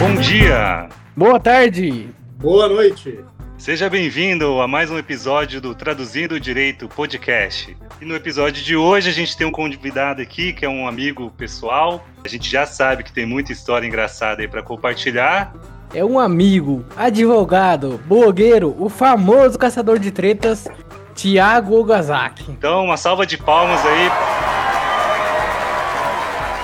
Bom 0.00 0.14
dia! 0.14 0.88
Boa 1.14 1.38
tarde! 1.38 2.08
Boa 2.38 2.66
noite! 2.66 3.22
Seja 3.58 3.90
bem-vindo 3.90 4.58
a 4.58 4.66
mais 4.66 4.90
um 4.90 4.96
episódio 4.96 5.60
do 5.60 5.74
Traduzindo 5.74 6.36
o 6.36 6.40
Direito 6.40 6.88
Podcast. 6.88 7.76
E 8.00 8.04
no 8.06 8.14
episódio 8.14 8.64
de 8.64 8.74
hoje 8.74 9.10
a 9.10 9.12
gente 9.12 9.36
tem 9.36 9.46
um 9.46 9.52
convidado 9.52 10.22
aqui 10.22 10.54
que 10.54 10.64
é 10.64 10.68
um 10.70 10.88
amigo 10.88 11.30
pessoal. 11.36 12.02
A 12.24 12.28
gente 12.28 12.50
já 12.50 12.64
sabe 12.64 13.02
que 13.02 13.12
tem 13.12 13.26
muita 13.26 13.52
história 13.52 13.86
engraçada 13.86 14.40
aí 14.40 14.48
para 14.48 14.62
compartilhar. 14.62 15.52
É 15.92 16.02
um 16.02 16.18
amigo, 16.18 16.82
advogado, 16.96 18.00
blogueiro, 18.06 18.74
o 18.78 18.88
famoso 18.88 19.58
caçador 19.58 19.98
de 19.98 20.10
tretas, 20.10 20.66
Tiago 21.14 21.78
Ogazaki. 21.78 22.50
Então, 22.50 22.86
uma 22.86 22.96
salva 22.96 23.26
de 23.26 23.36
palmas 23.36 23.84
aí. 23.84 24.10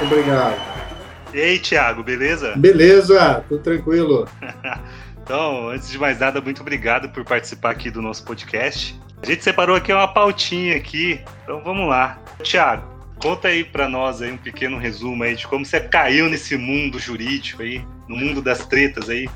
Obrigado. 0.07 0.76
E 1.37 1.39
aí, 1.39 1.59
Tiago, 1.59 2.03
beleza? 2.03 2.55
Beleza, 2.57 3.45
tudo 3.47 3.63
tranquilo. 3.63 4.27
Então, 5.23 5.71
antes 5.71 5.91
de 5.91 5.99
mais 5.99 6.21
nada, 6.21 6.41
muito 6.41 6.61
obrigado 6.61 7.09
por 7.09 7.25
participar 7.25 7.73
aqui 7.73 7.91
do 7.91 8.01
nosso 8.01 8.25
podcast. 8.25 8.97
A 9.21 9.27
gente 9.27 9.43
separou 9.43 9.75
aqui 9.75 9.93
uma 9.93 10.07
pautinha 10.07 10.77
aqui, 10.77 11.21
então 11.43 11.61
vamos 11.65 11.89
lá. 11.89 12.23
Tiago, 12.45 12.87
conta 13.21 13.49
aí 13.49 13.65
para 13.65 13.89
nós 13.89 14.23
aí 14.23 14.31
um 14.31 14.37
pequeno 14.37 14.79
resumo 14.79 15.25
aí 15.25 15.35
de 15.35 15.45
como 15.49 15.67
você 15.67 15.81
caiu 15.81 16.31
nesse 16.31 16.57
mundo 16.57 17.01
jurídico 17.01 17.63
aí, 17.63 17.85
no 18.07 18.15
mundo 18.15 18.41
das 18.41 18.67
tretas 18.67 19.11
aí. 19.11 19.29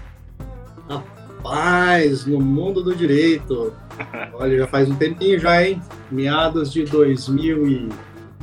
Rapaz, 0.88 2.24
no 2.24 2.38
mundo 2.38 2.84
do 2.84 2.94
direito. 2.94 3.74
Olha, 4.34 4.58
já 4.58 4.68
faz 4.68 4.88
um 4.88 4.94
tempinho 4.94 5.40
já, 5.40 5.66
hein? 5.66 5.82
Meados 6.08 6.72
de 6.72 6.84
2000 6.84 7.66
e... 7.66 7.88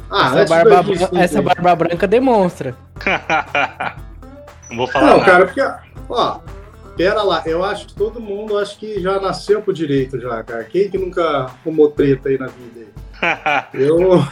Ah, 0.10 0.40
essa, 0.40 0.46
barba, 0.46 0.86
essa 1.20 1.42
barba 1.42 1.76
branca 1.76 2.08
demonstra. 2.08 2.76
Não 4.70 4.78
vou 4.78 4.88
falar 4.88 5.08
Não, 5.08 5.18
nada. 5.20 5.26
cara, 5.26 5.46
porque, 5.46 5.62
ó, 6.10 6.40
Pera 6.98 7.22
lá, 7.22 7.44
eu 7.46 7.64
acho 7.64 7.86
que 7.86 7.94
todo 7.94 8.20
mundo 8.20 8.58
acho 8.58 8.80
que 8.80 9.00
já 9.00 9.20
nasceu 9.20 9.62
pro 9.62 9.72
direito 9.72 10.20
já, 10.20 10.44
cara. 10.44 10.64
Quem 10.64 10.90
que 10.90 10.98
nunca 10.98 11.44
arrumou 11.44 11.92
treta 11.92 12.28
aí 12.28 12.40
na 12.40 12.48
vida 12.48 12.88
aí? 13.22 13.68
eu, 13.86 14.26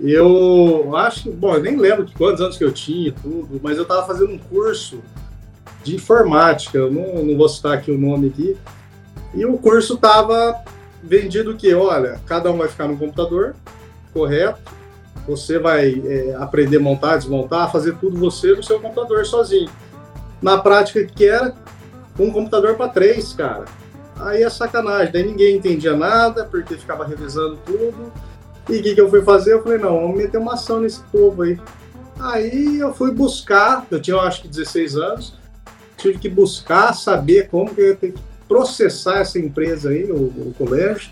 eu 0.00 0.96
acho 0.96 1.24
que, 1.24 1.30
bom, 1.30 1.54
eu 1.54 1.62
nem 1.62 1.76
lembro 1.76 2.06
de 2.06 2.14
quantos 2.14 2.40
anos 2.40 2.56
que 2.56 2.64
eu 2.64 2.72
tinha 2.72 3.12
tudo, 3.12 3.60
mas 3.62 3.76
eu 3.76 3.84
tava 3.84 4.06
fazendo 4.06 4.32
um 4.32 4.38
curso 4.38 5.02
de 5.84 5.94
informática, 5.94 6.78
eu 6.78 6.90
não, 6.90 7.22
não 7.22 7.36
vou 7.36 7.50
citar 7.50 7.74
aqui 7.74 7.90
o 7.90 7.98
nome 7.98 8.28
aqui, 8.28 8.56
e 9.34 9.44
o 9.44 9.58
curso 9.58 9.98
tava 9.98 10.64
vendido 11.02 11.54
que, 11.54 11.74
olha, 11.74 12.18
cada 12.24 12.50
um 12.50 12.56
vai 12.56 12.68
ficar 12.68 12.88
no 12.88 12.96
computador, 12.96 13.54
correto, 14.14 14.58
você 15.26 15.58
vai 15.58 16.02
é, 16.04 16.34
aprender 16.38 16.76
a 16.76 16.80
montar, 16.80 17.16
desmontar, 17.16 17.70
fazer 17.72 17.96
tudo 17.96 18.18
você 18.18 18.54
no 18.54 18.62
seu 18.62 18.80
computador 18.80 19.24
sozinho. 19.26 19.70
Na 20.40 20.58
prática, 20.58 21.04
que 21.04 21.26
era? 21.26 21.54
um 22.18 22.30
computador 22.30 22.76
para 22.76 22.88
três, 22.88 23.32
cara. 23.32 23.64
Aí 24.18 24.42
é 24.42 24.48
sacanagem, 24.48 25.12
daí 25.12 25.26
ninguém 25.26 25.56
entendia 25.56 25.94
nada, 25.94 26.44
porque 26.44 26.76
ficava 26.76 27.04
revisando 27.04 27.58
tudo. 27.66 28.12
E 28.68 28.78
o 28.78 28.82
que, 28.82 28.94
que 28.94 29.00
eu 29.00 29.10
fui 29.10 29.22
fazer? 29.22 29.52
Eu 29.52 29.62
falei, 29.62 29.78
não, 29.78 30.00
vamos 30.00 30.16
meter 30.16 30.38
uma 30.38 30.54
ação 30.54 30.80
nesse 30.80 31.00
povo 31.12 31.42
aí. 31.42 31.58
Aí 32.18 32.78
eu 32.78 32.94
fui 32.94 33.12
buscar, 33.12 33.86
eu 33.90 34.00
tinha 34.00 34.16
eu 34.16 34.20
acho 34.20 34.42
que 34.42 34.48
16 34.48 34.96
anos, 34.96 35.34
tive 35.98 36.18
que 36.18 36.28
buscar 36.28 36.94
saber 36.94 37.48
como 37.48 37.74
que 37.74 37.80
eu 37.80 37.88
ia 37.88 37.96
ter 37.96 38.12
que 38.12 38.20
processar 38.48 39.18
essa 39.18 39.38
empresa 39.38 39.90
aí, 39.90 40.10
o, 40.10 40.16
o 40.16 40.54
colégio. 40.56 41.10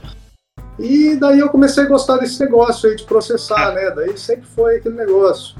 E 0.79 1.17
daí 1.17 1.39
eu 1.39 1.49
comecei 1.49 1.85
a 1.85 1.89
gostar 1.89 2.19
desse 2.19 2.41
negócio 2.41 2.89
aí 2.89 2.97
de 2.97 3.05
processar, 3.05 3.73
né? 3.73 3.91
Daí 3.91 4.17
sempre 4.19 4.47
foi 4.47 4.77
aquele 4.77 4.97
negócio. 4.97 5.57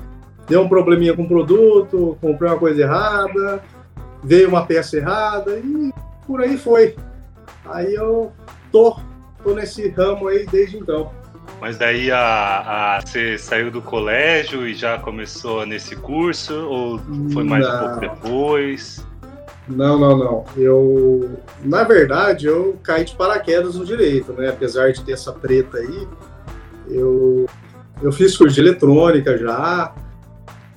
Deu 0.49 0.61
um 0.61 0.69
probleminha 0.69 1.15
com 1.15 1.23
o 1.23 1.29
produto, 1.29 2.19
comprei 2.21 2.51
uma 2.51 2.59
coisa 2.59 2.83
errada, 2.83 3.63
veio 4.23 4.49
uma 4.49 4.67
peça 4.67 4.97
errada 4.97 5.57
e 5.57 5.93
por 6.27 6.41
aí 6.41 6.59
foi. 6.59 6.97
Aí 7.65 7.95
eu 7.95 8.33
tô, 8.71 8.97
tô 9.43 9.55
nesse 9.55 9.89
ramo 9.89 10.29
aí 10.29 10.47
desde 10.47 10.79
então. 10.79 11.11
Mas 11.61 11.79
daí 11.79 12.11
a, 12.11 12.97
a, 12.97 13.01
você 13.01 13.39
saiu 13.39 13.71
do 13.71 13.81
colégio 13.81 14.67
e 14.67 14.75
já 14.75 14.99
começou 14.99 15.65
nesse 15.65 15.97
curso? 15.97 16.55
Ou 16.55 17.01
foi 17.33 17.45
mais 17.45 17.67
não. 17.67 17.75
um 17.75 17.79
pouco 17.81 18.01
depois? 18.01 19.07
Não, 19.69 19.99
não, 19.99 20.17
não. 20.17 20.45
Eu, 20.57 21.39
na 21.63 21.85
verdade, 21.85 22.47
eu 22.47 22.77
caí 22.83 23.05
de 23.05 23.15
paraquedas 23.15 23.77
no 23.77 23.85
direito, 23.85 24.33
né? 24.33 24.51
Apesar 24.51 24.93
de 24.93 25.03
ter 25.03 25.13
essa 25.13 25.33
treta 25.33 25.79
aí, 25.79 26.07
eu, 26.89 27.47
eu 28.03 28.13
fiz 28.13 28.37
curso 28.37 28.55
de 28.55 28.61
eletrônica 28.61 29.39
já, 29.39 29.95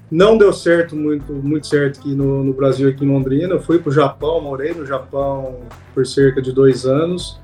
não 0.10 0.38
deu 0.38 0.54
certo, 0.54 0.96
muito, 0.96 1.34
muito 1.34 1.68
certo 1.68 2.00
aqui 2.00 2.16
no, 2.16 2.42
no 2.44 2.54
Brasil, 2.54 2.88
aqui 2.88 3.04
em 3.04 3.10
Londrina. 3.10 3.56
Eu 3.56 3.62
fui 3.62 3.78
para 3.78 3.90
o 3.90 3.94
Japão, 3.94 4.40
morei 4.40 4.74
no 4.74 4.86
Japão 4.86 5.60
por 5.94 6.06
cerca 6.08 6.42
de 6.42 6.54
dois 6.54 6.86
anos. 6.86 7.42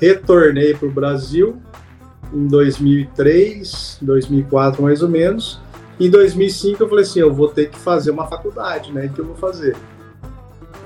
Retornei 0.00 0.74
para 0.74 0.88
o 0.88 0.90
Brasil 0.90 1.60
em 2.32 2.48
2003, 2.48 3.98
2004 4.02 4.82
mais 4.82 5.02
ou 5.02 5.08
menos. 5.08 5.60
Em 6.00 6.10
2005 6.10 6.82
eu 6.82 6.88
falei 6.88 7.04
assim, 7.04 7.20
eu 7.20 7.32
vou 7.32 7.48
ter 7.48 7.68
que 7.70 7.78
fazer 7.78 8.10
uma 8.10 8.26
faculdade, 8.26 8.92
né? 8.92 9.06
O 9.06 9.12
que 9.12 9.20
eu 9.20 9.26
vou 9.26 9.36
fazer? 9.36 9.76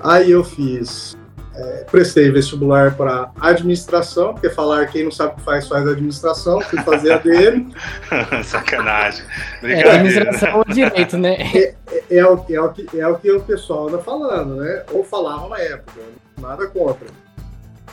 Aí 0.04 0.30
eu 0.30 0.44
fiz, 0.44 1.16
é, 1.54 1.86
prestei 1.90 2.30
vestibular 2.30 2.94
para 2.94 3.30
administração, 3.40 4.34
porque 4.34 4.50
falar 4.50 4.86
quem 4.88 5.04
não 5.04 5.10
sabe 5.10 5.32
o 5.32 5.36
que 5.36 5.42
faz, 5.42 5.66
faz 5.66 5.88
administração, 5.88 6.60
fui 6.60 6.78
fazer 6.82 7.12
ADM. 7.12 7.70
Sacanagem. 8.44 9.24
É, 9.62 9.88
administração 9.88 10.58
ou 10.58 10.64
direito, 10.66 11.16
né? 11.16 11.36
É, 11.54 11.74
é, 11.90 12.18
é, 12.18 12.26
o, 12.26 12.44
é, 12.50 12.60
o 12.60 12.68
que, 12.70 13.00
é 13.00 13.08
o 13.08 13.18
que 13.18 13.32
o 13.32 13.40
pessoal 13.40 13.88
anda 13.88 13.98
falando, 13.98 14.56
né? 14.56 14.82
Ou 14.92 15.02
falava 15.02 15.48
na 15.48 15.58
época, 15.58 16.00
nada 16.38 16.66
contra. 16.66 17.06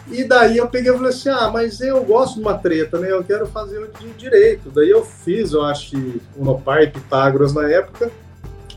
E 0.10 0.26
daí 0.26 0.58
eu 0.58 0.68
peguei 0.68 0.92
e 0.92 0.96
falei 0.96 1.10
assim, 1.10 1.30
ah, 1.30 1.50
mas 1.54 1.80
eu 1.80 2.04
gosto 2.04 2.36
de 2.36 2.42
uma 2.42 2.58
treta, 2.58 3.00
né? 3.00 3.10
Eu 3.10 3.24
quero 3.24 3.48
fazer 3.48 3.80
o 3.80 3.88
de 3.88 4.10
direito. 4.14 4.70
Daí 4.70 4.90
eu 4.90 5.06
fiz, 5.06 5.54
eu 5.54 5.64
acho 5.64 5.92
que 5.92 6.22
Unopar 6.36 6.82
e 6.82 6.88
Pitágoras 6.88 7.54
na 7.54 7.70
época. 7.72 8.12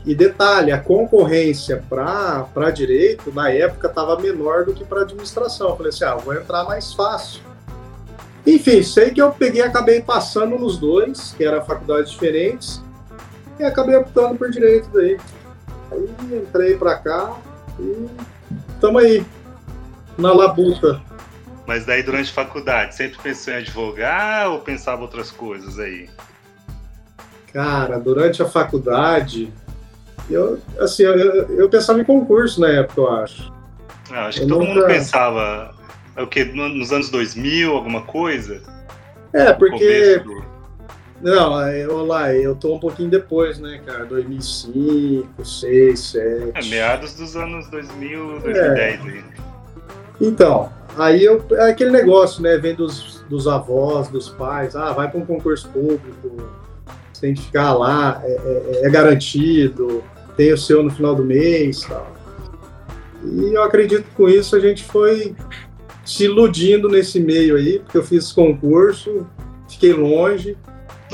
E 0.05 0.13
detalhe, 0.13 0.71
a 0.71 0.79
concorrência 0.79 1.83
para 1.89 2.69
direito, 2.69 3.33
na 3.33 3.49
época, 3.49 3.87
estava 3.87 4.19
menor 4.19 4.63
do 4.63 4.73
que 4.73 4.85
para 4.85 5.01
administração. 5.01 5.69
Eu 5.69 5.77
falei 5.77 5.89
assim, 5.89 6.03
ah, 6.03 6.15
vou 6.15 6.35
entrar 6.35 6.63
mais 6.63 6.93
fácil. 6.93 7.41
Enfim, 8.45 8.83
sei 8.83 9.09
que 9.09 9.19
eu 9.19 9.31
peguei 9.31 9.63
acabei 9.63 10.01
passando 10.01 10.59
nos 10.59 10.77
dois, 10.77 11.33
que 11.35 11.43
eram 11.43 11.65
faculdades 11.65 12.11
diferentes, 12.11 12.79
e 13.59 13.63
acabei 13.63 13.95
optando 13.95 14.35
por 14.35 14.51
direito 14.51 14.87
daí. 14.93 15.17
Aí 15.91 16.09
entrei 16.37 16.77
para 16.77 16.97
cá 16.97 17.35
e 17.79 18.07
estamos 18.75 19.03
aí, 19.03 19.25
na 20.15 20.31
labuta. 20.31 21.01
Mas 21.65 21.83
daí 21.83 22.03
durante 22.03 22.29
a 22.29 22.33
faculdade, 22.33 22.93
sempre 22.93 23.17
pensou 23.23 23.55
em 23.55 23.57
advogar 23.57 24.51
ou 24.51 24.59
pensava 24.59 25.01
outras 25.01 25.31
coisas 25.31 25.79
aí? 25.79 26.07
Cara, 27.51 27.97
durante 27.97 28.43
a 28.43 28.45
faculdade, 28.45 29.51
eu, 30.29 30.59
assim, 30.79 31.03
eu, 31.03 31.17
eu, 31.49 31.69
pensava 31.69 31.99
em 31.99 32.03
concurso 32.03 32.59
na 32.59 32.69
época, 32.69 33.01
eu 33.01 33.13
acho. 33.13 33.53
Ah, 34.11 34.27
acho 34.27 34.39
que 34.39 34.45
eu 34.45 34.49
todo 34.49 34.59
nunca... 34.59 34.73
mundo 34.73 34.87
pensava. 34.87 35.73
O 36.17 36.27
que? 36.27 36.45
Nos 36.45 36.91
anos 36.91 37.09
2000, 37.09 37.75
alguma 37.75 38.01
coisa? 38.01 38.61
É, 39.33 39.53
porque. 39.53 40.21
Não, 41.21 41.67
eu 41.69 42.05
lá, 42.05 42.33
eu 42.33 42.55
tô 42.55 42.75
um 42.75 42.79
pouquinho 42.79 43.09
depois, 43.09 43.57
né, 43.57 43.81
cara? 43.85 44.05
2005, 44.05 45.27
2006, 45.37 46.13
2007. 46.13 46.51
É, 46.53 46.69
meados 46.69 47.13
dos 47.15 47.35
anos 47.35 47.69
2000, 47.69 48.39
2010 48.41 48.77
é. 48.77 48.83
aí. 48.83 49.23
Então, 50.21 50.71
aí 50.97 51.23
eu, 51.23 51.43
é 51.51 51.69
aquele 51.69 51.91
negócio, 51.91 52.41
né? 52.41 52.57
Vem 52.57 52.75
dos, 52.75 53.23
dos 53.29 53.47
avós, 53.47 54.07
dos 54.09 54.29
pais, 54.29 54.75
ah, 54.75 54.91
vai 54.91 55.09
para 55.09 55.19
um 55.19 55.25
concurso 55.25 55.69
público, 55.69 56.49
você 57.11 57.21
tem 57.21 57.33
que 57.33 57.43
ficar 57.43 57.73
lá, 57.73 58.21
é, 58.23 58.31
é, 58.31 58.85
é 58.85 58.89
garantido, 58.89 60.03
tem 60.35 60.53
o 60.53 60.57
seu 60.57 60.83
no 60.83 60.89
final 60.89 61.15
do 61.15 61.23
mês 61.23 61.81
tal. 61.81 62.15
E 63.23 63.53
eu 63.53 63.63
acredito 63.63 64.03
que 64.03 64.15
com 64.15 64.29
isso 64.29 64.55
a 64.55 64.59
gente 64.59 64.83
foi 64.83 65.35
se 66.05 66.25
iludindo 66.25 66.87
nesse 66.87 67.19
meio 67.19 67.55
aí, 67.55 67.79
porque 67.79 67.97
eu 67.97 68.03
fiz 68.03 68.31
concurso, 68.31 69.25
fiquei 69.67 69.93
longe. 69.93 70.55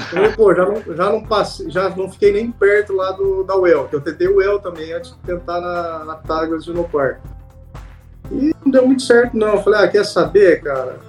Falei, 0.10 0.32
pô, 0.36 0.54
já 0.54 0.66
não, 0.66 0.96
já 0.96 1.10
não 1.10 1.24
passei, 1.24 1.70
já 1.70 1.90
não 1.90 2.12
fiquei 2.12 2.34
nem 2.34 2.52
perto 2.52 2.94
lá 2.94 3.12
do, 3.12 3.44
da 3.44 3.56
UEL, 3.56 3.88
que 3.88 3.96
eu 3.96 4.02
tentei 4.02 4.28
o 4.28 4.38
UEL 4.38 4.60
também 4.60 4.92
antes 4.92 5.12
de 5.12 5.18
tentar 5.20 5.62
na, 5.62 6.04
na 6.04 6.16
Táguas 6.16 6.66
de 6.66 6.72
Unopar. 6.72 7.22
E 8.30 8.54
não 8.64 8.72
deu 8.72 8.86
muito 8.86 9.04
certo, 9.04 9.36
não. 9.36 9.56
Eu 9.56 9.64
falei, 9.64 9.82
ah, 9.82 9.88
quer 9.88 10.06
saber, 10.06 10.62
cara? 10.62 11.00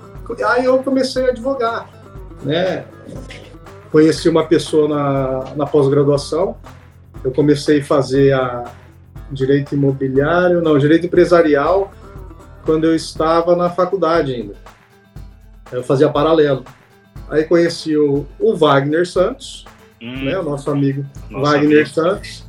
Aí 0.47 0.65
eu 0.65 0.79
comecei 0.79 1.26
a 1.26 1.29
advogar, 1.29 1.88
né? 2.43 2.85
Conheci 3.91 4.29
uma 4.29 4.47
pessoa 4.47 4.88
na, 4.88 5.55
na 5.55 5.67
pós-graduação, 5.67 6.56
eu 7.25 7.31
comecei 7.31 7.81
a 7.81 7.85
fazer 7.85 8.33
a 8.33 8.71
direito 9.31 9.75
imobiliário, 9.75 10.61
não, 10.61 10.79
direito 10.79 11.07
empresarial, 11.07 11.93
quando 12.65 12.85
eu 12.85 12.95
estava 12.95 13.57
na 13.57 13.71
faculdade 13.71 14.35
ainda. 14.35 14.55
Eu 15.71 15.83
fazia 15.83 16.09
paralelo. 16.09 16.65
Aí 17.29 17.45
conheci 17.45 17.97
o, 17.97 18.27
o 18.39 18.55
Wagner 18.55 19.07
Santos, 19.07 19.65
hum, 20.01 20.25
né, 20.25 20.39
o 20.39 20.43
nosso 20.43 20.71
amigo 20.71 21.05
nosso 21.31 21.45
Wagner 21.51 21.79
amigo. 21.79 21.89
Santos. 21.89 22.45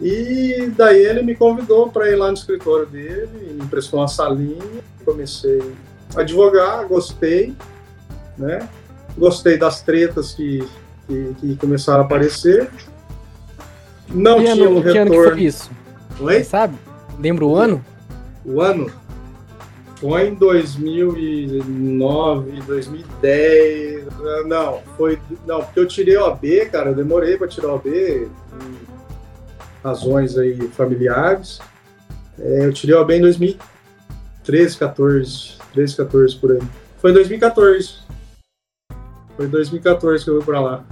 E 0.00 0.70
daí 0.76 1.04
ele 1.04 1.22
me 1.22 1.34
convidou 1.34 1.90
para 1.90 2.10
ir 2.10 2.16
lá 2.16 2.28
no 2.28 2.34
escritório 2.34 2.86
dele, 2.86 3.54
me 3.54 3.64
emprestou 3.64 4.00
uma 4.00 4.08
salinha, 4.08 4.82
comecei 5.04 5.62
a 6.14 6.20
advogar, 6.20 6.86
gostei, 6.86 7.54
né? 8.36 8.68
Gostei 9.16 9.56
das 9.56 9.80
tretas 9.80 10.34
que, 10.34 10.66
que, 11.06 11.34
que 11.40 11.56
começaram 11.56 12.02
a 12.02 12.04
aparecer. 12.04 12.68
Não 14.08 14.38
que 14.38 14.44
tinha 14.52 14.66
ano, 14.66 14.78
um 14.78 14.82
que 14.82 14.88
ano 14.88 14.98
retorno. 15.10 15.22
que 15.22 15.30
foi 15.36 15.42
isso? 15.42 15.70
Oi? 16.20 16.34
Você 16.38 16.44
sabe? 16.44 16.76
Lembra 17.18 17.44
o 17.44 17.56
ano? 17.56 17.84
O 18.44 18.60
ano 18.60 18.90
foi 20.00 20.28
em 20.28 20.34
2009, 20.34 22.60
2010. 22.62 24.06
ah, 24.08 24.42
Não, 24.46 24.80
foi. 24.96 25.18
Não, 25.46 25.62
porque 25.62 25.80
eu 25.80 25.86
tirei 25.86 26.16
o 26.16 26.24
AB, 26.26 26.66
cara. 26.66 26.90
Eu 26.90 26.94
demorei 26.94 27.36
para 27.36 27.48
tirar 27.48 27.68
o 27.68 27.74
AB, 27.76 28.28
razões 29.82 30.36
aí 30.38 30.56
familiares. 30.68 31.60
É, 32.38 32.66
eu 32.66 32.72
tirei 32.72 32.94
o 32.94 33.00
AB 33.00 33.14
em 33.16 33.20
2013, 33.22 34.76
14. 34.78 35.56
13, 35.72 35.96
14 35.96 36.36
por 36.36 36.52
aí. 36.52 36.60
Foi 37.00 37.10
em 37.10 37.14
2014. 37.14 37.96
Foi 39.36 39.46
em 39.46 39.50
2014 39.50 40.24
que 40.24 40.30
eu 40.30 40.36
fui 40.36 40.44
pra 40.44 40.60
lá. 40.60 40.84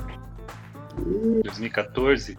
2014? 1.42 2.36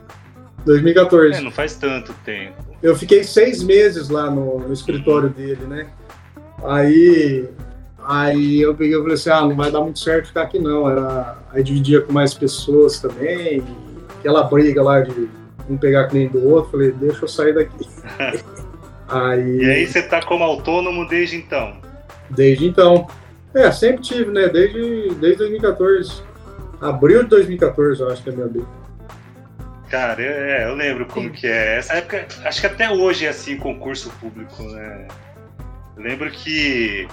2014. 0.66 1.38
É, 1.38 1.42
não 1.42 1.52
faz 1.52 1.76
tanto 1.76 2.14
tempo. 2.26 2.56
Eu 2.82 2.96
fiquei 2.96 3.24
seis 3.24 3.64
meses 3.64 4.10
lá 4.10 4.30
no, 4.30 4.60
no 4.60 4.74
escritório 4.74 5.30
dele, 5.30 5.66
né? 5.66 5.88
Aí, 6.64 7.46
aí 8.04 8.62
eu 8.62 8.76
peguei 8.76 8.98
e 8.98 9.00
falei 9.00 9.14
assim, 9.14 9.30
ah, 9.30 9.42
não 9.42 9.56
vai 9.56 9.72
dar 9.72 9.82
muito 9.82 10.00
certo 10.00 10.28
ficar 10.28 10.44
aqui 10.44 10.60
não. 10.60 10.90
Era, 10.90 11.38
aí 11.52 11.64
dividia 11.64 12.02
com 12.02 12.12
mais 12.12 12.34
pessoas 12.34 13.00
também, 13.00 13.64
aquela 14.20 14.44
briga 14.44 14.82
lá 14.82 15.02
de 15.02 15.30
um 15.70 15.78
pegar 15.78 16.12
nem 16.14 16.28
do 16.28 16.48
outro, 16.48 16.72
falei, 16.72 16.92
deixa 16.92 17.24
eu 17.24 17.28
sair 17.28 17.54
daqui. 17.54 17.88
aí, 19.08 19.58
E 19.58 19.70
aí 19.70 19.88
você 19.88 20.02
tá 20.02 20.22
como 20.22 20.44
autônomo 20.44 21.08
desde 21.08 21.38
então? 21.38 21.86
desde 22.30 22.68
então. 22.68 23.08
É, 23.54 23.72
sempre 23.72 24.02
tive, 24.02 24.32
né? 24.32 24.50
Desde, 24.50 25.14
desde 25.16 25.38
2014. 25.38 26.22
Abril 26.82 27.24
de 27.24 27.30
2014, 27.30 28.02
eu 28.02 28.12
acho 28.12 28.22
que 28.22 28.30
é 28.30 28.34
minha 28.34 28.48
B. 28.48 28.62
Cara, 29.96 30.22
eu, 30.22 30.30
é, 30.30 30.66
eu 30.66 30.76
lembro 30.76 31.06
como 31.06 31.30
que 31.32 31.48
é. 31.48 31.78
Essa 31.78 31.94
época, 31.94 32.28
acho 32.44 32.60
que 32.60 32.68
até 32.68 32.90
hoje 32.90 33.26
é 33.26 33.30
assim, 33.30 33.56
concurso 33.56 34.10
público, 34.20 34.62
né? 34.64 35.08
Eu 35.96 36.04
lembro 36.04 36.30
que 36.32 37.08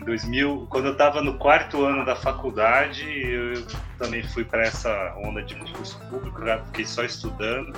em 0.00 0.04
2000, 0.06 0.66
quando 0.70 0.86
eu 0.86 0.96
tava 0.96 1.20
no 1.20 1.36
quarto 1.36 1.84
ano 1.84 2.02
da 2.02 2.16
faculdade, 2.16 3.04
eu 3.06 3.62
também 3.98 4.22
fui 4.22 4.42
para 4.42 4.62
essa 4.62 5.14
onda 5.18 5.42
de 5.42 5.54
concurso 5.54 6.00
público, 6.08 6.42
já 6.46 6.60
fiquei 6.64 6.86
só 6.86 7.04
estudando. 7.04 7.76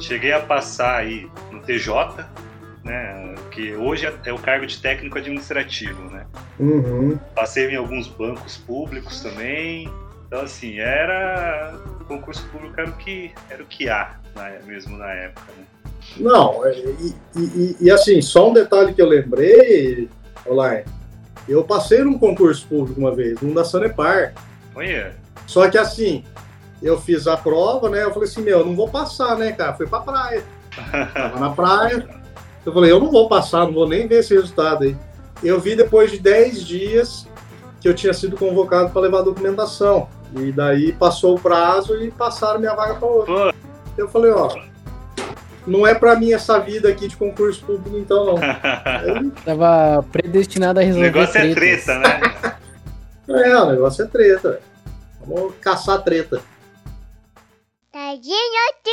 Cheguei 0.00 0.32
a 0.32 0.40
passar 0.40 0.96
aí 0.96 1.30
no 1.52 1.60
TJ, 1.60 2.26
né? 2.82 3.36
Que 3.52 3.72
hoje 3.76 4.04
é- 4.04 4.14
é 4.24 4.32
o 4.32 4.38
cargo 4.38 4.66
de 4.66 4.78
técnico 4.78 5.16
administrativo, 5.16 6.10
né? 6.10 6.26
Uhum. 6.58 7.16
Passei 7.36 7.70
em 7.70 7.76
alguns 7.76 8.08
bancos 8.08 8.56
públicos 8.56 9.20
também. 9.20 9.88
Então, 10.32 10.44
assim, 10.46 10.78
era. 10.78 11.74
Concurso 12.08 12.42
público 12.48 12.80
era 12.80 12.88
o 12.88 12.94
que, 12.94 13.30
era 13.50 13.62
o 13.62 13.66
que 13.66 13.90
há 13.90 14.16
mesmo 14.64 14.96
na 14.96 15.10
época. 15.12 15.52
Né? 15.58 15.64
Não, 16.16 16.64
é, 16.64 16.74
e, 16.74 17.14
e- 17.36 17.40
e- 17.40 17.76
e 17.82 17.90
assim, 17.90 18.22
só 18.22 18.48
um 18.48 18.54
detalhe 18.54 18.94
que 18.94 19.02
eu 19.02 19.06
lembrei, 19.06 20.08
Olá, 20.46 20.80
eu 21.46 21.62
passei 21.62 22.02
num 22.02 22.18
concurso 22.18 22.66
público 22.66 22.98
uma 22.98 23.14
vez, 23.14 23.38
num 23.42 23.52
da 23.52 23.62
Sanepar. 23.62 24.32
Olha, 24.74 25.14
Só 25.46 25.68
que 25.68 25.76
assim, 25.76 26.24
eu 26.82 26.98
fiz 26.98 27.26
a 27.26 27.36
prova, 27.36 27.90
né? 27.90 28.02
Eu 28.02 28.12
falei 28.14 28.26
assim, 28.26 28.40
meu, 28.40 28.60
eu 28.60 28.64
não 28.66 28.74
vou 28.74 28.88
passar, 28.88 29.36
né, 29.36 29.52
cara? 29.52 29.74
Fui 29.74 29.86
pra 29.86 30.00
praia. 30.00 30.42
Tava 31.12 31.38
na 31.40 31.50
praia. 31.50 32.08
Eu 32.64 32.72
falei, 32.72 32.92
eu 32.92 33.00
não 33.00 33.10
vou 33.10 33.28
passar, 33.28 33.66
não 33.66 33.72
vou 33.72 33.88
nem 33.88 34.06
ver 34.06 34.20
esse 34.20 34.32
resultado 34.34 34.84
aí. 34.84 34.96
Eu 35.42 35.58
vi 35.58 35.74
depois 35.74 36.12
de 36.12 36.20
10 36.20 36.64
dias 36.64 37.26
que 37.80 37.88
eu 37.88 37.92
tinha 37.92 38.14
sido 38.14 38.36
convocado 38.36 38.90
para 38.90 39.02
levar 39.02 39.18
a 39.18 39.22
documentação. 39.22 40.08
E 40.36 40.50
daí 40.52 40.92
passou 40.92 41.36
o 41.36 41.40
prazo 41.40 42.02
e 42.02 42.10
passaram 42.10 42.58
minha 42.60 42.74
vaga 42.74 42.94
para 42.94 43.06
outro. 43.08 43.34
pô, 43.34 43.54
Eu 43.96 44.08
falei, 44.08 44.30
ó, 44.32 44.48
não 45.66 45.86
é 45.86 45.94
para 45.94 46.16
mim 46.16 46.32
essa 46.32 46.58
vida 46.58 46.88
aqui 46.88 47.06
de 47.08 47.16
concurso 47.16 47.64
público, 47.64 47.96
então 47.98 48.24
não. 48.24 48.36
Aí, 48.42 49.30
Tava 49.44 50.02
predestinado 50.10 50.80
a 50.80 50.82
o 50.82 50.86
resolver 50.86 51.06
negócio 51.10 51.38
é 51.38 51.54
tretas. 51.54 51.84
treta, 51.84 51.98
né? 51.98 52.20
é, 53.28 53.56
o 53.56 53.70
negócio 53.70 54.04
é 54.04 54.06
treta, 54.08 54.50
velho. 54.52 54.62
Vamos 55.26 55.54
caçar 55.60 56.02
treta. 56.02 56.40
Tadinho 57.92 58.32
de 58.84 58.92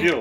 Viu? 0.00 0.20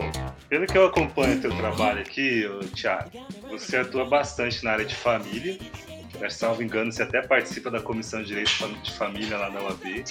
Pelo 0.50 0.68
que 0.68 0.78
eu 0.78 0.86
acompanho 0.86 1.42
teu 1.42 1.56
trabalho 1.58 2.00
aqui, 2.02 2.44
Thiago, 2.76 3.10
você 3.58 3.78
atua 3.78 4.06
bastante 4.06 4.64
na 4.64 4.72
área 4.72 4.86
de 4.86 4.96
família. 4.96 5.58
Se 6.30 6.38
salvo 6.38 6.64
engano, 6.64 6.92
você 6.92 7.04
até 7.04 7.22
participa 7.22 7.70
da 7.70 7.82
Comissão 7.82 8.22
de 8.22 8.28
Direito 8.28 8.52
de 8.82 8.92
Família 8.94 9.38
lá 9.38 9.50
da 9.50 9.62
UAB. 9.62 10.04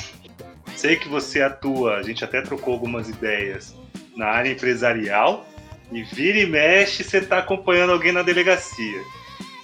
Sei 0.77 0.97
que 0.97 1.09
você 1.09 1.43
atua, 1.43 1.97
a 1.97 2.03
gente 2.03 2.25
até 2.25 2.41
trocou 2.43 2.75
algumas 2.75 3.09
ideias 3.09 3.75
na 4.17 4.27
área 4.27 4.51
empresarial. 4.51 5.47
E 5.91 6.03
vira 6.03 6.39
e 6.39 6.47
mexe, 6.47 7.05
você 7.05 7.21
tá 7.21 7.39
acompanhando 7.39 7.93
alguém 7.93 8.13
na 8.13 8.23
delegacia. 8.23 9.03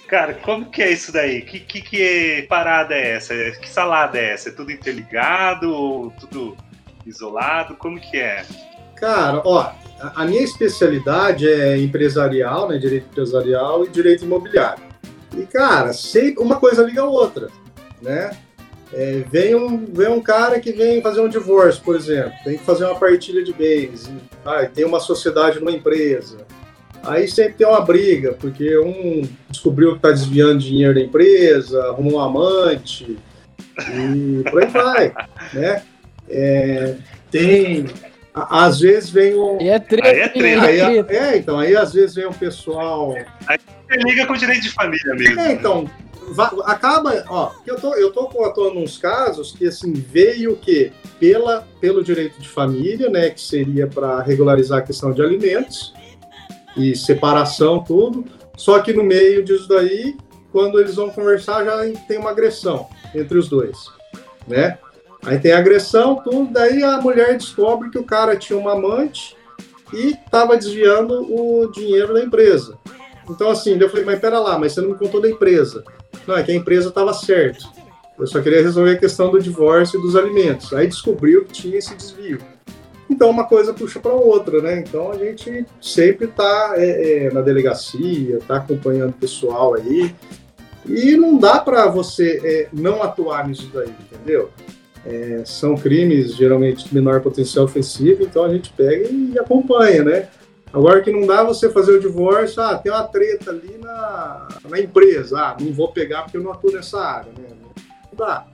Cara, 0.07 0.35
como 0.35 0.69
que 0.69 0.81
é 0.81 0.91
isso 0.91 1.11
daí? 1.11 1.41
Que, 1.41 1.59
que, 1.59 1.81
que 1.81 2.45
parada 2.47 2.95
é 2.95 3.11
essa? 3.15 3.33
Que 3.59 3.69
salada 3.69 4.17
é 4.17 4.33
essa? 4.33 4.49
É 4.49 4.51
tudo 4.51 4.71
interligado 4.71 5.71
ou 5.71 6.11
tudo 6.11 6.57
isolado? 7.05 7.75
Como 7.75 7.99
que 7.99 8.17
é? 8.17 8.45
Cara, 8.95 9.41
ó, 9.45 9.71
a- 10.01 10.25
minha 10.25 10.41
especialidade 10.41 11.47
é 11.47 11.77
empresarial, 11.77 12.67
né? 12.69 12.77
Direito 12.77 13.07
empresarial 13.11 13.85
e 13.85 13.89
direito 13.89 14.23
imobiliário. 14.25 14.83
E, 15.37 15.43
cara, 15.45 15.93
sempre 15.93 16.43
uma 16.43 16.55
coisa 16.59 16.83
liga 16.83 17.01
a 17.01 17.05
outra, 17.05 17.47
né? 18.01 18.31
É, 18.91 19.23
vem, 19.31 19.53
um, 19.53 19.85
vem 19.85 20.07
um 20.07 20.19
cara 20.21 20.59
que 20.59 20.71
vem 20.71 20.99
fazer 21.01 21.21
um 21.21 21.29
divórcio, 21.29 21.83
por 21.83 21.95
exemplo, 21.95 22.31
tem 22.43 22.57
que 22.57 22.63
fazer 22.63 22.85
uma 22.85 22.95
partilha 22.95 23.43
de 23.43 23.53
bens, 23.53 24.11
ah, 24.43 24.65
tem 24.65 24.83
uma 24.83 24.99
sociedade 24.99 25.59
numa 25.59 25.71
empresa. 25.71 26.37
Aí 27.03 27.27
sempre 27.27 27.53
tem 27.53 27.67
uma 27.67 27.81
briga, 27.81 28.33
porque 28.33 28.77
um 28.79 29.21
descobriu 29.47 29.91
que 29.91 29.97
está 29.97 30.11
desviando 30.11 30.57
dinheiro 30.57 30.95
da 30.95 31.01
empresa, 31.01 31.81
arrumou 31.83 32.15
um 32.15 32.19
amante, 32.19 33.15
e 33.77 34.43
por 34.49 34.63
aí 34.63 34.69
vai, 34.69 35.13
né? 35.53 35.83
É, 36.27 36.95
tem, 37.29 37.85
às 38.33 38.79
vezes 38.79 39.09
vem 39.09 39.35
um, 39.35 39.59
E 39.61 39.69
é 39.69 39.79
treta, 39.79 40.07
Aí 40.07 40.19
é 40.19 40.27
treta? 40.29 40.65
Aí, 40.65 40.79
é 40.79 41.03
treta. 41.03 41.13
é, 41.13 41.37
então, 41.37 41.59
aí 41.59 41.75
às 41.75 41.93
vezes 41.93 42.15
vem 42.15 42.25
o 42.25 42.33
pessoal. 42.33 43.13
Você 43.13 43.97
liga 44.05 44.25
com 44.25 44.33
o 44.33 44.37
direito 44.37 44.61
de 44.63 44.69
família 44.69 45.13
mesmo. 45.15 45.39
É, 45.39 45.51
então, 45.53 45.89
va- 46.33 46.53
acaba, 46.65 47.23
ó, 47.27 47.51
eu 47.65 47.75
tô, 47.75 47.95
eu 47.95 48.11
tô 48.11 48.43
atuando 48.45 48.79
nos 48.79 48.97
casos 48.97 49.51
que 49.51 49.67
assim 49.67 49.93
veio 49.93 50.53
o 50.53 50.57
quê? 50.57 50.91
Pela, 51.19 51.67
pelo 51.81 52.03
direito 52.03 52.39
de 52.39 52.47
família, 52.47 53.09
né, 53.09 53.29
que 53.31 53.41
seria 53.41 53.87
para 53.87 54.21
regularizar 54.21 54.79
a 54.79 54.81
questão 54.83 55.11
de 55.11 55.21
alimentos 55.21 55.93
e 56.77 56.95
separação, 56.95 57.83
tudo. 57.83 58.23
Só 58.55 58.79
que 58.79 58.93
no 58.93 59.03
meio 59.03 59.43
disso 59.43 59.67
daí, 59.67 60.15
quando 60.51 60.79
eles 60.79 60.95
vão 60.95 61.09
conversar, 61.09 61.63
já 61.65 61.77
tem 62.07 62.17
uma 62.19 62.29
agressão 62.31 62.87
entre 63.15 63.37
os 63.37 63.49
dois, 63.49 63.77
né? 64.47 64.77
Aí 65.23 65.37
tem 65.37 65.51
agressão, 65.51 66.21
tudo, 66.23 66.51
daí 66.51 66.83
a 66.83 66.99
mulher 67.01 67.37
descobre 67.37 67.89
que 67.89 67.97
o 67.97 68.03
cara 68.03 68.37
tinha 68.37 68.57
uma 68.57 68.73
amante 68.73 69.35
e 69.93 70.11
estava 70.11 70.55
desviando 70.55 71.21
o 71.29 71.69
dinheiro 71.71 72.13
da 72.13 72.23
empresa. 72.23 72.77
Então, 73.29 73.49
assim, 73.49 73.77
eu 73.77 73.89
falei, 73.89 74.05
mas 74.05 74.19
pera 74.19 74.39
lá, 74.39 74.57
mas 74.57 74.73
você 74.73 74.81
não 74.81 74.89
me 74.89 74.95
contou 74.95 75.21
da 75.21 75.29
empresa. 75.29 75.83
Não, 76.25 76.35
é 76.37 76.43
que 76.43 76.51
a 76.51 76.55
empresa 76.55 76.89
estava 76.89 77.13
certo. 77.13 77.67
Eu 78.17 78.25
só 78.27 78.41
queria 78.41 78.61
resolver 78.61 78.93
a 78.93 78.97
questão 78.97 79.29
do 79.29 79.41
divórcio 79.41 79.99
e 79.99 80.01
dos 80.01 80.15
alimentos. 80.15 80.73
Aí 80.73 80.87
descobriu 80.87 81.45
que 81.45 81.53
tinha 81.53 81.77
esse 81.77 81.93
desvio. 81.95 82.39
Então, 83.09 83.29
uma 83.29 83.45
coisa 83.45 83.73
puxa 83.73 83.99
para 83.99 84.13
outra, 84.13 84.61
né? 84.61 84.79
Então, 84.79 85.11
a 85.11 85.17
gente 85.17 85.65
sempre 85.81 86.25
está 86.25 86.75
na 87.33 87.41
delegacia, 87.41 88.37
está 88.37 88.57
acompanhando 88.57 89.11
o 89.11 89.13
pessoal 89.13 89.75
aí. 89.75 90.15
E 90.85 91.15
não 91.15 91.37
dá 91.37 91.59
para 91.59 91.87
você 91.87 92.41
é, 92.43 92.67
não 92.73 93.03
atuar 93.03 93.47
nisso 93.47 93.69
daí, 93.73 93.89
entendeu? 93.89 94.49
É, 95.05 95.43
são 95.45 95.75
crimes 95.75 96.35
geralmente 96.35 96.87
de 96.87 96.93
menor 96.93 97.21
potencial 97.21 97.65
ofensivo, 97.65 98.23
então 98.23 98.43
a 98.43 98.49
gente 98.49 98.71
pega 98.73 99.07
e 99.09 99.37
acompanha, 99.39 100.03
né? 100.03 100.27
Agora 100.71 101.01
que 101.01 101.11
não 101.11 101.25
dá 101.25 101.43
você 101.43 101.69
fazer 101.69 101.93
o 101.93 101.99
divórcio, 101.99 102.61
ah, 102.61 102.77
tem 102.77 102.91
uma 102.91 103.03
treta 103.03 103.49
ali 103.49 103.77
na, 103.81 104.47
na 104.69 104.79
empresa, 104.79 105.39
ah, 105.39 105.57
não 105.59 105.73
vou 105.73 105.91
pegar 105.91 106.23
porque 106.23 106.37
eu 106.37 106.43
não 106.43 106.51
atuo 106.51 106.71
nessa 106.71 106.99
área, 106.99 107.31
né? 107.37 107.47
Não 108.11 108.17
dá. 108.17 108.45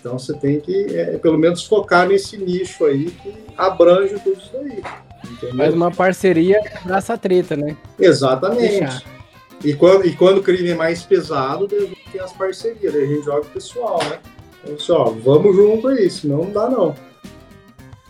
Então 0.00 0.18
você 0.18 0.34
tem 0.34 0.58
que, 0.58 0.86
é, 0.96 1.16
pelo 1.18 1.38
menos, 1.38 1.64
focar 1.64 2.08
nesse 2.08 2.36
nicho 2.36 2.84
aí 2.84 3.10
que 3.10 3.32
abrange 3.56 4.18
tudo 4.18 4.36
isso 4.36 4.50
daí. 4.52 4.82
Entendeu? 5.24 5.56
Faz 5.56 5.74
uma 5.74 5.90
parceria 5.92 6.60
pra 6.82 6.98
essa 6.98 7.16
treta, 7.16 7.54
né? 7.54 7.76
Exatamente. 7.96 9.04
E 9.64 9.72
quando, 9.74 10.04
e 10.04 10.12
quando 10.16 10.38
o 10.38 10.42
crime 10.42 10.70
é 10.70 10.74
mais 10.74 11.04
pesado, 11.04 11.68
tem 11.68 12.20
as 12.20 12.32
parcerias, 12.32 12.92
a 12.92 12.98
gente 12.98 13.24
joga 13.24 13.42
o 13.42 13.50
pessoal, 13.50 14.00
né? 14.10 14.18
Eu 14.64 14.76
disse, 14.76 14.92
ó, 14.92 15.04
vamos 15.04 15.56
junto 15.56 15.88
aí, 15.88 16.08
senão 16.10 16.44
não 16.44 16.50
dá 16.50 16.68
não. 16.68 16.94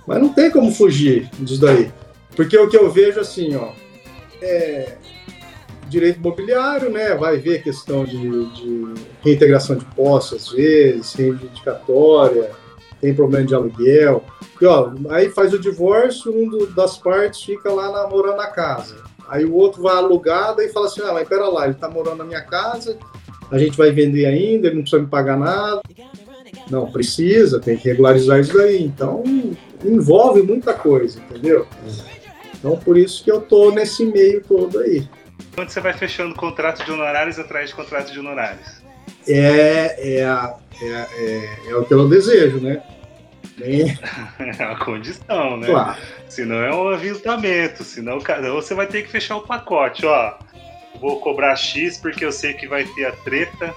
Mas 0.07 0.21
não 0.21 0.29
tem 0.29 0.51
como 0.51 0.73
fugir 0.73 1.31
disso 1.39 1.61
daí. 1.61 1.91
Porque 2.35 2.57
o 2.57 2.69
que 2.69 2.77
eu 2.77 2.91
vejo 2.91 3.21
assim, 3.21 3.55
ó, 3.57 3.73
é 4.41 4.97
direito 5.89 6.19
imobiliário, 6.19 6.91
né? 6.91 7.15
Vai 7.15 7.37
ver 7.37 7.63
questão 7.63 8.05
de, 8.05 8.17
de 8.19 8.95
reintegração 9.21 9.77
de 9.77 9.85
posse 9.85 10.35
às 10.35 10.49
vezes, 10.49 11.13
reivindicatória, 11.15 12.51
tem 13.01 13.15
problema 13.15 13.47
de 13.47 13.55
aluguel. 13.55 14.25
E, 14.61 14.65
ó, 14.65 14.93
aí 15.11 15.29
faz 15.29 15.53
o 15.53 15.59
divórcio, 15.59 16.33
um 16.33 16.49
do, 16.49 16.67
das 16.69 16.97
partes 16.97 17.43
fica 17.43 17.71
lá 17.71 17.91
na, 17.93 18.09
morando 18.09 18.37
na 18.37 18.47
casa. 18.47 18.97
Aí 19.29 19.45
o 19.45 19.55
outro 19.55 19.83
vai 19.83 19.97
alugar, 19.97 20.55
e 20.59 20.69
fala 20.69 20.87
assim: 20.87 21.03
ah, 21.03 21.13
mas 21.13 21.29
pera 21.29 21.49
lá, 21.49 21.67
ele 21.67 21.75
tá 21.75 21.89
morando 21.89 22.19
na 22.19 22.25
minha 22.25 22.43
casa, 22.43 22.99
a 23.51 23.59
gente 23.59 23.77
vai 23.77 23.91
vender 23.91 24.25
ainda, 24.27 24.69
ele 24.69 24.77
não 24.77 24.83
precisa 24.83 25.03
me 25.03 25.09
pagar 25.09 25.37
nada. 25.37 25.83
Não, 26.73 26.91
precisa, 26.91 27.61
tem 27.61 27.77
que 27.77 27.87
regularizar 27.87 28.41
isso 28.41 28.57
daí. 28.57 28.83
Então, 28.83 29.23
envolve 29.85 30.41
muita 30.43 30.73
coisa, 30.73 31.21
entendeu? 31.21 31.67
Então, 32.55 32.79
por 32.79 32.97
isso 32.97 33.23
que 33.23 33.31
eu 33.31 33.43
tô 33.43 33.71
nesse 33.71 34.07
meio 34.07 34.43
todo 34.43 34.79
aí. 34.79 35.07
Quando 35.55 35.69
você 35.69 35.83
vai 35.83 35.93
fechando 35.93 36.35
contrato 36.35 36.83
de 36.83 36.91
honorários 36.91 37.39
atrás 37.39 37.69
de 37.69 37.77
contrato 37.77 38.11
de 38.11 38.19
honorários? 38.19 38.81
É, 39.29 40.17
é, 40.17 40.25
a, 40.25 40.57
é, 40.81 40.87
é, 40.87 41.49
é, 41.69 41.77
o 41.77 41.85
que 41.85 41.93
eu 41.93 42.09
desejo, 42.09 42.59
né? 42.59 42.83
Nem... 43.59 43.95
É 44.59 44.67
uma 44.67 44.79
condição, 44.79 45.59
né? 45.59 45.67
Claro. 45.67 46.01
Senão 46.27 46.57
é 46.57 46.75
um 46.75 46.89
aviltamento, 46.89 47.85
senão 47.85 48.19
você 48.55 48.75
vai 48.75 48.87
ter 48.87 49.03
que 49.03 49.11
fechar 49.11 49.37
o 49.37 49.43
pacote, 49.43 50.07
ó. 50.07 50.39
Vou 50.99 51.21
cobrar 51.21 51.55
X 51.55 51.99
porque 51.99 52.25
eu 52.25 52.33
sei 52.33 52.55
que 52.55 52.67
vai 52.67 52.85
ter 52.85 53.05
a 53.05 53.13
treta, 53.13 53.75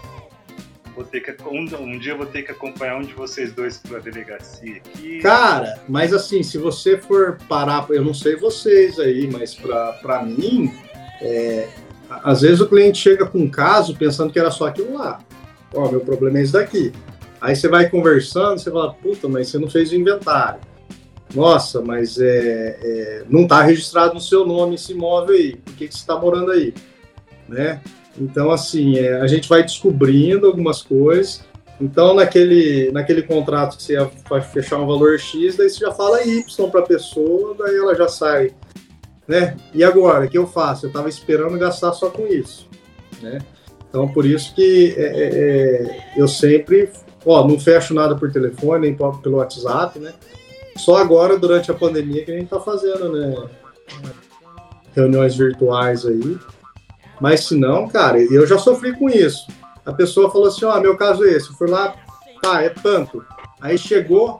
vou 0.96 1.04
ter 1.04 1.20
que 1.20 1.36
um, 1.44 1.66
um 1.84 2.00
dia 2.00 2.14
eu 2.14 2.18
vou 2.18 2.26
ter 2.26 2.44
que 2.44 2.52
acompanhar 2.52 2.98
um 2.98 3.02
de 3.02 3.14
vocês 3.14 3.52
dois 3.52 3.78
para 3.78 3.98
a 3.98 4.02
delegacia 4.02 4.78
aqui. 4.78 5.20
Cara, 5.20 5.82
mas 5.88 6.14
assim, 6.14 6.42
se 6.42 6.58
você 6.58 6.98
for 6.98 7.38
parar, 7.50 7.86
eu 7.90 8.04
não 8.04 8.14
sei 8.14 8.36
vocês 8.36 8.98
aí, 9.00 9.28
mas 9.28 9.54
para 9.54 10.24
mim, 10.24 10.74
é, 11.22 11.68
às 12.10 12.42
vezes 12.42 12.62
o 12.62 12.68
cliente 12.68 12.98
chega 12.98 13.26
com 13.26 13.40
um 13.40 13.50
caso 13.50 13.96
pensando 13.96 14.32
que 14.32 14.40
era 14.40 14.52
só 14.52 14.68
aquilo 14.68 14.98
lá. 14.98 15.20
Ó, 15.74 15.90
meu 15.90 16.00
problema 16.00 16.40
é 16.40 16.44
esse 16.44 16.54
daqui. 16.54 16.94
Aí 17.42 17.56
você 17.56 17.68
vai 17.68 17.90
conversando, 17.90 18.60
você 18.60 18.72
fala, 18.72 18.94
puta, 18.94 19.28
mas 19.28 19.50
você 19.50 19.60
não 19.60 19.70
fez 19.70 19.92
o 19.92 19.96
inventário. 19.96 20.62
Nossa, 21.34 21.82
mas 21.82 22.18
é, 22.20 22.80
é 22.82 23.24
não 23.30 23.44
está 23.44 23.62
registrado 23.62 24.14
no 24.14 24.22
seu 24.22 24.46
nome 24.46 24.76
esse 24.76 24.94
imóvel 24.94 25.36
aí. 25.36 25.56
Por 25.58 25.74
que, 25.74 25.88
que 25.88 25.94
você 25.94 26.00
está 26.00 26.18
morando 26.18 26.52
aí? 26.52 26.74
Né? 27.48 27.82
Então, 28.20 28.52
assim, 28.52 28.98
é, 28.98 29.20
a 29.20 29.28
gente 29.28 29.48
vai 29.50 29.64
descobrindo 29.64 30.48
algumas 30.48 30.82
coisas. 30.82 31.44
Então, 31.80 32.14
naquele, 32.14 32.92
naquele 32.92 33.22
contrato 33.22 33.78
que 33.78 33.84
você 33.84 33.98
vai 34.30 34.42
fechar 34.42 34.80
um 34.80 34.88
valor 34.88 35.20
X, 35.20 35.58
daí 35.58 35.70
você 35.70 35.80
já 35.80 35.92
fala 35.92 36.24
Y 36.24 36.70
para 36.70 36.80
a 36.80 36.86
pessoa, 36.86 37.56
daí 37.58 37.76
ela 37.76 37.94
já 37.96 38.08
sai. 38.08 38.54
Né? 39.28 39.58
E 39.74 39.84
agora, 39.84 40.26
o 40.26 40.30
que 40.30 40.38
eu 40.38 40.48
faço? 40.48 40.86
Eu 40.86 40.90
estava 40.90 41.10
esperando 41.10 41.58
gastar 41.58 41.92
só 41.94 42.10
com 42.10 42.26
isso. 42.28 42.70
Né? 43.22 43.40
Então, 43.90 44.08
por 44.08 44.26
isso 44.26 44.54
que 44.54 44.94
é, 44.98 45.04
é, 45.04 45.30
é, 45.34 46.04
eu 46.18 46.28
sempre, 46.28 46.90
ó, 47.26 47.48
não 47.48 47.60
fecho 47.60 47.94
nada 47.94 48.16
por 48.16 48.32
telefone, 48.32 48.88
nem 48.88 48.96
pelo 49.22 49.38
WhatsApp, 49.38 50.00
né? 50.00 50.14
Só 50.76 50.98
agora, 50.98 51.40
durante 51.40 51.72
a 51.72 51.74
pandemia, 51.74 52.26
que 52.26 52.32
a 52.32 52.34
gente 52.34 52.46
está 52.46 52.60
fazendo, 52.60 53.12
né? 53.14 53.48
Reuniões 54.94 55.38
virtuais 55.38 56.06
aí. 56.06 56.38
Mas 57.20 57.46
se 57.46 57.56
não, 57.56 57.88
cara, 57.88 58.22
eu 58.22 58.46
já 58.46 58.58
sofri 58.58 58.94
com 58.98 59.10
isso. 59.10 59.48
A 59.86 59.94
pessoa 59.94 60.32
falou 60.32 60.48
assim, 60.48 60.66
ó, 60.66 60.76
oh, 60.76 60.82
meu 60.82 60.98
caso 60.98 61.24
é 61.24 61.32
esse. 61.32 61.50
Eu 61.50 61.56
fui 61.56 61.70
lá, 61.70 61.96
tá, 62.42 62.62
é 62.62 62.70
tanto. 62.70 63.24
Aí 63.62 63.78
chegou, 63.78 64.40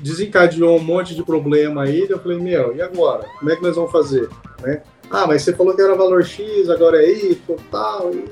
desencadeou 0.00 0.76
um 0.76 0.82
monte 0.82 1.14
de 1.14 1.22
problema 1.22 1.84
aí, 1.84 2.06
eu 2.08 2.18
falei, 2.18 2.38
meu, 2.38 2.74
e 2.74 2.82
agora? 2.82 3.24
Como 3.38 3.50
é 3.50 3.56
que 3.56 3.62
nós 3.62 3.76
vamos 3.76 3.92
fazer? 3.92 4.28
Né? 4.60 4.82
Ah, 5.10 5.26
mas 5.26 5.42
você 5.42 5.52
falou 5.54 5.74
que 5.74 5.82
era 5.82 5.94
valor 5.94 6.24
X, 6.24 6.68
agora 6.68 7.02
é 7.02 7.10
Y, 7.10 7.56
tal. 7.70 8.12
E 8.12 8.24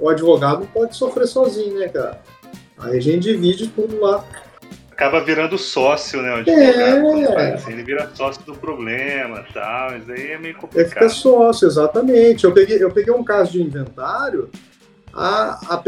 o 0.00 0.08
advogado 0.08 0.66
pode 0.72 0.96
sofrer 0.96 1.26
sozinho, 1.26 1.78
né, 1.78 1.88
cara? 1.88 2.20
Aí 2.78 2.98
a 2.98 3.00
gente 3.00 3.22
divide 3.22 3.68
tudo 3.68 4.00
lá. 4.00 4.24
Acaba 4.94 5.20
virando 5.20 5.58
sócio, 5.58 6.22
né? 6.22 6.34
O 6.34 6.36
advogado, 6.36 7.40
é. 7.40 7.54
assim, 7.54 7.72
ele 7.72 7.82
vira 7.82 8.08
sócio 8.14 8.40
do 8.44 8.54
problema 8.54 9.44
tal, 9.52 9.96
isso 9.96 10.12
aí 10.12 10.30
é 10.30 10.38
meio 10.38 10.54
complicado. 10.54 10.80
Ele 10.80 10.88
fica 10.88 11.08
sócio, 11.08 11.66
exatamente. 11.66 12.44
Eu 12.44 12.52
peguei, 12.52 12.80
eu 12.80 12.92
peguei 12.92 13.12
um 13.12 13.24
caso 13.24 13.50
de 13.50 13.60
inventário, 13.60 14.48
a, 15.12 15.74
a, 15.74 15.82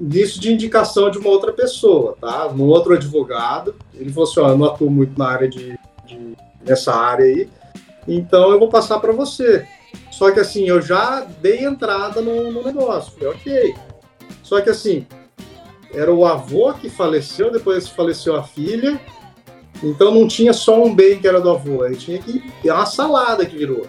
nisso 0.00 0.40
de 0.40 0.52
indicação 0.52 1.12
de 1.12 1.18
uma 1.18 1.28
outra 1.28 1.52
pessoa, 1.52 2.16
tá? 2.20 2.48
Um 2.48 2.62
outro 2.62 2.94
advogado. 2.94 3.76
Ele 3.94 4.12
falou 4.12 4.28
assim: 4.28 4.40
ó, 4.40 4.48
eu 4.48 4.58
não 4.58 4.66
atuo 4.66 4.90
muito 4.90 5.16
na 5.16 5.28
área 5.28 5.48
de, 5.48 5.78
de 6.04 6.36
nessa 6.66 6.92
área 6.92 7.24
aí, 7.24 7.48
então 8.08 8.50
eu 8.50 8.58
vou 8.58 8.68
passar 8.68 8.98
para 8.98 9.12
você. 9.12 9.64
Só 10.10 10.32
que 10.32 10.40
assim, 10.40 10.68
eu 10.68 10.82
já 10.82 11.24
dei 11.40 11.64
entrada 11.64 12.20
no, 12.20 12.50
no 12.50 12.64
negócio. 12.64 13.12
Falei, 13.12 13.28
ok. 13.28 13.74
Só 14.42 14.60
que 14.60 14.70
assim, 14.70 15.06
era 15.94 16.12
o 16.12 16.26
avô 16.26 16.72
que 16.74 16.90
faleceu, 16.90 17.50
depois 17.50 17.88
faleceu 17.88 18.36
a 18.36 18.42
filha. 18.42 19.00
Então 19.82 20.14
não 20.14 20.26
tinha 20.26 20.52
só 20.52 20.82
um 20.82 20.94
bem 20.94 21.18
que 21.18 21.26
era 21.26 21.40
do 21.40 21.50
avô, 21.50 21.82
aí 21.82 21.96
tinha 21.96 22.18
que. 22.18 22.42
É 22.64 22.72
uma 22.72 22.86
salada 22.86 23.44
que 23.44 23.56
virou. 23.56 23.86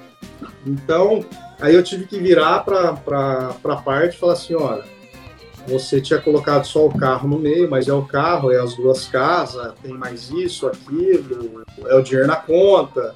Então, 0.65 1.24
aí 1.59 1.75
eu 1.75 1.83
tive 1.83 2.05
que 2.05 2.19
virar 2.19 2.63
para 2.63 3.55
a 3.63 3.75
parte 3.75 4.15
e 4.15 4.19
falar 4.19 4.33
assim: 4.33 4.55
olha, 4.55 4.83
você 5.67 6.01
tinha 6.01 6.19
colocado 6.19 6.65
só 6.65 6.85
o 6.85 6.97
carro 6.97 7.27
no 7.27 7.39
meio, 7.39 7.69
mas 7.69 7.88
é 7.88 7.93
o 7.93 8.03
carro, 8.03 8.51
é 8.51 8.59
as 8.59 8.75
duas 8.75 9.07
casas, 9.07 9.74
tem 9.81 9.93
mais 9.93 10.29
isso, 10.29 10.67
aquilo, 10.67 11.63
é 11.85 11.95
o 11.95 12.01
dinheiro 12.01 12.27
na 12.27 12.35
conta. 12.35 13.15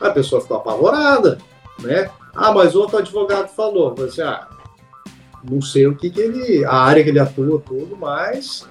A 0.00 0.10
pessoa 0.10 0.40
ficou 0.40 0.56
apavorada, 0.56 1.38
né? 1.80 2.10
Ah, 2.34 2.52
mas 2.52 2.74
outro 2.74 2.98
advogado 2.98 3.48
falou, 3.48 3.94
você, 3.94 4.22
assim, 4.22 4.30
ah, 4.30 4.48
não 5.48 5.60
sei 5.60 5.86
o 5.86 5.96
que, 5.96 6.10
que 6.10 6.20
ele, 6.20 6.64
a 6.64 6.74
área 6.74 7.02
que 7.02 7.10
ele 7.10 7.18
atua, 7.18 7.60
tudo, 7.60 7.96
mas 7.96 8.66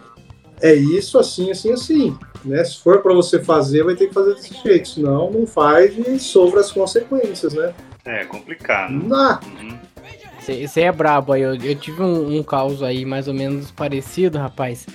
é 0.61 0.73
isso, 0.73 1.19
assim, 1.19 1.51
assim, 1.51 1.71
assim. 1.71 2.17
Né? 2.43 2.63
Se 2.63 2.79
for 2.79 3.01
para 3.01 3.13
você 3.13 3.41
fazer, 3.43 3.83
vai 3.83 3.95
ter 3.95 4.07
que 4.07 4.13
fazer 4.13 4.35
desse 4.35 4.53
jeito, 4.63 4.87
senão 4.87 5.31
não 5.31 5.45
faz 5.45 5.97
e 5.97 6.19
sofre 6.19 6.59
as 6.59 6.71
consequências, 6.71 7.53
né? 7.53 7.73
É 8.05 8.25
complicado. 8.25 8.91
Não 8.91 9.07
dá. 9.07 9.39
Você 10.39 10.81
uhum. 10.81 10.87
é 10.87 10.91
brabo 10.91 11.33
aí, 11.33 11.41
eu, 11.41 11.55
eu 11.55 11.75
tive 11.75 12.01
um, 12.01 12.37
um 12.37 12.43
caos 12.43 12.83
aí 12.83 13.05
mais 13.05 13.27
ou 13.27 13.33
menos 13.33 13.71
parecido, 13.71 14.37
rapaz. 14.37 14.85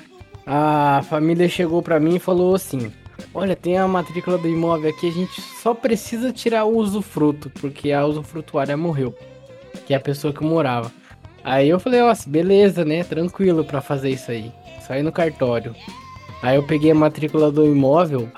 A 0.46 1.02
família 1.08 1.48
chegou 1.48 1.82
para 1.82 2.00
mim 2.00 2.16
e 2.16 2.18
falou 2.18 2.54
assim: 2.54 2.92
Olha, 3.34 3.56
tem 3.56 3.78
a 3.78 3.86
matrícula 3.86 4.38
do 4.38 4.48
imóvel 4.48 4.90
aqui, 4.90 5.08
a 5.08 5.12
gente 5.12 5.40
só 5.40 5.74
precisa 5.74 6.32
tirar 6.32 6.64
o 6.64 6.76
usufruto, 6.76 7.50
porque 7.50 7.92
a 7.92 8.04
usufrutuária 8.04 8.76
morreu, 8.76 9.14
que 9.86 9.92
é 9.92 9.96
a 9.96 10.00
pessoa 10.00 10.32
que 10.32 10.42
morava. 10.42 10.90
Aí 11.44 11.68
eu 11.68 11.80
falei, 11.80 12.00
ó, 12.02 12.12
beleza, 12.26 12.84
né? 12.84 13.04
Tranquilo 13.04 13.64
para 13.64 13.80
fazer 13.80 14.10
isso 14.10 14.30
aí. 14.30 14.52
Ir 14.90 15.02
no 15.02 15.12
cartório. 15.12 15.74
Aí 16.42 16.56
eu 16.56 16.62
peguei 16.62 16.90
a 16.90 16.94
matrícula 16.94 17.52
do 17.52 17.66
imóvel, 17.66 18.28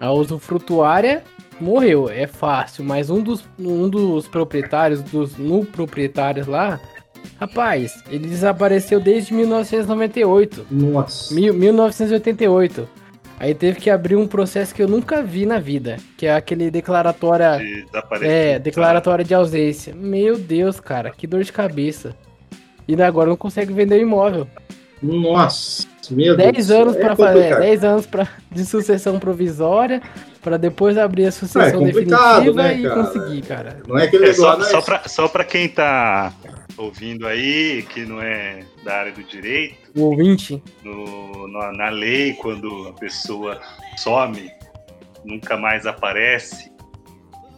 a 0.00 0.10
usufrutuária 0.10 1.22
morreu, 1.60 2.10
é 2.10 2.26
fácil, 2.26 2.84
mas 2.84 3.08
um 3.08 3.22
dos, 3.22 3.44
um 3.58 3.88
dos 3.88 4.26
proprietários, 4.26 5.02
dos 5.02 5.36
no 5.36 5.64
proprietários 5.64 6.46
lá, 6.46 6.80
rapaz, 7.38 8.02
ele 8.10 8.26
desapareceu 8.26 8.98
desde 8.98 9.32
1998. 9.32 10.66
Nossa. 10.70 11.34
Mil, 11.34 11.54
1988. 11.54 12.88
Aí 13.38 13.54
teve 13.54 13.80
que 13.80 13.90
abrir 13.90 14.16
um 14.16 14.26
processo 14.26 14.74
que 14.74 14.82
eu 14.82 14.88
nunca 14.88 15.22
vi 15.22 15.46
na 15.46 15.58
vida, 15.58 15.96
que 16.16 16.26
é 16.26 16.34
aquele 16.34 16.70
declaratória. 16.70 17.58
De 17.58 17.86
é, 18.22 18.58
declaratória 18.58 19.24
de 19.24 19.34
ausência. 19.34 19.94
Meu 19.94 20.38
Deus, 20.38 20.78
cara, 20.78 21.10
que 21.10 21.26
dor 21.26 21.42
de 21.42 21.52
cabeça. 21.52 22.16
E 22.92 23.02
agora 23.02 23.30
não 23.30 23.36
consegue 23.36 23.72
vender 23.72 23.96
o 23.96 24.02
imóvel. 24.02 24.46
Nossa, 25.02 25.88
meu 26.10 26.36
10 26.36 26.52
Deus. 26.54 26.70
anos 26.70 26.96
para 26.96 27.12
é 27.12 27.16
fazer, 27.16 27.58
10 27.58 27.84
anos 27.84 28.06
pra, 28.06 28.28
de 28.52 28.64
sucessão 28.64 29.18
provisória, 29.18 30.00
para 30.40 30.56
depois 30.56 30.96
abrir 30.96 31.26
a 31.26 31.32
sucessão 31.32 31.82
é 31.82 31.84
definitiva 31.86 32.52
né, 32.54 32.78
e 32.78 32.88
conseguir, 32.88 33.42
cara. 33.42 33.78
Não 33.88 33.98
é 33.98 34.04
aquele 34.04 34.28
é, 34.28 34.32
só, 34.32 34.60
só 34.60 34.80
para 34.80 35.08
só 35.08 35.26
pra 35.26 35.44
quem 35.44 35.68
tá 35.68 36.32
ouvindo 36.76 37.26
aí, 37.26 37.82
que 37.88 38.04
não 38.04 38.20
é 38.20 38.60
da 38.84 38.94
área 38.94 39.12
do 39.12 39.22
direito, 39.24 39.90
o 39.96 40.02
ouvinte, 40.02 40.62
no, 40.84 41.48
na, 41.48 41.72
na 41.72 41.88
lei, 41.88 42.34
quando 42.34 42.88
a 42.88 42.92
pessoa 42.92 43.60
some, 43.96 44.50
nunca 45.24 45.56
mais 45.56 45.86
aparece, 45.86 46.71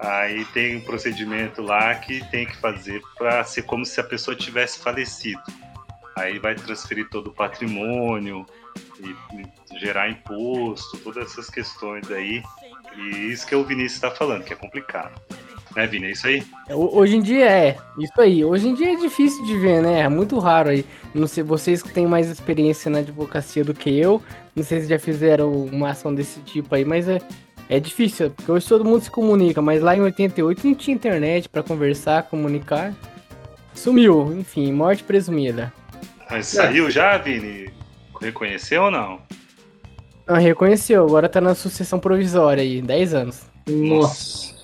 aí 0.05 0.45
tem 0.47 0.77
um 0.77 0.81
procedimento 0.81 1.63
lá 1.63 1.95
que 1.95 2.25
tem 2.31 2.47
que 2.47 2.57
fazer 2.57 3.03
para 3.17 3.43
ser 3.45 3.63
como 3.63 3.85
se 3.85 4.01
a 4.01 4.05
pessoa 4.05 4.37
tivesse 4.37 4.79
falecido. 4.79 5.43
Aí 6.17 6.39
vai 6.39 6.55
transferir 6.55 7.09
todo 7.11 7.29
o 7.29 7.33
patrimônio 7.33 8.47
e 9.01 9.79
gerar 9.79 10.09
imposto, 10.09 10.97
todas 10.99 11.31
essas 11.31 11.51
questões 11.51 12.11
aí. 12.11 12.43
E 12.97 13.33
isso 13.33 13.47
que 13.47 13.55
o 13.55 13.65
Vinícius 13.65 13.95
está 13.95 14.11
falando, 14.11 14.45
que 14.45 14.53
é 14.53 14.57
complicado. 14.57 15.21
Né, 15.75 15.89
Vini? 15.89 16.07
É 16.07 16.11
isso 16.13 16.27
aí? 16.29 16.47
Hoje 16.71 17.17
em 17.17 17.21
dia 17.21 17.51
é, 17.51 17.77
isso 17.99 18.21
aí. 18.21 18.45
Hoje 18.45 18.69
em 18.69 18.75
dia 18.75 18.93
é 18.93 18.97
difícil 18.97 19.45
de 19.45 19.59
ver, 19.59 19.83
né? 19.83 20.01
É 20.01 20.09
muito 20.09 20.39
raro 20.39 20.71
aí. 20.71 20.85
Não 21.13 21.27
sei, 21.27 21.43
vocês 21.43 21.83
que 21.83 21.93
têm 21.93 22.07
mais 22.07 22.31
experiência 22.31 22.89
na 22.89 22.99
advocacia 22.99 23.65
do 23.65 23.75
que 23.75 23.91
eu, 23.99 24.23
não 24.55 24.63
sei 24.63 24.83
se 24.83 24.89
já 24.89 24.99
fizeram 25.01 25.51
uma 25.51 25.91
ação 25.91 26.15
desse 26.15 26.41
tipo 26.41 26.73
aí, 26.75 26.85
mas 26.85 27.09
é, 27.09 27.21
é 27.69 27.81
difícil, 27.81 28.31
porque 28.31 28.51
hoje 28.51 28.69
todo 28.69 28.85
mundo 28.85 29.03
se 29.03 29.11
comunica, 29.11 29.63
mas 29.63 29.83
lá 29.83 29.97
em 29.97 30.01
88 30.01 30.67
não 30.67 30.75
tinha 30.75 30.95
internet 30.95 31.49
para 31.49 31.63
conversar, 31.63 32.25
comunicar. 32.25 32.93
Sumiu, 33.75 34.33
enfim, 34.39 34.73
morte 34.73 35.03
presumida. 35.03 35.73
Mas 36.31 36.47
saiu 36.47 36.91
já, 36.91 37.17
Vini? 37.19 37.73
Reconheceu 38.21 38.85
ou 38.85 38.91
não? 38.91 39.21
Ah, 40.27 40.39
reconheceu, 40.39 41.05
agora 41.05 41.29
tá 41.29 41.41
na 41.41 41.55
sucessão 41.55 41.99
provisória 41.99 42.63
aí, 42.63 42.81
10 42.81 43.15
anos. 43.15 43.43
Nossa. 43.69 44.55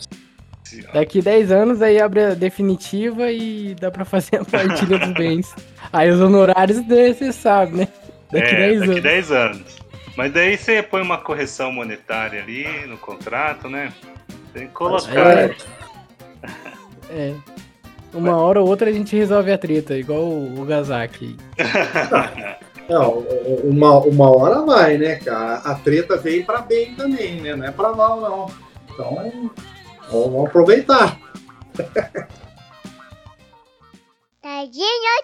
Daqui 0.93 1.21
10 1.21 1.51
anos 1.51 1.83
aí 1.83 2.01
abre 2.01 2.25
a 2.25 2.35
definitiva 2.35 3.31
e 3.31 3.75
dá 3.75 3.91
pra 3.91 4.05
fazer 4.05 4.37
a 4.37 4.45
partilha 4.47 4.99
dos 4.99 5.13
bens. 5.13 5.55
Aí 5.93 6.11
os 6.11 6.21
honorários, 6.21 6.79
você 6.87 7.33
sabe, 7.33 7.79
né? 7.79 7.89
Daqui 8.31 8.55
é, 8.55 8.57
10 8.57 8.81
daqui 8.81 8.91
anos. 8.93 9.03
10 9.03 9.33
anos. 9.33 9.80
Mas 10.17 10.33
daí 10.33 10.57
você 10.57 10.83
põe 10.83 11.03
uma 11.03 11.19
correção 11.19 11.73
monetária 11.73 12.43
ali 12.43 12.87
no 12.87 12.99
contrato, 12.99 13.69
né? 13.69 13.93
Tem 14.53 14.67
que 14.67 14.73
colocar. 14.73 15.39
É. 15.39 15.57
é. 17.11 17.35
Uma 18.13 18.37
hora 18.37 18.61
ou 18.61 18.69
outra 18.69 18.91
a 18.91 18.93
gente 18.93 19.15
resolve 19.15 19.53
a 19.53 19.59
treta, 19.59 19.97
igual 19.97 20.23
o, 20.23 20.61
o 20.61 20.65
Gazaki. 20.65 21.37
Não, 22.89 23.21
uma, 23.63 24.01
uma 24.01 24.37
hora 24.37 24.63
vai, 24.63 24.99
né, 24.99 25.15
cara? 25.15 25.59
A 25.59 25.77
treta 25.77 26.17
vem 26.17 26.43
para 26.45 26.61
bem 26.61 26.93
também, 26.97 27.41
né? 27.41 27.55
Não 27.55 27.65
é 27.65 27.71
para 27.71 27.93
mal, 27.93 28.21
não. 28.21 28.47
Então, 28.93 29.51
vamos 30.11 30.49
aproveitar. 30.49 31.17
Tadinho, 34.43 35.21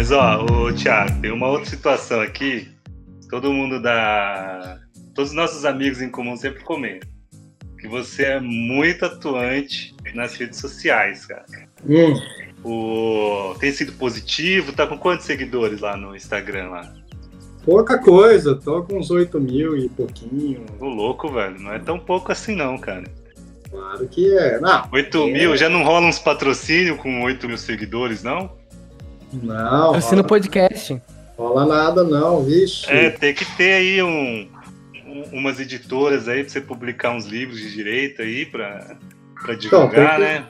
Mas 0.00 0.10
ó, 0.12 0.46
o 0.46 0.72
Thiago, 0.72 1.20
tem 1.20 1.30
uma 1.30 1.46
outra 1.46 1.68
situação 1.68 2.22
aqui. 2.22 2.66
Todo 3.28 3.52
mundo 3.52 3.82
da. 3.82 4.78
Todos 5.14 5.32
os 5.32 5.36
nossos 5.36 5.66
amigos 5.66 6.00
em 6.00 6.08
comum 6.08 6.38
sempre 6.38 6.64
comentam 6.64 7.06
que 7.78 7.86
você 7.86 8.22
é 8.24 8.40
muito 8.40 9.04
atuante 9.04 9.94
nas 10.14 10.34
redes 10.36 10.58
sociais, 10.58 11.26
cara. 11.26 11.44
Hum. 11.86 12.18
O... 12.64 13.54
Tem 13.60 13.70
sido 13.72 13.92
positivo? 13.92 14.72
Tá 14.72 14.86
com 14.86 14.96
quantos 14.96 15.26
seguidores 15.26 15.82
lá 15.82 15.98
no 15.98 16.16
Instagram 16.16 16.70
lá? 16.70 16.94
Pouca 17.62 17.98
coisa, 17.98 18.56
tô 18.56 18.82
com 18.84 19.00
uns 19.00 19.10
8 19.10 19.38
mil 19.38 19.76
e 19.76 19.86
pouquinho. 19.90 20.64
O 20.80 20.86
louco, 20.86 21.30
velho. 21.30 21.60
Não 21.60 21.74
é 21.74 21.78
tão 21.78 21.98
pouco 21.98 22.32
assim 22.32 22.56
não, 22.56 22.78
cara. 22.78 23.04
Claro 23.70 24.08
que 24.08 24.34
é. 24.34 24.58
Não, 24.60 24.88
8 24.90 25.18
é... 25.18 25.30
mil? 25.30 25.56
Já 25.58 25.68
não 25.68 25.84
rola 25.84 26.06
uns 26.06 26.18
patrocínios 26.18 26.98
com 26.98 27.22
8 27.22 27.46
mil 27.46 27.58
seguidores, 27.58 28.22
não? 28.22 28.58
Não. 29.32 29.94
Assina 29.94 30.22
o 30.22 30.26
podcast. 30.26 31.00
Rola 31.36 31.64
nada, 31.64 32.04
não, 32.04 32.42
vixe. 32.42 32.90
É, 32.90 33.10
tem 33.10 33.34
que 33.34 33.44
ter 33.56 33.72
aí 33.72 34.02
um, 34.02 34.48
umas 35.32 35.58
editoras 35.58 36.28
aí 36.28 36.42
pra 36.42 36.52
você 36.52 36.60
publicar 36.60 37.12
uns 37.12 37.24
livros 37.24 37.58
de 37.58 37.72
direito 37.72 38.20
aí 38.22 38.44
pra, 38.44 38.96
pra 39.42 39.54
divulgar, 39.54 39.90
então, 39.90 40.18
né? 40.18 40.46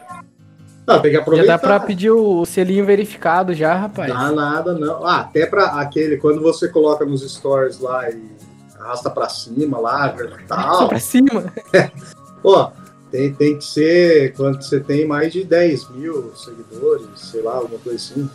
Não, 0.87 1.01
tem 1.01 1.13
que 1.13 1.17
aproveitar. 1.17 1.47
Já 1.47 1.57
dá 1.57 1.59
pra 1.59 1.81
pedir 1.81 2.11
o 2.11 2.45
selinho 2.45 2.85
verificado 2.85 3.55
já, 3.55 3.75
rapaz. 3.75 4.13
Dá 4.13 4.33
nada, 4.33 4.75
não. 4.75 5.07
Ah, 5.07 5.21
até 5.21 5.47
pra 5.47 5.67
aquele, 5.81 6.17
quando 6.17 6.41
você 6.41 6.69
coloca 6.69 7.05
nos 7.05 7.23
stories 7.23 7.79
lá 7.79 8.11
e 8.11 8.21
arrasta 8.81 9.11
pra 9.11 9.29
cima 9.29 9.79
lá. 9.79 10.15
Arrasta 10.49 10.89
pra 10.89 10.99
cima? 10.99 11.53
Pô, 12.43 12.71
tem, 13.11 13.33
tem 13.35 13.59
que 13.59 13.65
ser 13.65 14.33
quando 14.35 14.63
você 14.63 14.81
tem 14.81 15.07
mais 15.07 15.33
de 15.33 15.45
10 15.45 15.91
mil 15.91 16.35
seguidores, 16.35 17.07
sei 17.15 17.43
lá, 17.43 17.57
alguma 17.57 17.79
coisa 17.79 17.97
assim. 17.97 18.29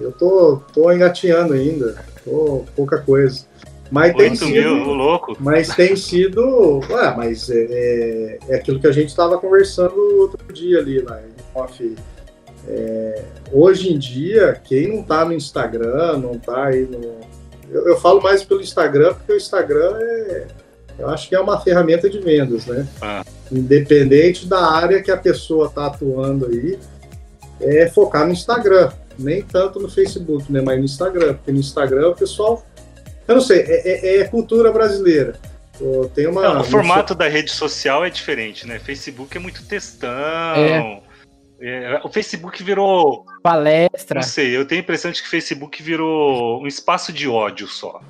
Eu 0.00 0.12
tô, 0.12 0.60
tô 0.72 0.90
engateando 0.90 1.52
ainda, 1.52 1.96
tô 2.24 2.64
pouca 2.74 2.98
coisa. 2.98 3.44
Mas 3.90 4.14
tem 4.14 4.36
sido, 4.36 4.50
mil, 4.50 4.94
louco. 4.94 5.36
Mas 5.40 5.74
tem 5.74 5.96
sido. 5.96 6.80
Ué, 6.88 7.14
mas 7.16 7.50
é, 7.50 7.66
é, 7.68 8.38
é 8.48 8.54
aquilo 8.54 8.78
que 8.78 8.86
a 8.86 8.92
gente 8.92 9.08
estava 9.08 9.36
conversando 9.36 9.96
outro 10.20 10.52
dia 10.52 10.78
ali 10.78 11.00
lá 11.00 11.20
off. 11.54 11.96
É, 12.68 13.22
hoje 13.52 13.92
em 13.92 13.98
dia, 13.98 14.60
quem 14.62 14.88
não 14.88 15.00
está 15.00 15.24
no 15.24 15.32
Instagram, 15.32 16.18
não 16.18 16.32
está 16.32 16.66
aí 16.66 16.86
no. 16.86 17.18
Eu, 17.68 17.88
eu, 17.88 17.96
falo 18.00 18.22
mais 18.22 18.44
pelo 18.44 18.60
Instagram, 18.60 19.14
porque 19.14 19.32
o 19.32 19.36
Instagram 19.36 19.96
é. 19.98 20.46
Eu 20.98 21.08
acho 21.08 21.28
que 21.28 21.34
é 21.34 21.40
uma 21.40 21.58
ferramenta 21.58 22.10
de 22.10 22.18
vendas, 22.18 22.66
né? 22.66 22.86
Ah. 23.00 23.24
Independente 23.50 24.46
da 24.46 24.70
área 24.70 25.02
que 25.02 25.10
a 25.10 25.16
pessoa 25.16 25.66
está 25.66 25.86
atuando 25.86 26.46
aí, 26.46 26.78
é 27.60 27.88
focar 27.88 28.26
no 28.26 28.32
Instagram. 28.32 28.90
Nem 29.22 29.42
tanto 29.42 29.78
no 29.78 29.88
Facebook, 29.88 30.50
né? 30.50 30.60
Mas 30.60 30.78
no 30.78 30.84
Instagram. 30.84 31.34
Porque 31.34 31.52
no 31.52 31.60
Instagram 31.60 32.08
o 32.08 32.14
pessoal 32.14 32.64
eu 33.30 33.36
não 33.36 33.40
sei, 33.40 33.60
é, 33.60 34.16
é, 34.16 34.16
é 34.18 34.24
cultura 34.24 34.72
brasileira. 34.72 35.38
Tem 36.16 36.26
uma, 36.26 36.42
não, 36.42 36.60
o 36.62 36.64
formato 36.64 37.14
da 37.14 37.28
rede 37.28 37.52
social 37.52 38.04
é 38.04 38.10
diferente, 38.10 38.66
né? 38.66 38.80
Facebook 38.80 39.36
é 39.36 39.40
muito 39.40 39.64
textão. 39.64 40.10
É. 40.10 41.00
É, 41.62 42.00
o 42.02 42.08
Facebook 42.08 42.60
virou. 42.64 43.24
Palestra. 43.40 44.16
Não 44.16 44.22
sei, 44.26 44.56
eu 44.56 44.66
tenho 44.66 44.80
a 44.80 44.82
impressão 44.82 45.12
de 45.12 45.22
que 45.22 45.28
o 45.28 45.30
Facebook 45.30 45.80
virou 45.80 46.60
um 46.60 46.66
espaço 46.66 47.12
de 47.12 47.28
ódio 47.28 47.68
só. 47.68 48.00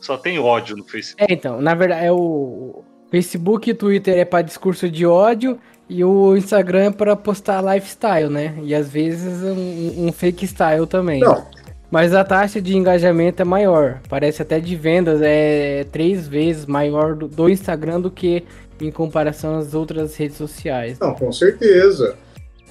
Só 0.00 0.16
tem 0.16 0.40
ódio 0.40 0.76
no 0.76 0.84
Facebook. 0.84 1.22
É, 1.22 1.32
então, 1.32 1.60
na 1.60 1.74
verdade, 1.74 2.06
é 2.06 2.10
o 2.10 2.82
Facebook 3.12 3.70
e 3.70 3.74
Twitter 3.74 4.18
é 4.18 4.24
para 4.24 4.42
discurso 4.42 4.90
de 4.90 5.06
ódio 5.06 5.58
e 5.88 6.04
o 6.04 6.36
Instagram 6.36 6.84
é 6.84 6.90
para 6.90 7.16
postar 7.16 7.62
lifestyle, 7.62 8.28
né? 8.28 8.58
E 8.62 8.74
às 8.74 8.88
vezes 8.88 9.42
um, 9.42 10.06
um 10.06 10.12
fake 10.12 10.46
style 10.46 10.86
também. 10.86 11.20
Não, 11.20 11.46
mas 11.90 12.14
a 12.14 12.22
taxa 12.22 12.60
de 12.60 12.76
engajamento 12.76 13.40
é 13.40 13.44
maior. 13.44 14.00
Parece 14.08 14.42
até 14.42 14.60
de 14.60 14.76
vendas 14.76 15.20
é 15.22 15.84
três 15.90 16.28
vezes 16.28 16.66
maior 16.66 17.14
do, 17.14 17.26
do 17.26 17.48
Instagram 17.48 18.00
do 18.00 18.10
que 18.10 18.44
em 18.80 18.90
comparação 18.90 19.58
às 19.58 19.74
outras 19.74 20.14
redes 20.14 20.36
sociais. 20.36 20.98
Não, 20.98 21.14
com 21.14 21.32
certeza. 21.32 22.16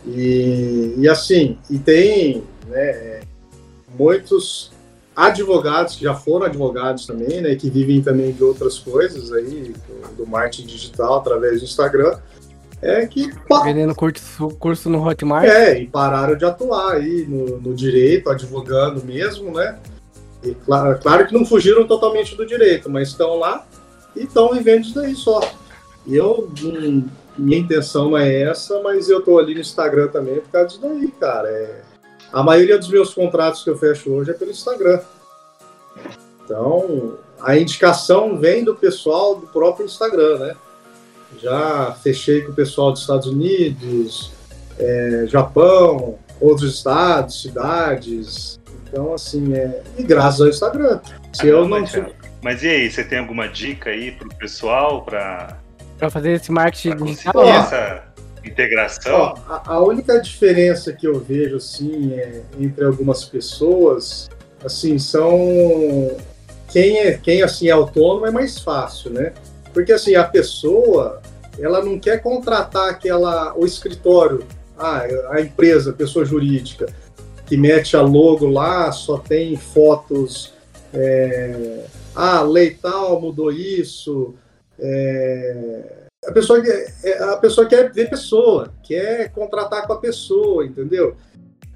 E, 0.06 0.93
e 0.97 1.10
assim, 1.10 1.58
e 1.69 1.80
tem 1.80 2.43
né, 2.67 3.21
muitos 3.97 4.71
advogados 5.15 5.95
que 5.95 6.03
já 6.03 6.13
foram 6.13 6.45
advogados 6.45 7.08
também, 7.08 7.41
né, 7.41 7.56
que 7.56 7.71
vivem 7.71 8.01
também 8.01 8.32
de 8.32 8.43
outras 8.43 8.77
coisas 8.77 9.34
aí, 9.34 9.73
do, 9.88 10.15
do 10.17 10.27
marketing 10.27 10.67
digital 10.67 11.15
através 11.15 11.60
do 11.60 11.65
Instagram, 11.65 12.19
é 12.81 13.05
que. 13.05 13.31
Vendendo 13.63 13.95
curso, 13.95 14.49
curso 14.59 14.89
no 14.89 15.05
Hotmart. 15.05 15.45
É, 15.45 15.79
e 15.79 15.87
pararam 15.87 16.35
de 16.35 16.45
atuar 16.45 16.93
aí 16.93 17.25
no, 17.27 17.59
no 17.59 17.73
direito, 17.73 18.29
advogando 18.29 19.03
mesmo, 19.03 19.51
né? 19.51 19.77
E 20.43 20.53
claro, 20.53 20.99
claro 20.99 21.27
que 21.27 21.33
não 21.33 21.45
fugiram 21.45 21.87
totalmente 21.87 22.35
do 22.35 22.45
direito, 22.45 22.89
mas 22.89 23.09
estão 23.09 23.37
lá 23.37 23.65
e 24.15 24.23
estão 24.23 24.53
vivendo 24.53 24.83
isso 24.83 24.95
daí 24.95 25.15
só. 25.15 25.39
E 26.05 26.15
eu, 26.15 26.49
hum, 26.63 27.07
minha 27.37 27.59
intenção 27.59 28.11
não 28.11 28.17
é 28.17 28.43
essa, 28.43 28.81
mas 28.81 29.09
eu 29.09 29.21
tô 29.21 29.39
ali 29.39 29.55
no 29.55 29.61
Instagram 29.61 30.07
também 30.07 30.39
por 30.39 30.49
causa 30.51 30.67
disso 30.67 30.81
daí, 30.81 31.07
cara. 31.19 31.49
É, 31.49 31.81
a 32.31 32.43
maioria 32.43 32.77
dos 32.77 32.89
meus 32.89 33.13
contratos 33.13 33.63
que 33.63 33.69
eu 33.69 33.77
fecho 33.77 34.11
hoje 34.11 34.31
é 34.31 34.33
pelo 34.33 34.51
Instagram. 34.51 34.99
Então, 36.43 37.17
a 37.41 37.57
indicação 37.57 38.37
vem 38.37 38.63
do 38.63 38.75
pessoal 38.75 39.35
do 39.35 39.47
próprio 39.47 39.85
Instagram, 39.85 40.37
né? 40.39 40.55
Já 41.41 41.95
fechei 42.01 42.41
com 42.41 42.51
o 42.51 42.55
pessoal 42.55 42.91
dos 42.91 43.01
Estados 43.01 43.27
Unidos, 43.27 44.31
é, 44.79 45.25
Japão, 45.27 46.17
outros 46.39 46.75
estados, 46.75 47.41
cidades. 47.41 48.59
Então, 48.83 49.13
assim, 49.13 49.53
é... 49.53 49.81
e 49.97 50.03
graças 50.03 50.41
ao 50.41 50.47
Instagram. 50.47 50.99
Se 51.33 51.47
eu 51.47 51.67
não. 51.67 51.81
Mas, 51.81 51.93
mas 52.41 52.63
e 52.63 52.67
aí, 52.67 52.89
você 52.89 53.03
tem 53.03 53.19
alguma 53.19 53.47
dica 53.47 53.89
aí 53.89 54.11
pro 54.11 54.29
pessoal 54.35 55.03
para 55.03 55.57
para 55.97 56.09
fazer 56.09 56.33
esse 56.33 56.51
marketing 56.51 56.95
digital? 57.03 57.47
essa 57.47 58.03
integração? 58.45 59.15
Ó, 59.15 59.35
a, 59.49 59.73
a, 59.73 59.79
única 59.83 60.19
diferença 60.21 60.93
que 60.93 61.07
eu 61.07 61.19
vejo 61.19 61.57
assim 61.57 62.13
é, 62.13 62.43
entre 62.59 62.85
algumas 62.85 63.25
pessoas, 63.25 64.29
assim, 64.63 64.99
são 64.99 66.15
quem 66.69 66.99
é 66.99 67.13
quem 67.17 67.41
assim 67.41 67.67
é 67.67 67.71
autônomo 67.71 68.27
é 68.27 68.31
mais 68.31 68.59
fácil, 68.59 69.11
né? 69.11 69.33
Porque 69.77 69.93
assim, 69.93 70.15
a 70.15 70.23
pessoa, 70.23 71.21
ela 71.59 71.85
não 71.85 71.99
quer 71.99 72.19
contratar 72.19 72.89
aquela 72.89 73.55
o 73.55 73.63
escritório, 73.63 74.43
ah, 74.75 75.03
a 75.29 75.39
empresa, 75.39 75.91
a 75.91 75.93
pessoa 75.93 76.25
jurídica, 76.25 76.87
que 77.45 77.55
mete 77.55 77.95
a 77.95 78.01
logo 78.01 78.47
lá, 78.47 78.91
só 78.91 79.19
tem 79.19 79.55
fotos, 79.55 80.51
é, 80.91 81.85
ah, 82.15 82.41
lei 82.41 82.71
tal 82.71 83.21
mudou 83.21 83.51
isso. 83.51 84.33
É, 84.79 86.07
a 86.25 86.31
pessoa, 86.31 86.59
é, 87.03 87.23
a 87.25 87.37
pessoa 87.37 87.67
quer 87.67 87.93
ver 87.93 88.09
pessoa, 88.09 88.73
quer 88.81 89.29
contratar 89.29 89.85
com 89.85 89.93
a 89.93 89.99
pessoa, 89.99 90.65
entendeu? 90.65 91.15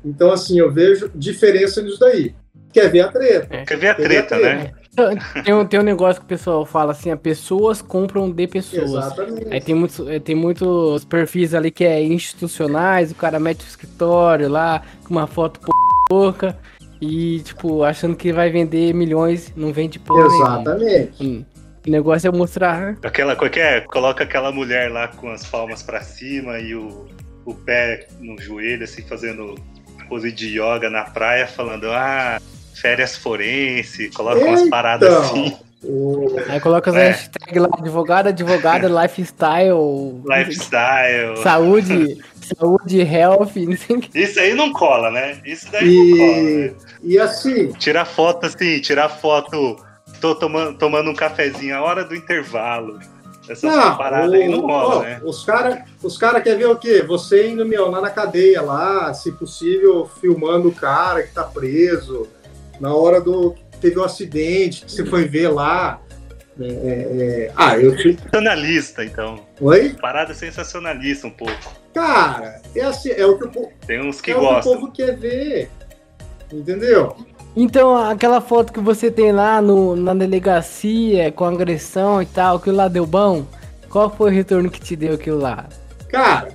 Então, 0.03 0.31
assim, 0.31 0.57
eu 0.57 0.71
vejo 0.71 1.11
diferença 1.13 1.83
nisso 1.83 1.99
daí. 1.99 2.33
Quer 2.73 2.89
ver 2.89 3.01
a 3.01 3.09
treta. 3.09 3.63
Quer 3.63 3.77
ver 3.77 3.89
a, 3.89 3.93
treta, 3.93 4.09
ver 4.09 4.17
a 4.17 4.23
treta, 4.23 4.39
né? 4.39 4.80
Tem 5.45 5.53
um, 5.53 5.65
tem 5.65 5.79
um 5.79 5.83
negócio 5.83 6.21
que 6.21 6.25
o 6.25 6.27
pessoal 6.27 6.65
fala 6.65 6.91
assim, 6.91 7.11
a 7.11 7.17
pessoas 7.17 7.81
compram 7.81 8.29
de 8.29 8.45
pessoas. 8.45 8.89
Exatamente. 8.89 9.47
Aí 9.49 9.61
tem 9.61 9.73
muitos, 9.73 10.07
eh, 10.07 10.19
tem 10.19 10.35
muitos 10.35 11.05
perfis 11.05 11.53
ali 11.53 11.71
que 11.71 11.85
é 11.85 12.03
institucionais, 12.03 13.11
o 13.11 13.15
cara 13.15 13.39
mete 13.39 13.61
o 13.61 13.67
escritório 13.67 14.49
lá, 14.49 14.81
com 15.05 15.13
uma 15.13 15.27
foto 15.27 15.61
pouca, 16.09 16.57
e 16.99 17.39
tipo, 17.39 17.83
achando 17.83 18.15
que 18.15 18.33
vai 18.33 18.49
vender 18.49 18.93
milhões, 18.93 19.53
não 19.55 19.71
vende 19.71 19.97
porra 19.97 20.27
nenhuma. 20.27 20.61
Exatamente. 20.61 21.23
Hum. 21.23 21.45
O 21.87 21.89
negócio 21.89 22.27
é 22.27 22.31
mostrar. 22.31 22.97
Aquela, 23.01 23.35
qual 23.35 23.49
que 23.49 23.59
é? 23.59 23.81
Coloca 23.81 24.23
aquela 24.23 24.51
mulher 24.51 24.91
lá 24.91 25.07
com 25.07 25.29
as 25.29 25.45
palmas 25.45 25.81
pra 25.81 26.01
cima 26.01 26.59
e 26.59 26.75
o, 26.75 27.07
o 27.45 27.55
pé 27.55 28.07
no 28.19 28.39
joelho, 28.39 28.83
assim, 28.83 29.01
fazendo 29.01 29.55
pose 30.07 30.31
de 30.31 30.59
yoga 30.59 30.89
na 30.89 31.05
praia, 31.05 31.47
falando, 31.47 31.89
ah, 31.89 32.39
férias 32.73 33.15
forense, 33.17 34.09
coloca 34.09 34.43
umas 34.45 34.69
paradas 34.69 35.11
assim, 35.13 35.57
o- 35.83 36.43
Aí 36.47 36.59
coloca 36.59 36.89
as 36.91 36.95
É. 36.95 37.09
hashtags 37.09 37.61
lá, 37.61 37.69
advogado, 37.73 38.27
advogada, 38.27 38.87
lifestyle, 39.03 40.21
lifestyle. 40.25 41.37
saúde, 41.41 42.17
saúde, 42.57 42.99
health, 43.01 43.55
não 43.55 43.77
sei 43.77 43.95
o 43.95 43.99
que. 43.99 44.19
Isso 44.19 44.39
aí 44.39 44.53
não 44.53 44.71
cola, 44.71 45.09
né? 45.11 45.39
Isso 45.45 45.71
daí 45.71 45.85
não 46.11 46.17
cola, 46.17 46.31
E, 46.31 46.53
né? 46.67 46.73
e 47.03 47.19
assim, 47.19 47.67
Tirar 47.73 48.05
foto 48.05 48.45
assim, 48.45 48.79
tirar 48.79 49.09
foto. 49.09 49.75
Tô 50.19 50.35
tomando, 50.35 50.77
tomando 50.77 51.09
um 51.09 51.15
cafezinho 51.15 51.75
a 51.75 51.81
hora 51.81 52.03
do 52.03 52.15
intervalo. 52.15 52.99
Essas 53.49 53.63
não, 53.75 53.97
paradas 53.97 54.29
o- 54.29 54.33
aí 54.35 54.47
não 54.47 54.61
rola, 54.61 54.97
ó, 54.97 55.01
né? 55.01 55.19
os 55.23 55.43
caras 55.43 55.79
os 56.03 56.15
cara 56.17 56.39
querem 56.41 56.59
ver 56.59 56.67
o 56.67 56.75
quê? 56.75 57.03
Você 57.07 57.47
indo 57.49 57.65
meu, 57.65 57.89
lá 57.89 57.99
na 58.01 58.09
cadeia, 58.11 58.61
lá, 58.61 59.11
se 59.15 59.31
possível, 59.31 60.09
filmando 60.21 60.67
o 60.69 60.75
cara 60.75 61.23
que 61.23 61.33
tá 61.33 61.43
preso, 61.43 62.27
na 62.81 62.93
hora 62.93 63.21
do. 63.21 63.55
Teve 63.79 63.97
um 63.99 64.03
acidente 64.03 64.83
que 64.85 64.91
você 64.91 65.05
foi 65.05 65.25
ver 65.27 65.47
lá. 65.49 66.01
É, 66.59 66.65
é, 66.65 66.69
é, 67.47 67.51
ah, 67.55 67.77
eu 67.77 67.95
te. 67.95 68.13
Sensacionalista, 68.13 69.05
então. 69.05 69.39
Oi? 69.61 69.95
Parada 70.01 70.33
sensacionalista 70.33 71.27
um 71.27 71.31
pouco. 71.31 71.53
Cara, 71.93 72.61
é 72.75 72.81
assim, 72.81 73.09
é 73.11 73.25
o 73.25 73.37
que 73.37 73.45
o, 73.45 73.49
po- 73.49 73.71
Tem 73.87 74.01
uns 74.01 74.19
que 74.21 74.31
é 74.31 74.35
o, 74.35 74.39
que 74.39 74.45
o 74.45 74.49
gostam. 74.49 74.73
povo 74.73 74.91
quer 74.91 75.15
ver. 75.17 75.69
Entendeu? 76.51 77.15
Então, 77.55 77.95
aquela 77.97 78.39
foto 78.39 78.71
que 78.71 78.79
você 78.79 79.09
tem 79.11 79.31
lá 79.31 79.61
no, 79.61 79.95
na 79.95 80.13
delegacia, 80.13 81.31
com 81.31 81.45
agressão 81.45 82.21
e 82.21 82.25
tal, 82.25 82.57
aquilo 82.57 82.77
lá 82.77 82.87
deu 82.87 83.05
bom? 83.05 83.45
Qual 83.89 84.09
foi 84.09 84.31
o 84.31 84.33
retorno 84.33 84.69
que 84.69 84.79
te 84.79 84.95
deu 84.95 85.15
aquilo 85.15 85.37
lá? 85.39 85.67
Cara, 86.09 86.49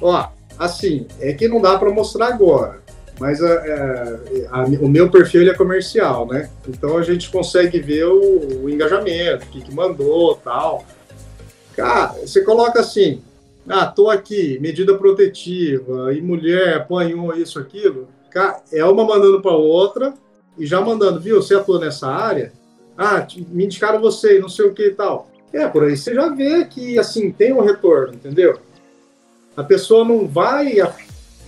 ó, 0.00 0.28
assim, 0.58 1.06
é 1.20 1.32
que 1.32 1.48
não 1.48 1.60
dá 1.60 1.78
pra 1.78 1.90
mostrar 1.90 2.26
agora. 2.28 2.81
Mas 3.22 3.40
a- 3.40 3.64
é, 3.64 4.48
a- 4.50 4.64
o 4.80 4.88
meu 4.88 5.08
perfil 5.08 5.48
é 5.48 5.54
comercial, 5.54 6.26
né? 6.26 6.50
Então 6.68 6.98
a 6.98 7.02
gente 7.02 7.30
consegue 7.30 7.78
ver 7.78 8.04
o, 8.06 8.64
o 8.64 8.68
engajamento, 8.68 9.44
o 9.44 9.48
que, 9.48 9.60
que 9.60 9.72
mandou 9.72 10.34
tal. 10.42 10.84
Cara, 11.76 12.14
você 12.14 12.42
coloca 12.42 12.80
assim, 12.80 13.22
ah, 13.68 13.86
tô 13.86 14.10
aqui, 14.10 14.58
medida 14.60 14.98
protetiva, 14.98 16.12
e 16.12 16.20
mulher 16.20 16.78
apanhou 16.78 17.32
isso, 17.36 17.60
aquilo. 17.60 18.08
Cara, 18.28 18.60
é 18.72 18.84
uma 18.84 19.04
mandando 19.04 19.40
pra 19.40 19.52
outra 19.52 20.14
e 20.58 20.66
já 20.66 20.80
mandando, 20.80 21.20
viu, 21.20 21.40
você 21.40 21.54
atua 21.54 21.78
nessa 21.78 22.08
área? 22.08 22.52
Ah, 22.98 23.24
me 23.50 23.66
indicaram 23.66 24.00
você, 24.00 24.40
não 24.40 24.48
sei 24.48 24.66
o 24.66 24.74
que 24.74 24.86
e 24.86 24.94
tal. 24.94 25.30
É, 25.52 25.68
por 25.68 25.84
aí 25.84 25.96
você 25.96 26.12
já 26.12 26.28
vê 26.28 26.64
que, 26.64 26.98
assim, 26.98 27.30
tem 27.30 27.52
um 27.52 27.60
retorno, 27.60 28.14
entendeu? 28.14 28.58
A 29.56 29.62
pessoa 29.62 30.04
não 30.04 30.26
vai 30.26 30.80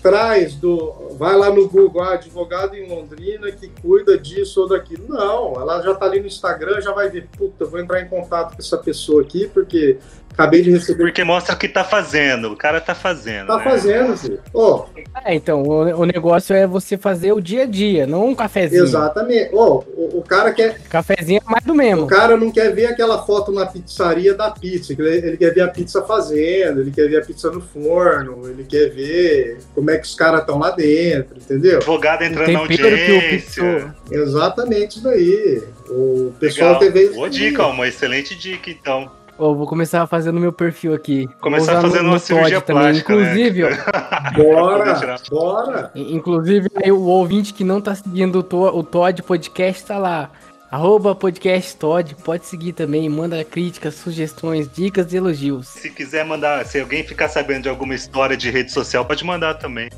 atrás 0.05 0.55
do. 0.55 1.15
Vai 1.17 1.35
lá 1.35 1.49
no 1.51 1.67
Google, 1.67 2.03
ah, 2.03 2.13
advogado 2.13 2.77
em 2.77 2.87
Londrina 2.87 3.51
que 3.51 3.69
cuida 3.81 4.19
disso 4.19 4.61
ou 4.61 4.69
daquilo. 4.69 5.09
Não, 5.09 5.55
ela 5.55 5.81
já 5.81 5.95
tá 5.95 6.05
ali 6.05 6.21
no 6.21 6.27
Instagram, 6.27 6.81
já 6.83 6.93
vai 6.93 7.09
ver, 7.09 7.27
puta, 7.39 7.65
vou 7.65 7.81
entrar 7.81 8.03
em 8.03 8.09
contato 8.09 8.55
com 8.55 8.61
essa 8.61 8.77
pessoa 8.77 9.23
aqui, 9.23 9.49
porque 9.49 9.99
acabei 10.35 10.61
de 10.63 10.71
receber. 10.71 11.05
Porque 11.05 11.25
mostra 11.25 11.55
o 11.55 11.59
que 11.59 11.69
tá 11.69 11.83
fazendo. 11.85 12.53
O 12.53 12.57
cara 12.57 12.81
tá 12.81 12.95
fazendo. 12.95 13.47
Tá 13.47 13.57
né? 13.57 13.65
fazendo, 13.65 14.17
filho. 14.17 14.41
Ó, 14.53 14.87
É, 15.25 15.35
então, 15.35 15.63
o, 15.63 16.01
o 16.01 16.05
negócio 16.05 16.55
é 16.55 16.67
você 16.67 16.99
fazer 16.99 17.33
o 17.33 17.41
dia 17.41 17.63
a 17.63 17.67
dia, 17.67 18.07
não 18.07 18.27
um 18.29 18.35
cafezinho. 18.35 18.83
exatamente. 18.85 19.51
Ó, 19.55 19.83
o, 19.97 20.19
o 20.19 20.23
cara 20.23 20.53
quer. 20.53 20.79
Cafezinho 20.91 21.41
é 21.47 21.51
mais 21.51 21.65
do 21.65 21.73
O 21.73 21.77
mesmo. 21.77 22.07
cara 22.07 22.37
não 22.37 22.51
quer 22.51 22.75
ver 22.75 22.87
aquela 22.87 23.25
foto 23.25 23.53
na 23.53 23.65
pizzaria 23.65 24.35
da 24.35 24.51
pizza, 24.51 24.93
ele 24.93 25.05
ele 25.15 25.37
quer 25.37 25.55
ver 25.55 25.61
a 25.63 25.69
pizza 25.69 26.03
fazendo, 26.03 26.81
ele 26.81 26.91
quer 26.91 27.09
ver 27.09 27.19
a 27.23 27.25
pizza 27.25 27.51
no 27.51 27.61
forno, 27.61 28.49
ele 28.49 28.65
quer 28.65 28.91
ver 28.91 29.59
como 29.75 29.91
é 29.91 29.97
que 29.99 30.07
os 30.07 30.15
caras 30.15 30.41
estão 30.41 30.59
lá 30.59 30.71
dentro, 30.73 31.37
entendeu? 31.37 31.77
Advogado 31.79 32.23
O 32.23 32.25
entrando 32.25 32.53
na 32.53 32.59
o 32.59 32.63
audiência. 32.63 33.95
Exatamente 34.11 34.97
isso 34.97 35.03
daí. 35.05 35.63
O 35.89 36.33
pessoal 36.41 36.79
Legal. 36.79 36.93
teve. 36.93 37.09
Boa 37.15 37.31
dica, 37.31 37.67
uma 37.67 37.87
excelente 37.87 38.35
dica, 38.35 38.71
então. 38.71 39.11
Ó, 39.37 39.53
vou 39.53 39.67
começar 39.67 40.03
a 40.03 40.07
fazer 40.07 40.31
no 40.31 40.41
meu 40.41 40.53
perfil 40.53 40.95
aqui. 40.95 41.29
Começar 41.41 41.75
no- 41.77 41.83
fazendo 41.83 42.05
no 42.05 42.11
uma 42.11 42.19
cirurgia 42.21 42.61
Todd 42.61 42.67
também. 42.67 42.83
plástica, 43.03 43.15
né? 43.17 43.23
Inclusive, 43.23 43.65
ó, 43.65 43.69
Bora, 44.37 45.17
bora. 45.29 45.91
Inclusive, 45.95 46.69
aí 46.77 46.93
o 46.93 47.01
ouvinte 47.03 47.53
que 47.53 47.65
não 47.65 47.81
tá 47.81 47.95
seguindo 47.95 48.39
o, 48.39 48.43
To- 48.45 48.77
o 48.79 48.83
Todd 48.85 49.23
Podcast 49.23 49.85
tá 49.85 49.99
lá. 49.99 50.31
Arroba 50.71 51.15
podcast 51.15 51.77
Todd. 51.77 52.17
Pode 52.25 52.47
seguir 52.47 52.73
também. 52.73 53.09
Manda 53.09 53.43
críticas, 53.45 53.95
sugestões, 53.95 54.69
dicas 54.73 55.13
e 55.13 55.17
elogios. 55.17 55.69
Se 55.69 55.89
quiser 55.91 56.25
mandar, 56.25 56.65
se 56.67 56.81
alguém 56.81 57.05
ficar 57.05 57.29
sabendo 57.29 57.63
de 57.65 57.69
alguma 57.69 57.95
história 57.95 58.37
de 58.37 58.51
rede 58.51 58.73
social, 58.73 59.05
pode 59.05 59.25
mandar 59.25 59.55
também. 59.55 59.89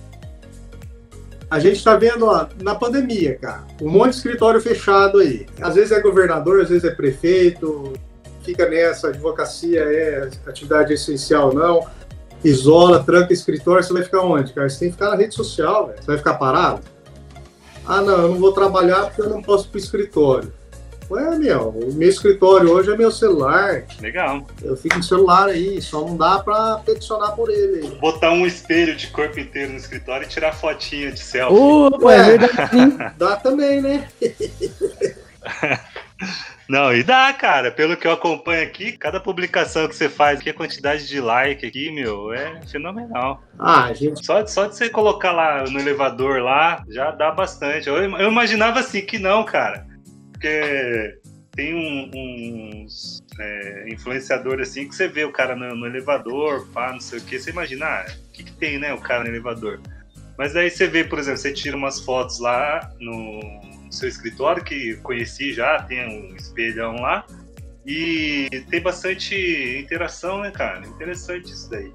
A 1.50 1.58
gente 1.60 1.82
tá 1.82 1.96
vendo, 1.96 2.26
ó, 2.26 2.46
na 2.60 2.74
pandemia, 2.74 3.38
cara, 3.40 3.64
um 3.80 3.88
monte 3.88 4.10
de 4.10 4.16
escritório 4.16 4.60
fechado 4.60 5.18
aí. 5.20 5.46
Às 5.62 5.76
vezes 5.76 5.92
é 5.92 6.00
governador, 6.00 6.60
às 6.60 6.68
vezes 6.70 6.84
é 6.84 6.90
prefeito, 6.90 7.92
fica 8.46 8.68
nessa, 8.68 9.08
advocacia 9.08 9.80
é 9.80 10.30
atividade 10.46 10.94
essencial 10.94 11.52
não. 11.52 11.86
Isola, 12.44 13.02
tranca 13.02 13.32
escritório, 13.32 13.82
você 13.82 13.92
vai 13.92 14.04
ficar 14.04 14.20
onde, 14.20 14.52
cara? 14.52 14.68
Você 14.68 14.78
tem 14.78 14.88
que 14.88 14.94
ficar 14.94 15.10
na 15.10 15.16
rede 15.16 15.34
social, 15.34 15.88
velho. 15.88 15.98
Você 16.00 16.06
vai 16.06 16.18
ficar 16.18 16.34
parado? 16.34 16.80
Ah, 17.84 18.00
não, 18.00 18.22
eu 18.22 18.28
não 18.28 18.38
vou 18.38 18.52
trabalhar 18.52 19.06
porque 19.06 19.22
eu 19.22 19.28
não 19.28 19.42
posso 19.42 19.66
ir 19.66 19.70
pro 19.70 19.78
escritório. 19.78 20.52
Ué, 21.08 21.38
meu, 21.38 21.68
o 21.68 21.94
meu 21.94 22.08
escritório 22.08 22.70
hoje 22.70 22.92
é 22.92 22.96
meu 22.96 23.12
celular. 23.12 23.84
Legal. 24.00 24.44
Eu 24.60 24.76
fico 24.76 24.96
no 24.96 25.02
celular 25.02 25.48
aí, 25.48 25.80
só 25.80 26.00
não 26.00 26.16
dá 26.16 26.40
pra 26.40 26.80
peticionar 26.84 27.34
por 27.34 27.48
ele 27.48 27.86
aí. 27.86 27.90
Botar 28.00 28.32
um 28.32 28.44
espelho 28.44 28.96
de 28.96 29.06
corpo 29.08 29.38
inteiro 29.38 29.72
no 29.72 29.78
escritório 29.78 30.26
e 30.26 30.28
tirar 30.28 30.52
fotinha 30.52 31.12
de 31.12 31.20
selfie. 31.20 31.56
Opa, 31.56 32.12
é 32.12 32.18
Ué. 32.18 32.38
verdade. 32.38 33.14
Dá 33.16 33.36
também, 33.36 33.80
né? 33.80 34.08
Não, 36.68 36.92
e 36.92 37.02
dá, 37.02 37.32
cara. 37.32 37.70
Pelo 37.70 37.96
que 37.96 38.06
eu 38.06 38.12
acompanho 38.12 38.62
aqui, 38.64 38.92
cada 38.96 39.20
publicação 39.20 39.86
que 39.88 39.94
você 39.94 40.08
faz, 40.08 40.40
que 40.40 40.50
a 40.50 40.54
quantidade 40.54 41.06
de 41.06 41.20
like 41.20 41.64
aqui, 41.64 41.92
meu, 41.92 42.32
é 42.32 42.60
fenomenal. 42.66 43.42
Ah, 43.58 43.92
gente. 43.92 44.24
Só, 44.24 44.44
só 44.46 44.66
de 44.66 44.74
você 44.76 44.88
colocar 44.88 45.32
lá 45.32 45.64
no 45.64 45.78
elevador 45.78 46.42
lá, 46.42 46.82
já 46.88 47.10
dá 47.12 47.30
bastante. 47.30 47.88
Eu, 47.88 47.96
eu 47.96 48.28
imaginava 48.30 48.80
assim 48.80 49.00
que 49.04 49.18
não, 49.18 49.44
cara. 49.44 49.86
Porque 50.32 51.18
tem 51.52 51.74
um- 51.74 52.10
uns 52.84 53.22
é, 53.40 53.88
influenciadores 53.88 54.68
assim 54.68 54.88
que 54.88 54.94
você 54.94 55.08
vê 55.08 55.24
o 55.24 55.32
cara 55.32 55.54
no, 55.56 55.74
no 55.74 55.86
elevador, 55.86 56.66
pá, 56.72 56.92
não 56.92 57.00
sei 57.00 57.18
o 57.18 57.22
que, 57.22 57.38
você 57.38 57.50
imagina, 57.50 57.86
ah, 57.86 58.06
o 58.28 58.32
que, 58.32 58.44
que 58.44 58.52
tem, 58.52 58.78
né, 58.78 58.92
o 58.92 59.00
cara 59.00 59.24
no 59.24 59.30
elevador. 59.30 59.80
Mas 60.36 60.54
aí 60.54 60.68
você 60.70 60.86
vê, 60.86 61.02
por 61.04 61.18
exemplo, 61.18 61.38
você 61.38 61.52
tira 61.52 61.76
umas 61.76 62.00
fotos 62.00 62.38
lá 62.40 62.90
no, 63.00 63.40
no 63.86 63.92
seu 63.92 64.08
escritório, 64.08 64.62
que 64.64 64.96
conheci 64.96 65.52
já, 65.52 65.80
tem 65.82 66.06
um 66.08 66.34
espelhão 66.36 66.96
lá, 66.96 67.24
e 67.86 68.48
tem 68.70 68.80
bastante 68.80 69.34
interação, 69.80 70.40
né, 70.40 70.50
cara? 70.50 70.86
Interessante 70.86 71.46
isso 71.52 71.70
daí. 71.70 71.92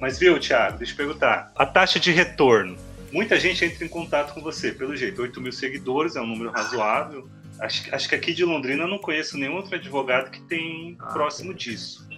Mas 0.00 0.18
viu, 0.18 0.38
Thiago, 0.40 0.78
deixa 0.78 0.92
eu 0.92 0.96
perguntar. 0.96 1.52
A 1.54 1.66
taxa 1.66 2.00
de 2.00 2.10
retorno. 2.10 2.76
Muita 3.12 3.38
gente 3.38 3.64
entra 3.64 3.84
em 3.84 3.88
contato 3.88 4.34
com 4.34 4.40
você, 4.40 4.72
pelo 4.72 4.96
jeito. 4.96 5.22
8 5.22 5.40
mil 5.40 5.52
seguidores 5.52 6.16
é 6.16 6.20
um 6.20 6.26
número 6.26 6.50
razoável. 6.50 7.28
Acho, 7.60 7.84
que- 7.84 7.94
acho 7.94 8.08
que 8.08 8.14
aqui 8.14 8.32
de 8.34 8.44
Londrina 8.44 8.82
eu 8.84 8.88
não 8.88 8.98
conheço 8.98 9.38
nenhum 9.38 9.54
outro 9.54 9.74
advogado 9.76 10.30
que 10.30 10.40
tem 10.42 10.96
Ah. 10.98 11.06
próximo 11.12 11.54
disso. 11.54 12.08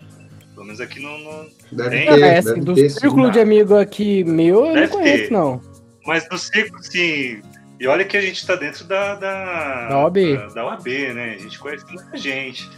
Pelo 0.55 0.65
menos 0.65 0.81
aqui 0.81 0.99
no. 1.01 1.19
no- 1.19 1.51
Deve 1.71 1.91
Tem? 1.91 2.07
ter, 2.07 2.23
É, 2.23 2.39
assim, 2.39 2.49
deve 2.49 2.61
do 2.63 2.75
ter, 2.75 2.89
sim. 2.89 3.01
círculo 3.01 3.31
de 3.31 3.39
amigo 3.39 3.77
aqui 3.77 4.25
meu, 4.25 4.65
eu 4.67 4.73
Deve 4.73 4.87
não 4.87 4.93
conheço, 4.93 5.25
ter. 5.25 5.31
não. 5.33 5.61
Mas 6.07 6.27
no 6.31 6.39
círculo, 6.39 6.83
sim. 6.83 7.43
E 7.79 7.87
olha 7.87 8.05
que 8.05 8.17
a 8.17 8.21
gente 8.21 8.47
tá 8.47 8.57
dentro 8.57 8.85
da. 8.85 9.15
Da, 9.15 9.89
Da 9.89 9.99
OAB. 10.05 10.37
Da, 10.37 10.47
da 10.49 10.67
OAB, 10.67 10.87
né? 11.15 11.35
A 11.35 11.43
gente 11.43 11.59
conhece 11.59 11.85
muita 11.91 12.17
gente. 12.17 12.69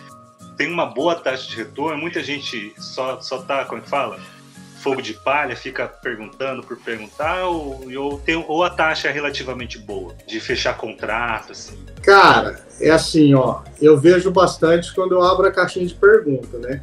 Tem 0.57 0.71
uma 0.71 0.87
boa 0.87 1.15
taxa 1.15 1.49
de 1.49 1.57
retorno, 1.57 1.99
muita 1.99 2.23
gente 2.23 2.75
só, 2.77 3.21
só 3.21 3.39
tá, 3.43 3.65
como 3.65 3.81
é 3.81 3.85
que 3.85 3.89
fala? 3.89 4.19
Fogo 4.83 5.01
de 5.01 5.15
palha, 5.15 5.55
fica 5.55 5.87
perguntando 5.87 6.63
por 6.65 6.77
perguntar, 6.79 7.47
ou, 7.47 7.81
ou, 7.97 8.19
tem, 8.19 8.45
ou 8.49 8.65
a 8.65 8.71
taxa 8.71 9.09
é 9.09 9.13
relativamente 9.13 9.79
boa, 9.79 10.15
de 10.27 10.41
fechar 10.41 10.77
contrato, 10.77 11.53
assim. 11.53 11.79
Cara, 12.03 12.61
é 12.81 12.91
assim, 12.91 13.35
ó. 13.35 13.63
Eu 13.81 13.97
vejo 13.99 14.33
bastante 14.33 14.93
quando 14.95 15.13
eu 15.13 15.23
abro 15.23 15.47
a 15.47 15.53
caixinha 15.53 15.87
de 15.87 15.95
pergunta, 15.95 16.59
né? 16.59 16.83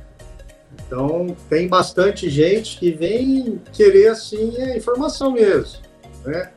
Então, 0.88 1.36
tem 1.50 1.68
bastante 1.68 2.30
gente 2.30 2.78
que 2.78 2.92
vem 2.92 3.62
querer, 3.74 4.10
assim, 4.10 4.56
a 4.62 4.78
informação 4.78 5.32
mesmo, 5.32 5.82
né? 6.26 6.52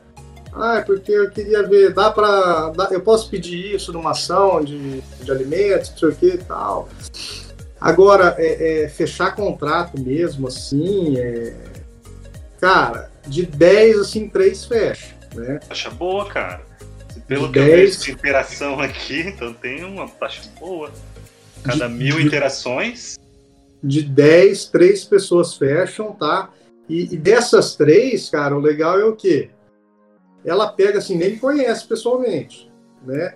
Ah, 0.53 0.77
é 0.77 0.81
porque 0.81 1.11
eu 1.11 1.29
queria 1.29 1.63
ver, 1.67 1.93
dá 1.93 2.11
pra. 2.11 2.69
Dá, 2.75 2.89
eu 2.91 3.01
posso 3.01 3.29
pedir 3.29 3.75
isso 3.75 3.93
numa 3.93 4.11
ação 4.11 4.63
de, 4.63 5.01
de 5.01 5.31
alimentos, 5.31 5.91
não 5.91 5.97
sei 5.97 6.09
o 6.09 6.15
que 6.15 6.25
e 6.27 6.37
tal. 6.39 6.89
Agora, 7.79 8.35
é, 8.37 8.83
é, 8.83 8.89
fechar 8.89 9.35
contrato 9.35 9.99
mesmo, 10.01 10.47
assim, 10.47 11.17
é, 11.17 11.55
cara, 12.59 13.09
de 13.27 13.45
10, 13.45 13.99
assim, 13.99 14.27
3 14.27 14.65
fecha, 14.65 15.15
né? 15.33 15.59
Taxa 15.67 15.89
boa, 15.89 16.25
cara. 16.27 16.61
Pelo 17.27 17.47
De 17.47 17.53
que 17.53 17.59
eu 17.59 17.63
10. 17.65 17.75
vejo 17.95 17.99
de 18.05 18.11
interação 18.11 18.79
aqui, 18.79 19.19
então 19.27 19.53
tem 19.53 19.83
uma 19.83 20.07
taxa 20.09 20.41
boa. 20.59 20.91
Cada 21.63 21.87
De- 21.87 21.93
mil 21.93 22.17
de- 22.17 22.23
interações, 22.25 23.17
De 23.83 24.01
10, 24.01 24.65
3 24.65 25.05
pessoas 25.05 25.53
fecham, 25.55 26.11
tá? 26.13 26.49
E, 26.89 27.13
e 27.13 27.17
dessas 27.17 27.75
três, 27.75 28.29
cara, 28.29 28.57
o 28.57 28.59
legal 28.59 28.99
é 28.99 29.05
o 29.05 29.15
quê? 29.15 29.49
Ela 30.49 30.67
pega 30.67 30.97
assim, 30.97 31.15
nem 31.15 31.31
me 31.31 31.37
conhece 31.37 31.85
pessoalmente, 31.87 32.71
né? 33.05 33.35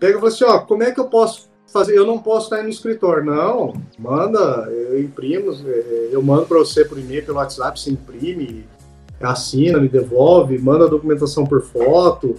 Pega 0.00 0.16
e 0.18 0.20
fala 0.20 0.28
assim, 0.28 0.44
ó, 0.44 0.58
como 0.58 0.82
é 0.82 0.90
que 0.90 0.98
eu 0.98 1.06
posso 1.06 1.48
fazer? 1.72 1.96
Eu 1.96 2.04
não 2.04 2.18
posso 2.18 2.46
estar 2.46 2.56
aí 2.56 2.62
no 2.64 2.68
escritório. 2.68 3.24
Não, 3.24 3.72
manda, 3.96 4.68
eu 4.70 5.00
imprimo, 5.00 5.52
eu 6.10 6.20
mando 6.20 6.46
para 6.46 6.58
você 6.58 6.84
por 6.84 6.98
e-mail, 6.98 7.24
pelo 7.24 7.38
WhatsApp, 7.38 7.78
você 7.78 7.90
imprime, 7.90 8.66
assina, 9.20 9.78
me 9.78 9.88
devolve, 9.88 10.58
manda 10.58 10.86
a 10.86 10.88
documentação 10.88 11.46
por 11.46 11.62
foto. 11.62 12.34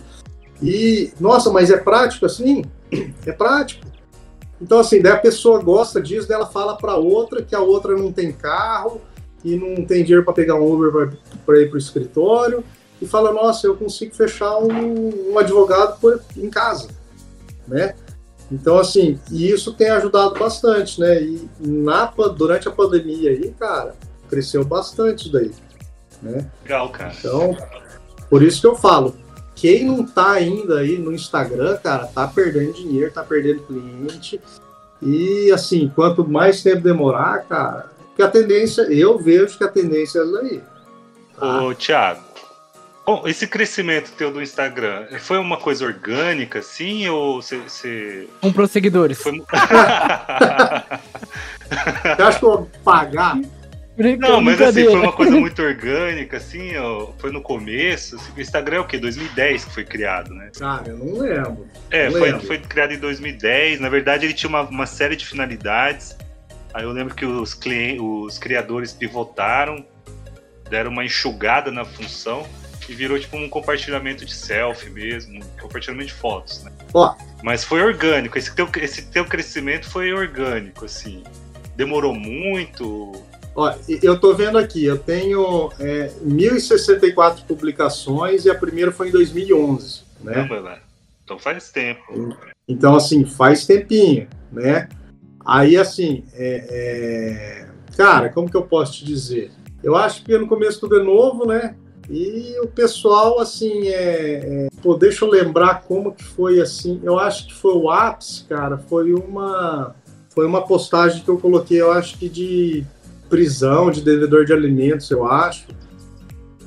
E, 0.62 1.14
nossa, 1.20 1.50
mas 1.50 1.72
é 1.72 1.78
prático 1.78 2.26
assim? 2.26 2.66
É 3.26 3.32
prático. 3.32 3.86
Então, 4.62 4.80
assim, 4.80 5.02
daí 5.02 5.14
a 5.14 5.18
pessoa 5.18 5.62
gosta 5.62 6.02
disso, 6.02 6.28
daí 6.28 6.36
ela 6.36 6.48
fala 6.48 6.76
para 6.76 6.96
outra 6.96 7.42
que 7.42 7.56
a 7.56 7.62
outra 7.62 7.96
não 7.96 8.12
tem 8.12 8.32
carro 8.32 9.02
e 9.44 9.56
não 9.56 9.86
tem 9.86 10.04
dinheiro 10.04 10.26
para 10.26 10.34
pegar 10.34 10.56
um 10.56 10.70
Uber 10.70 11.18
para 11.46 11.62
ir 11.62 11.70
para 11.70 11.76
o 11.76 11.80
escritório 11.80 12.64
e 13.02 13.08
fala: 13.08 13.32
Nossa, 13.32 13.68
eu 13.68 13.76
consigo 13.76 14.16
fechar 14.16 14.58
um, 14.58 15.32
um 15.34 15.40
advogado 15.40 16.00
por, 16.00 16.22
em 16.36 16.50
casa, 16.50 16.90
né? 17.68 17.96
Então, 18.52 18.78
assim, 18.78 19.20
e 19.32 19.50
isso 19.50 19.74
tem 19.74 19.90
ajudado 19.90 20.38
bastante, 20.38 21.00
né? 21.00 21.22
E 21.22 21.50
na, 21.60 22.06
durante 22.06 22.68
a 22.68 22.72
pandemia 22.72 23.32
aí, 23.32 23.54
cara, 23.60 23.96
cresceu 24.30 24.64
bastante 24.64 25.24
isso 25.24 25.32
daí, 25.32 25.52
né? 26.22 26.50
legal, 26.64 26.90
cara. 26.90 27.14
Então, 27.18 27.58
por 28.30 28.44
isso 28.44 28.62
que 28.62 28.68
eu 28.68 28.76
falo, 28.76 29.16
quem 29.56 29.86
não 29.86 30.06
tá 30.06 30.32
ainda 30.32 30.80
aí 30.80 30.98
no 30.98 31.12
Instagram, 31.12 31.78
cara, 31.78 32.06
tá 32.06 32.28
perdendo 32.28 32.74
dinheiro, 32.74 33.12
tá 33.12 33.24
perdendo 33.24 33.64
cliente. 33.64 34.40
E 35.02 35.52
assim, 35.52 35.92
quanto 35.96 36.28
mais 36.28 36.62
tempo 36.62 36.82
demorar, 36.82 37.46
cara, 37.46 37.92
que 38.16 38.22
a 38.22 38.28
tendência, 38.30 38.84
eu 38.84 39.18
vejo 39.18 39.58
que 39.58 39.64
a 39.64 39.68
tendência 39.68 40.20
é 40.20 40.22
essa 40.22 40.40
aí. 40.40 40.64
tá? 41.38 41.64
Ô, 41.64 41.74
Thiago, 41.74 42.22
bom, 43.06 43.24
esse 43.28 43.46
crescimento 43.48 44.12
teu 44.14 44.32
do 44.32 44.42
Instagram, 44.42 45.06
foi 45.20 45.38
uma 45.38 45.58
coisa 45.58 45.86
orgânica, 45.86 46.60
assim, 46.60 47.08
ou 47.08 47.42
você... 47.42 47.58
você... 47.58 48.28
Com 48.42 48.52
prosseguidores. 48.52 49.22
Foi... 49.22 49.42
Você 52.16 52.22
acha 52.22 52.40
que 52.40 52.46
eu 52.46 52.50
vou 52.52 52.70
pagar? 52.84 53.36
Não, 54.20 54.42
mas 54.42 54.62
assim, 54.62 54.84
foi 54.86 54.96
uma 55.00 55.12
coisa 55.14 55.32
muito 55.40 55.62
orgânica, 55.64 56.38
assim, 56.38 56.76
ó, 56.78 57.08
foi 57.18 57.32
no 57.32 57.42
começo. 57.42 58.18
assim, 58.18 58.32
o 58.38 58.42
Instagram 58.42 58.78
é 58.78 58.80
o 58.82 58.86
quê? 58.86 58.98
2010 58.98 59.66
que 59.66 59.74
foi 59.74 59.84
criado, 59.86 60.34
né? 60.34 60.52
Cara, 60.60 60.90
eu 60.90 60.98
não 60.98 61.18
lembro. 61.20 61.66
É, 61.90 62.06
Não 62.10 62.20
foi, 62.20 62.32
lembro. 62.32 62.46
foi 62.46 62.58
criado 62.60 62.94
em 62.94 63.00
2010. 63.00 63.80
Na 63.80 63.90
verdade, 63.90 64.26
ele 64.26 64.34
tinha 64.34 64.50
uma, 64.50 64.62
uma 64.62 64.86
série 64.86 65.16
de 65.16 65.26
finalidades. 65.26 66.16
Aí 66.74 66.84
eu 66.84 66.92
lembro 66.92 67.16
que 67.16 67.26
os, 67.26 67.54
clien- 67.54 68.00
os 68.02 68.38
criadores 68.38 68.92
pivotaram, 68.92 69.84
deram 70.70 70.92
uma 70.92 71.06
enxugada 71.06 71.72
na 71.72 71.86
função 71.86 72.46
e 72.88 72.94
virou 72.94 73.20
tipo 73.20 73.38
um 73.38 73.50
compartilhamento 73.50 74.26
de 74.26 74.34
selfie 74.34 74.90
mesmo, 74.90 75.38
um 75.38 75.62
compartilhamento 75.62 76.08
de 76.08 76.14
fotos, 76.14 76.64
né? 76.64 76.72
Ó. 76.94 77.16
Mas 77.44 77.64
foi 77.64 77.82
orgânico, 77.82 78.38
esse 78.38 78.54
teu, 78.56 78.68
esse 78.78 79.04
teu 79.08 79.26
crescimento 79.26 79.90
foi 79.90 80.14
orgânico, 80.14 80.86
assim. 80.86 81.24
Demorou 81.76 82.14
muito. 82.14 83.12
Ó, 83.56 83.74
eu 84.02 84.20
tô 84.20 84.34
vendo 84.34 84.58
aqui, 84.58 84.84
eu 84.84 84.98
tenho 84.98 85.72
é, 85.80 86.12
1.064 86.26 87.44
publicações 87.46 88.46
e 88.46 88.50
a 88.50 88.56
primeira 88.56 88.92
foi 88.92 89.10
em 89.10 89.12
2011, 89.12 90.04
né? 90.22 90.44
Velho. 90.44 90.80
Então 91.24 91.40
faz 91.40 91.72
tempo. 91.72 92.38
Então, 92.68 92.96
assim, 92.96 93.26
faz 93.26 93.66
tempinho, 93.66 94.28
né? 94.52 94.90
Aí, 95.46 95.78
assim, 95.78 96.24
é, 96.34 96.66
é, 96.70 97.68
cara, 97.96 98.30
como 98.30 98.50
que 98.50 98.58
eu 98.58 98.64
posso 98.64 98.94
te 98.94 99.06
dizer? 99.06 99.52
Eu 99.84 99.96
acho 99.96 100.24
que 100.24 100.36
no 100.38 100.48
começo 100.48 100.80
tudo 100.80 101.00
é 101.00 101.04
novo, 101.04 101.46
né? 101.46 101.76
E 102.10 102.60
o 102.62 102.68
pessoal, 102.68 103.40
assim, 103.40 103.88
é, 103.88 103.94
é, 103.94 104.68
pô, 104.82 104.96
deixa 104.96 105.26
eu 105.26 105.30
lembrar 105.30 105.82
como 105.82 106.14
que 106.14 106.24
foi, 106.24 106.62
assim, 106.62 107.00
eu 107.04 107.18
acho 107.18 107.48
que 107.48 107.54
foi 107.54 107.74
o 107.74 107.90
ápice, 107.90 108.44
cara, 108.44 108.78
foi 108.78 109.12
uma, 109.14 109.96
foi 110.30 110.46
uma 110.46 110.62
postagem 110.62 111.24
que 111.24 111.30
eu 111.30 111.38
coloquei, 111.38 111.82
eu 111.82 111.92
acho 111.92 112.18
que 112.18 112.30
de 112.30 112.86
prisão, 113.30 113.90
de 113.90 114.02
devedor 114.02 114.46
de 114.46 114.54
alimentos, 114.54 115.10
eu 115.10 115.26
acho. 115.26 115.66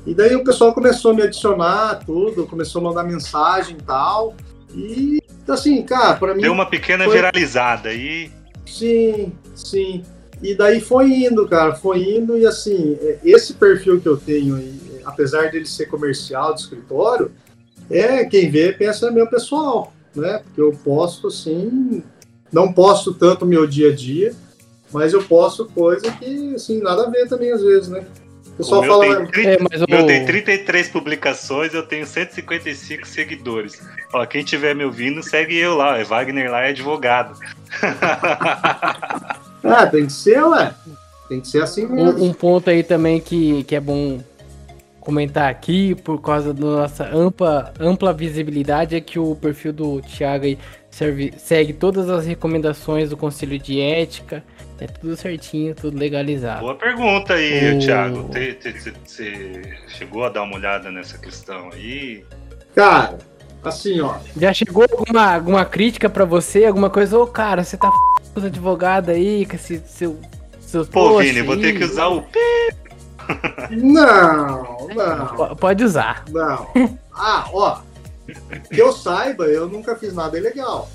E 0.05 0.13
daí 0.13 0.35
o 0.35 0.43
pessoal 0.43 0.73
começou 0.73 1.11
a 1.11 1.13
me 1.13 1.21
adicionar, 1.21 2.01
tudo, 2.05 2.45
começou 2.45 2.81
a 2.81 2.83
mandar 2.85 3.03
mensagem 3.03 3.77
e 3.79 3.83
tal. 3.83 4.35
E, 4.73 5.21
assim, 5.47 5.81
cara, 5.83 6.15
para 6.15 6.33
mim. 6.33 6.41
Deu 6.41 6.51
uma 6.51 6.65
pequena 6.65 7.05
foi- 7.05 7.15
viralizada 7.15 7.89
aí. 7.89 8.31
Sim, 8.65 9.31
sim. 9.55 10.03
E 10.41 10.55
daí 10.55 10.79
foi 10.79 11.11
indo, 11.11 11.47
cara, 11.47 11.75
foi 11.75 12.15
indo 12.15 12.37
e 12.37 12.45
assim, 12.45 12.97
é, 13.01 13.19
esse 13.23 13.53
perfil 13.53 13.99
que 13.99 14.07
eu 14.07 14.15
tenho 14.15 14.55
aí, 14.55 14.79
apesar 15.09 15.51
dele 15.51 15.65
ser 15.65 15.87
comercial 15.87 16.53
de 16.53 16.61
escritório, 16.61 17.31
é 17.89 18.23
quem 18.25 18.49
vê 18.49 18.71
pensa 18.71 19.11
meu 19.11 19.27
pessoal, 19.27 19.93
né? 20.15 20.41
Porque 20.43 20.61
eu 20.61 20.71
posto 20.83 21.27
assim, 21.27 22.03
não 22.51 22.71
posto 22.71 23.13
tanto 23.13 23.45
meu 23.45 23.67
dia 23.67 23.91
a 23.91 23.95
dia, 23.95 24.33
mas 24.91 25.13
eu 25.13 25.23
posto 25.23 25.65
coisa 25.65 26.11
que 26.11 26.55
assim 26.55 26.81
nada 26.81 27.07
a 27.07 27.09
ver 27.09 27.27
também 27.27 27.51
às 27.51 27.61
vezes, 27.61 27.89
né? 27.89 28.05
O 28.47 28.51
pessoal 28.59 28.81
o 28.81 28.83
meu, 28.83 28.91
fala, 28.91 29.15
tem 29.15 29.25
30, 29.27 29.49
É, 29.49 29.57
mas 29.71 29.81
o 29.81 29.85
meu 29.89 30.05
tem 30.05 30.25
33 30.25 30.89
publicações, 30.89 31.73
eu 31.73 31.83
tenho 31.83 32.05
155 32.05 33.07
seguidores. 33.07 33.81
Ó, 34.13 34.25
quem 34.25 34.41
estiver 34.41 34.75
me 34.75 34.83
ouvindo, 34.83 35.23
segue 35.23 35.55
eu 35.57 35.75
lá. 35.77 35.97
É 35.97 36.03
Wagner 36.03 36.51
lá 36.51 36.65
é 36.65 36.69
advogado. 36.71 37.39
ah, 39.63 39.87
tem 39.89 40.07
que 40.07 40.11
ser, 40.11 40.43
ué. 40.43 40.73
Tem 41.29 41.39
que 41.39 41.47
ser 41.47 41.63
assim 41.63 41.85
mesmo. 41.85 42.21
Um, 42.21 42.29
um 42.29 42.33
ponto 42.33 42.69
aí 42.69 42.83
também 42.83 43.21
que, 43.21 43.63
que 43.63 43.75
é 43.75 43.79
bom 43.79 44.19
comentar 44.99 45.49
aqui, 45.49 45.95
por 45.95 46.21
causa 46.21 46.53
da 46.53 46.65
nossa 46.65 47.05
ampla, 47.15 47.73
ampla 47.79 48.13
visibilidade, 48.13 48.95
é 48.95 49.01
que 49.01 49.17
o 49.17 49.35
perfil 49.35 49.73
do 49.73 50.01
Thiago 50.01 50.45
aí 50.45 50.57
serve, 50.89 51.33
segue 51.37 51.73
todas 51.73 52.09
as 52.09 52.25
recomendações 52.25 53.09
do 53.09 53.17
Conselho 53.17 53.57
de 53.57 53.79
Ética. 53.79 54.43
É 54.79 54.87
tudo 54.87 55.15
certinho, 55.17 55.75
tudo 55.75 55.97
legalizado. 55.97 56.61
Boa 56.61 56.75
pergunta 56.75 57.33
aí, 57.33 57.75
O- 57.75 57.79
Thiago. 57.79 58.29
Você 59.05 59.61
chegou 59.89 60.23
a 60.23 60.29
dar 60.29 60.43
uma 60.43 60.55
olhada 60.55 60.89
nessa 60.89 61.17
questão 61.17 61.69
aí? 61.73 62.23
Cara, 62.73 63.17
assim, 63.61 63.99
ó. 63.99 64.15
Já 64.37 64.53
chegou 64.53 64.83
alguma, 64.83 65.35
alguma 65.35 65.65
crítica 65.65 66.09
pra 66.09 66.23
você? 66.23 66.65
Alguma 66.65 66.89
coisa? 66.89 67.17
Ô, 67.19 67.27
cara, 67.27 67.63
você 67.63 67.75
tá 67.75 67.87
f... 67.87 67.97
com 68.33 68.39
os 68.39 68.45
advogados 68.45 69.09
aí, 69.09 69.45
com 69.45 69.55
esse 69.55 69.79
seu, 69.85 70.17
seus 70.61 70.87
Pô, 70.87 71.19
Vini, 71.19 71.41
vou 71.41 71.57
ter 71.57 71.77
que 71.77 71.83
usar 71.83 72.07
o. 72.07 72.23
Não, 73.71 74.87
não. 74.87 75.47
P- 75.49 75.55
Pode 75.55 75.83
usar. 75.83 76.25
Não. 76.29 76.67
Ah, 77.13 77.47
ó. 77.53 77.81
Que 78.73 78.81
eu 78.81 78.91
saiba, 78.91 79.45
eu 79.45 79.67
nunca 79.67 79.95
fiz 79.95 80.13
nada 80.13 80.37
ilegal, 80.37 80.87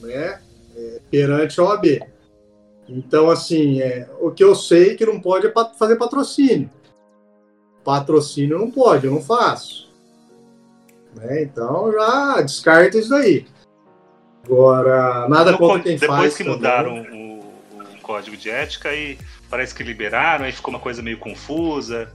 né? 0.00 0.40
É, 0.76 1.00
perante 1.10 1.60
a 1.60 1.64
OAB. 1.64 2.00
Então, 2.88 3.28
assim, 3.30 3.80
é, 3.80 4.08
o 4.20 4.30
que 4.30 4.44
eu 4.44 4.54
sei 4.54 4.94
que 4.94 5.04
não 5.06 5.20
pode 5.20 5.46
é 5.46 5.50
pa- 5.50 5.72
fazer 5.78 5.96
patrocínio. 5.96 6.70
Patrocínio 7.84 8.58
não 8.58 8.70
pode, 8.70 9.06
eu 9.06 9.12
não 9.12 9.20
faço. 9.22 9.90
Né? 11.14 11.42
Então 11.42 11.90
já 11.92 12.40
descarta 12.42 12.98
isso 12.98 13.10
daí. 13.10 13.46
Agora, 14.44 15.28
nada 15.28 15.52
No 15.52 15.58
contra 15.58 15.78
co- 15.78 15.84
quem 15.84 15.96
Depois 15.96 16.20
faz. 16.20 16.36
que 16.36 16.44
também. 16.44 16.56
mudaram 16.58 16.96
o, 17.12 17.38
o 17.96 18.00
código 18.02 18.36
de 18.36 18.48
ética, 18.50 18.90
aí 18.90 19.18
parece 19.48 19.74
que 19.74 19.82
liberaram, 19.82 20.44
aí 20.44 20.52
ficou 20.52 20.72
uma 20.72 20.80
coisa 20.80 21.02
meio 21.02 21.18
confusa. 21.18 22.12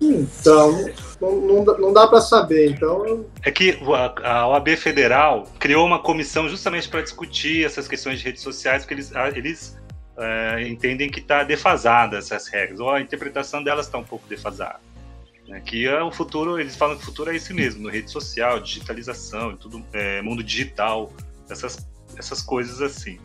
Então, 0.00 0.88
não, 1.20 1.64
não, 1.64 1.92
dá- 1.92 2.06
para 2.06 2.20
saber. 2.22 2.70
Então, 2.70 3.26
É 3.42 3.50
que 3.50 3.78
a, 4.24 4.48
OAB 4.48 4.68
Federal 4.76 5.46
criou 5.58 5.86
uma 5.86 5.98
comissão 5.98 6.48
justamente 6.48 6.88
para 6.88 7.02
discutir 7.02 7.66
essas 7.66 7.86
questões 7.86 8.18
de 8.18 8.24
redes 8.24 8.42
sociais, 8.42 8.82
porque 8.82 8.94
eles, 8.94 9.12
eles 9.34 9.78
é, 10.16 10.66
entendem 10.66 11.10
que 11.10 11.20
está 11.20 11.42
defasada 11.44 12.16
essas 12.16 12.48
regras, 12.48 12.80
ou 12.80 12.90
a 12.90 13.00
interpretação 13.00 13.62
delas 13.62 13.86
está 13.86 13.98
um 13.98 14.04
pouco 14.04 14.26
defasada. 14.26 14.80
Né? 15.46 15.60
Que 15.60 15.86
é 15.86 16.02
o 16.02 16.10
futuro, 16.10 16.58
eles 16.58 16.76
falam 16.76 16.96
que 16.96 17.02
o 17.02 17.04
futuro 17.06 17.30
é 17.30 17.36
esse 17.36 17.52
mesmo, 17.52 17.86
rede 17.88 18.10
social, 18.10 18.58
digitalização, 18.58 19.54
tudo, 19.54 19.84
é, 19.92 20.22
mundo 20.22 20.42
digital, 20.42 21.12
essas, 21.50 21.86
essas 22.16 22.40
coisas 22.40 22.80
assim. 22.80 23.18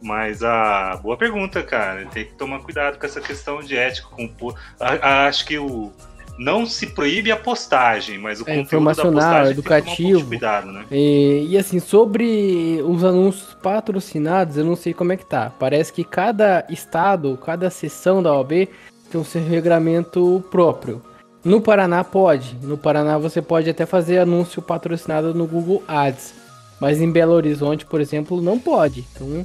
Mas 0.00 0.42
a 0.42 0.96
boa 1.02 1.16
pergunta, 1.16 1.62
cara. 1.62 2.06
Tem 2.06 2.24
que 2.24 2.34
tomar 2.34 2.60
cuidado 2.60 2.98
com 2.98 3.06
essa 3.06 3.20
questão 3.20 3.60
de 3.60 3.76
ética. 3.76 4.08
Com, 4.08 4.30
a- 4.78 4.92
a- 5.02 5.26
acho 5.26 5.44
que 5.44 5.58
o, 5.58 5.90
não 6.38 6.64
se 6.66 6.86
proíbe 6.88 7.32
a 7.32 7.36
postagem, 7.36 8.16
mas 8.18 8.38
o 8.40 8.42
É, 8.42 8.44
conteúdo 8.44 8.54
da 8.56 8.62
informacional, 8.62 9.12
postagem 9.12 9.34
tomar 9.40 9.46
um 9.48 9.78
educativo. 9.78 10.26
cuidado, 10.28 10.70
né? 10.72 10.84
E, 10.90 11.46
e, 11.50 11.58
assim, 11.58 11.80
sobre 11.80 12.80
os 12.86 13.02
anúncios 13.02 13.54
patrocinados, 13.60 14.56
eu 14.56 14.64
não 14.64 14.76
sei 14.76 14.94
como 14.94 15.12
é 15.12 15.16
que 15.16 15.26
tá. 15.26 15.50
Parece 15.58 15.92
que 15.92 16.04
cada 16.04 16.64
estado, 16.68 17.36
cada 17.44 17.68
seção 17.70 18.22
da 18.22 18.32
OAB 18.32 18.68
tem 19.10 19.20
o 19.20 19.24
seu 19.24 19.42
regulamento 19.42 20.44
próprio. 20.50 21.02
No 21.44 21.60
Paraná 21.60 22.04
pode. 22.04 22.56
No 22.62 22.76
Paraná 22.78 23.16
você 23.18 23.40
pode 23.42 23.68
até 23.70 23.86
fazer 23.86 24.18
anúncio 24.18 24.60
patrocinado 24.62 25.34
no 25.34 25.46
Google 25.46 25.82
Ads. 25.88 26.34
Mas 26.80 27.00
em 27.00 27.10
Belo 27.10 27.32
Horizonte, 27.32 27.84
por 27.84 28.00
exemplo, 28.00 28.40
não 28.40 28.58
pode. 28.58 29.04
Então, 29.16 29.42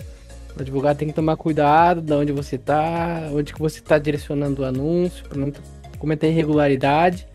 o 0.57 0.61
advogado 0.61 0.97
tem 0.97 1.07
que 1.07 1.13
tomar 1.13 1.35
cuidado 1.35 2.01
de 2.01 2.13
onde 2.13 2.31
você 2.31 2.57
tá, 2.57 3.29
onde 3.31 3.53
que 3.53 3.59
você 3.59 3.81
tá 3.81 3.97
direcionando 3.97 4.61
o 4.61 4.65
anúncio, 4.65 5.23
para 5.27 5.37
não 5.37 5.51
cometer 5.97 6.29
irregularidade. 6.29 7.27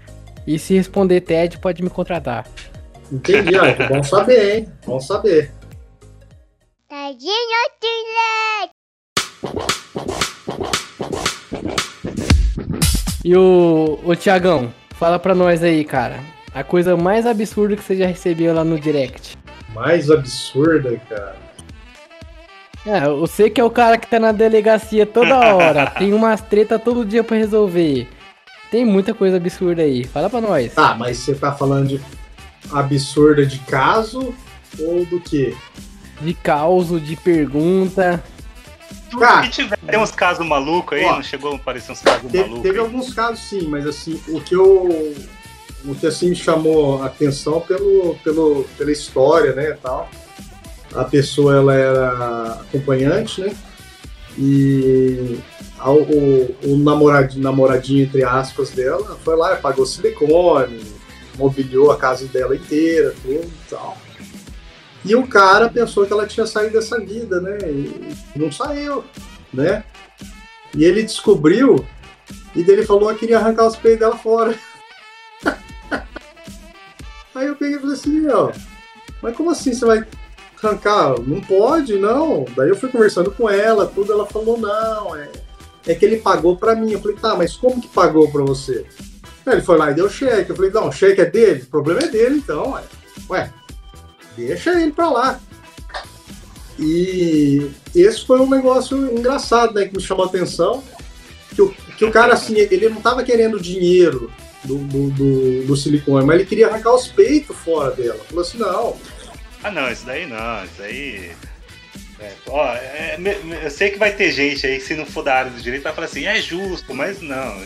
E 0.46 0.58
se 0.58 0.74
responder 0.74 1.20
TED, 1.20 1.58
pode 1.58 1.82
me 1.82 1.90
contratar. 1.90 2.46
Entendi, 3.12 3.56
ó. 3.56 3.88
Bom 3.88 4.02
saber, 4.02 4.56
hein? 4.56 4.68
Bom 4.86 5.00
saber. 5.00 5.52
Tadinho. 6.88 7.48
E 13.24 13.36
o, 13.36 13.98
o 14.04 14.16
Tiagão, 14.16 14.72
fala 14.94 15.18
pra 15.18 15.34
nós 15.34 15.62
aí, 15.62 15.84
cara. 15.84 16.20
A 16.54 16.64
coisa 16.64 16.96
mais 16.96 17.26
absurda 17.26 17.76
que 17.76 17.82
você 17.82 17.94
já 17.94 18.06
recebeu 18.06 18.54
lá 18.54 18.64
no 18.64 18.80
direct. 18.80 19.36
Mais 19.74 20.10
absurda, 20.10 20.96
cara. 21.08 21.36
É, 22.88 23.06
você 23.06 23.50
que 23.50 23.60
é 23.60 23.64
o 23.64 23.70
cara 23.70 23.98
que 23.98 24.06
tá 24.06 24.18
na 24.18 24.32
delegacia 24.32 25.04
toda 25.04 25.54
hora, 25.54 25.90
tem 25.98 26.14
umas 26.14 26.40
treta 26.40 26.78
todo 26.78 27.04
dia 27.04 27.22
pra 27.22 27.36
resolver. 27.36 28.08
Tem 28.70 28.82
muita 28.82 29.12
coisa 29.12 29.36
absurda 29.36 29.82
aí. 29.82 30.04
Fala 30.04 30.30
pra 30.30 30.40
nós. 30.40 30.72
Tá, 30.72 30.94
mas 30.94 31.18
você 31.18 31.34
tá 31.34 31.52
falando 31.52 31.88
de 31.88 32.00
absurda 32.72 33.44
de 33.44 33.58
caso 33.58 34.34
ou 34.80 35.04
do 35.04 35.20
quê? 35.20 35.54
De 36.22 36.32
causo, 36.32 36.98
de 36.98 37.14
pergunta. 37.14 38.24
Tudo 39.10 39.20
Cara, 39.20 39.42
que 39.42 39.50
tiver. 39.50 39.78
Tem 39.86 39.98
uns 39.98 40.10
casos 40.10 40.46
malucos 40.46 40.96
aí, 40.96 41.04
ó, 41.04 41.16
não 41.16 41.22
chegou 41.22 41.52
a 41.52 41.56
aparecer 41.56 41.92
uns 41.92 42.00
casos 42.00 42.22
Teve, 42.30 42.38
malucos? 42.44 42.62
teve 42.62 42.78
aí? 42.78 42.84
alguns 42.84 43.12
casos 43.14 43.40
sim, 43.40 43.68
mas 43.68 43.86
assim, 43.86 44.18
o 44.28 44.40
que 44.40 44.54
eu. 44.54 45.14
O 45.84 45.94
que 45.94 46.06
assim 46.06 46.30
me 46.30 46.36
chamou 46.36 47.02
a 47.02 47.06
atenção 47.06 47.60
pelo, 47.60 48.16
pelo, 48.24 48.64
pela 48.76 48.90
história, 48.90 49.52
né, 49.52 49.76
tal. 49.82 50.10
A 50.94 51.04
pessoa 51.04 51.54
ela 51.56 51.74
era 51.74 52.52
acompanhante, 52.60 53.40
né? 53.42 53.54
E 54.36 55.38
a- 55.78 55.90
o, 55.92 56.56
o 56.64 56.76
namoradinho, 56.78 57.42
namoradinho, 57.42 58.04
entre 58.04 58.24
aspas, 58.24 58.70
dela 58.70 59.18
foi 59.24 59.36
lá, 59.36 59.56
pagou 59.56 59.84
silicone, 59.84 60.80
mobiliou 61.36 61.90
a 61.90 61.96
casa 61.96 62.26
dela 62.26 62.54
inteira, 62.56 63.14
tudo 63.22 63.44
e 63.44 63.70
tal. 63.70 63.98
E 65.04 65.14
o 65.14 65.26
cara 65.26 65.68
pensou 65.68 66.06
que 66.06 66.12
ela 66.12 66.26
tinha 66.26 66.46
saído 66.46 66.72
dessa 66.74 66.98
vida, 67.00 67.40
né? 67.40 67.58
E 67.62 68.16
não 68.36 68.50
saiu, 68.50 69.04
né? 69.52 69.84
E 70.74 70.84
ele 70.84 71.02
descobriu 71.02 71.86
e 72.54 72.62
dele 72.62 72.84
falou 72.84 73.08
que 73.14 73.20
queria 73.20 73.38
arrancar 73.38 73.66
os 73.66 73.76
peitos 73.76 74.00
dela 74.00 74.16
fora. 74.16 74.54
Aí 77.34 77.46
eu 77.46 77.56
peguei 77.56 77.76
e 77.76 77.80
falei 77.80 77.94
assim, 77.94 78.28
ó, 78.28 78.50
mas 79.22 79.36
como 79.36 79.50
assim 79.50 79.72
você 79.72 79.84
vai 79.84 80.04
arrancar? 80.66 81.20
Não 81.20 81.40
pode, 81.40 81.98
não. 81.98 82.44
Daí 82.56 82.68
eu 82.68 82.76
fui 82.76 82.88
conversando 82.88 83.30
com 83.30 83.48
ela, 83.48 83.86
tudo, 83.86 84.12
ela 84.12 84.26
falou, 84.26 84.58
não, 84.58 85.16
é, 85.16 85.30
é 85.86 85.94
que 85.94 86.04
ele 86.04 86.18
pagou 86.18 86.56
pra 86.56 86.74
mim. 86.74 86.92
Eu 86.92 87.00
falei, 87.00 87.16
tá, 87.16 87.34
mas 87.36 87.56
como 87.56 87.80
que 87.80 87.88
pagou 87.88 88.30
pra 88.30 88.42
você? 88.42 88.86
Ele 89.46 89.62
foi 89.62 89.78
lá 89.78 89.90
e 89.90 89.94
deu 89.94 90.08
cheque. 90.08 90.50
Eu 90.50 90.56
falei, 90.56 90.70
não, 90.70 90.88
o 90.88 90.92
cheque 90.92 91.20
é 91.20 91.24
dele? 91.24 91.62
O 91.62 91.66
problema 91.66 92.00
é 92.00 92.08
dele, 92.08 92.36
então, 92.36 92.72
ué. 92.72 92.82
Ué, 93.30 93.52
deixa 94.36 94.80
ele 94.80 94.92
pra 94.92 95.10
lá. 95.10 95.40
E 96.78 97.70
esse 97.94 98.24
foi 98.24 98.40
um 98.40 98.48
negócio 98.48 98.96
engraçado, 99.12 99.74
né, 99.74 99.86
que 99.86 99.96
me 99.96 100.02
chamou 100.02 100.24
a 100.24 100.28
atenção. 100.28 100.82
Que 101.54 101.62
o, 101.62 101.70
que 101.70 102.04
o 102.04 102.12
cara, 102.12 102.34
assim, 102.34 102.54
ele 102.56 102.88
não 102.88 103.00
tava 103.00 103.24
querendo 103.24 103.58
dinheiro 103.58 104.30
do, 104.64 104.76
do, 104.76 105.10
do, 105.10 105.66
do 105.66 105.76
silicone, 105.76 106.24
mas 106.24 106.36
ele 106.36 106.48
queria 106.48 106.68
arrancar 106.68 106.94
os 106.94 107.08
peitos 107.08 107.56
fora 107.56 107.90
dela. 107.90 108.20
Falou 108.28 108.42
assim, 108.42 108.58
não, 108.58 108.96
Ah, 109.62 109.70
não, 109.70 109.90
isso 109.90 110.06
daí 110.06 110.26
não, 110.26 110.64
isso 110.64 110.82
aí. 110.82 111.32
É, 112.20 112.32
ó, 112.48 112.74
é, 112.74 113.16
eu 113.62 113.70
sei 113.70 113.90
que 113.90 113.98
vai 113.98 114.12
ter 114.12 114.32
gente 114.32 114.66
aí 114.66 114.78
que 114.78 114.84
se 114.84 114.96
não 114.96 115.06
for 115.06 115.22
da 115.22 115.34
área 115.34 115.50
do 115.52 115.60
direito 115.60 115.84
vai 115.84 115.94
falar 115.94 116.06
assim, 116.06 116.26
é 116.26 116.40
justo, 116.40 116.92
mas 116.92 117.20
não, 117.20 117.64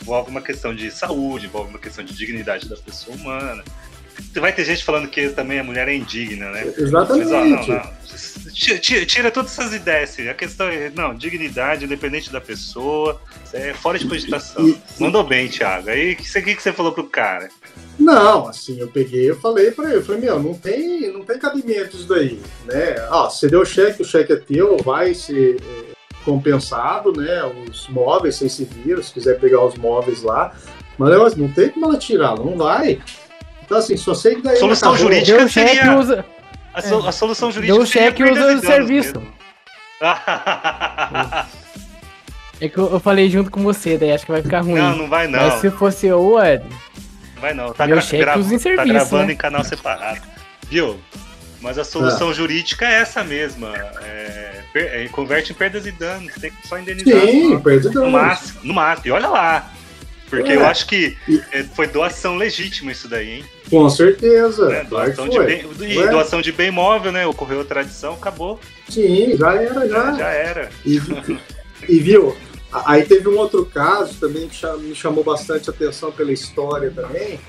envolve, 0.00 0.30
uma 0.30 0.40
questão 0.40 0.72
de 0.72 0.88
saúde, 0.90 1.46
envolve 1.46 1.70
uma 1.70 1.80
questão 1.80 2.04
de 2.04 2.14
dignidade 2.14 2.68
da 2.68 2.76
pessoa 2.76 3.16
humana. 3.16 3.64
Vai 4.34 4.52
ter 4.52 4.64
gente 4.64 4.84
falando 4.84 5.08
que 5.08 5.30
também 5.30 5.58
a 5.58 5.64
mulher 5.64 5.88
é 5.88 5.94
indigna, 5.94 6.50
né? 6.50 6.72
exatamente. 6.76 7.28
Mas, 7.28 7.32
ó, 7.32 7.44
não, 7.44 7.66
não. 7.66 7.98
Tira, 8.52 9.30
todas 9.30 9.52
essas 9.52 9.72
ideias. 9.72 10.10
assim. 10.10 10.28
A 10.28 10.34
questão 10.34 10.68
é, 10.68 10.90
não, 10.90 11.14
dignidade, 11.14 11.84
independente 11.84 12.30
da 12.30 12.40
pessoa, 12.40 13.20
é 13.52 13.72
fora 13.74 13.98
de 13.98 14.08
cogitação. 14.08 14.76
Mandou 14.98 15.24
bem, 15.24 15.48
Thiago. 15.48 15.90
Aí, 15.90 16.12
o 16.12 16.16
que 16.16 16.54
que 16.54 16.62
você 16.62 16.72
falou 16.72 16.92
pro 16.92 17.04
cara? 17.04 17.48
Não, 17.98 18.46
assim, 18.48 18.78
eu 18.80 18.88
peguei, 18.88 19.28
eu 19.30 19.38
falei 19.40 19.70
pra 19.72 19.86
ele, 19.86 19.96
eu 19.96 20.04
falei, 20.04 20.20
meu, 20.20 20.40
não 20.40 20.54
tem, 20.54 21.12
não 21.12 21.24
tem 21.24 21.38
cabimento 21.38 21.96
isso 21.96 22.08
daí, 22.08 22.40
né? 22.64 22.94
Ó, 23.10 23.28
você 23.28 23.48
deu 23.48 23.60
o 23.62 23.66
cheque, 23.66 24.02
o 24.02 24.04
cheque 24.04 24.32
é 24.32 24.36
teu, 24.36 24.76
vai 24.78 25.12
ser 25.14 25.56
é, 25.60 25.94
compensado, 26.24 27.12
né? 27.12 27.42
Os 27.68 27.88
móveis, 27.88 28.36
vocês 28.36 28.52
se 28.52 28.64
viram, 28.64 29.02
se 29.02 29.12
quiser 29.12 29.38
pegar 29.40 29.64
os 29.64 29.74
móveis 29.76 30.22
lá, 30.22 30.52
mas 30.96 31.34
não 31.36 31.48
tem 31.48 31.68
como 31.70 31.86
ela 31.86 31.98
tirar, 31.98 32.36
não 32.38 32.56
vai. 32.56 33.00
Então, 33.64 33.76
assim, 33.78 33.96
só 33.96 34.14
sei 34.14 34.36
que 34.36 34.42
daí. 34.42 34.56
Solução 34.56 34.90
acabou. 34.92 35.10
jurídica. 35.10 35.38
Deu 35.38 35.48
cheque 35.48 35.74
seria- 35.76 35.98
usa. 35.98 36.24
A, 36.72 36.80
so- 36.82 37.06
a 37.08 37.12
solução 37.12 37.50
jurídica 37.50 37.76
Deu 37.78 37.86
seria 37.86 38.08
cheque 38.08 38.22
e 38.22 38.30
usa 38.30 38.34
perdas 38.34 38.54
e 38.62 38.64
o 38.64 38.66
serviço. 38.66 39.14
mesmo. 39.20 39.32
É 42.60 42.68
que 42.68 42.76
eu, 42.78 42.90
eu 42.92 43.00
falei 43.00 43.28
junto 43.30 43.50
com 43.50 43.62
você, 43.62 43.96
daí 43.96 44.12
acho 44.12 44.26
que 44.26 44.32
vai 44.32 44.42
ficar 44.42 44.60
ruim. 44.60 44.74
não, 44.80 44.96
não 44.96 45.08
vai 45.08 45.28
não. 45.28 45.38
Mas 45.38 45.54
se 45.60 45.70
fosse 45.70 46.06
eu, 46.08 46.38
Ed, 46.42 46.64
Não 46.64 46.78
vai 47.38 47.54
não. 47.54 47.72
Tá, 47.72 47.86
gra- 47.86 48.00
cheque 48.00 48.22
gra- 48.22 48.38
usa 48.38 48.54
em 48.54 48.58
tá 48.58 48.62
serviço, 48.62 48.88
gravando 48.88 49.26
né? 49.26 49.32
em 49.32 49.36
canal 49.36 49.64
separado. 49.64 50.20
Viu? 50.68 50.98
Mas 51.60 51.76
a 51.78 51.82
Ah. 51.82 51.84
solução 51.84 52.32
jurídica 52.32 52.86
é 52.86 53.00
essa 53.00 53.24
mesma. 53.24 53.72
É, 54.04 54.62
é, 54.74 55.08
converte 55.10 55.52
em 55.52 55.54
perdas 55.54 55.86
e 55.86 55.90
danos. 55.92 56.32
Tem 56.34 56.50
que 56.50 56.68
só 56.68 56.78
indenizar. 56.78 57.20
Sim, 57.26 57.50
só. 57.54 57.58
perde 57.60 57.86
No 57.88 57.92
danos. 57.94 58.12
máximo, 58.12 58.60
no 58.62 58.74
máximo. 58.74 59.06
E 59.08 59.10
olha 59.10 59.28
lá. 59.28 59.72
Porque 60.30 60.52
É. 60.52 60.56
eu 60.56 60.66
acho 60.66 60.86
que 60.86 61.16
E- 61.26 61.42
é, 61.52 61.62
foi 61.64 61.86
doação 61.86 62.36
legítima 62.36 62.92
isso 62.92 63.08
daí, 63.08 63.38
hein? 63.38 63.44
Com 63.70 63.88
certeza. 63.88 64.68
Né? 64.68 64.86
claro 64.88 65.10
que 65.10 65.16
Doação, 65.16 65.28
de 65.28 65.46
bem, 65.46 65.64
e 65.90 66.08
doação 66.08 66.42
de 66.42 66.52
bem 66.52 66.70
móvel, 66.70 67.10
né? 67.12 67.26
Ocorreu 67.26 67.62
a 67.62 67.64
tradição, 67.64 68.12
acabou. 68.14 68.60
Sim, 68.90 69.36
já 69.38 69.54
era, 69.54 69.88
já. 69.88 70.12
Já 70.12 70.28
era. 70.28 70.68
E, 70.84 71.00
e 71.88 71.98
viu, 71.98 72.36
aí 72.72 73.04
teve 73.04 73.28
um 73.28 73.38
outro 73.38 73.64
caso 73.66 74.14
também 74.20 74.48
que 74.48 74.66
me 74.78 74.94
chamou 74.94 75.24
bastante 75.24 75.70
atenção 75.70 76.12
pela 76.12 76.32
história 76.32 76.90
também. 76.90 77.40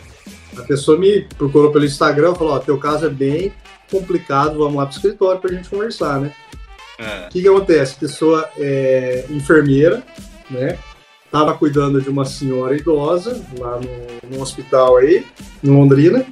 A 0.57 0.63
pessoa 0.63 0.97
me 0.97 1.21
procurou 1.37 1.71
pelo 1.71 1.85
Instagram 1.85 2.33
e 2.33 2.37
falou, 2.37 2.53
ó, 2.53 2.59
teu 2.59 2.77
caso 2.77 3.05
é 3.05 3.09
bem 3.09 3.53
complicado, 3.89 4.57
vamos 4.57 4.75
lá 4.75 4.85
pro 4.85 4.95
escritório 4.95 5.41
pra 5.41 5.53
gente 5.53 5.69
conversar, 5.69 6.19
né? 6.19 6.33
É. 6.97 7.27
O 7.27 7.29
que 7.29 7.41
que 7.41 7.47
acontece? 7.47 7.95
A 7.95 7.99
pessoa 7.99 8.49
é 8.57 9.25
enfermeira, 9.29 10.03
né? 10.49 10.77
Tava 11.31 11.53
cuidando 11.55 12.01
de 12.01 12.09
uma 12.09 12.25
senhora 12.25 12.75
idosa 12.75 13.41
lá 13.57 13.79
no, 13.79 14.35
no 14.35 14.41
hospital 14.41 14.97
aí, 14.97 15.25
em 15.63 15.69
Londrina. 15.69 16.25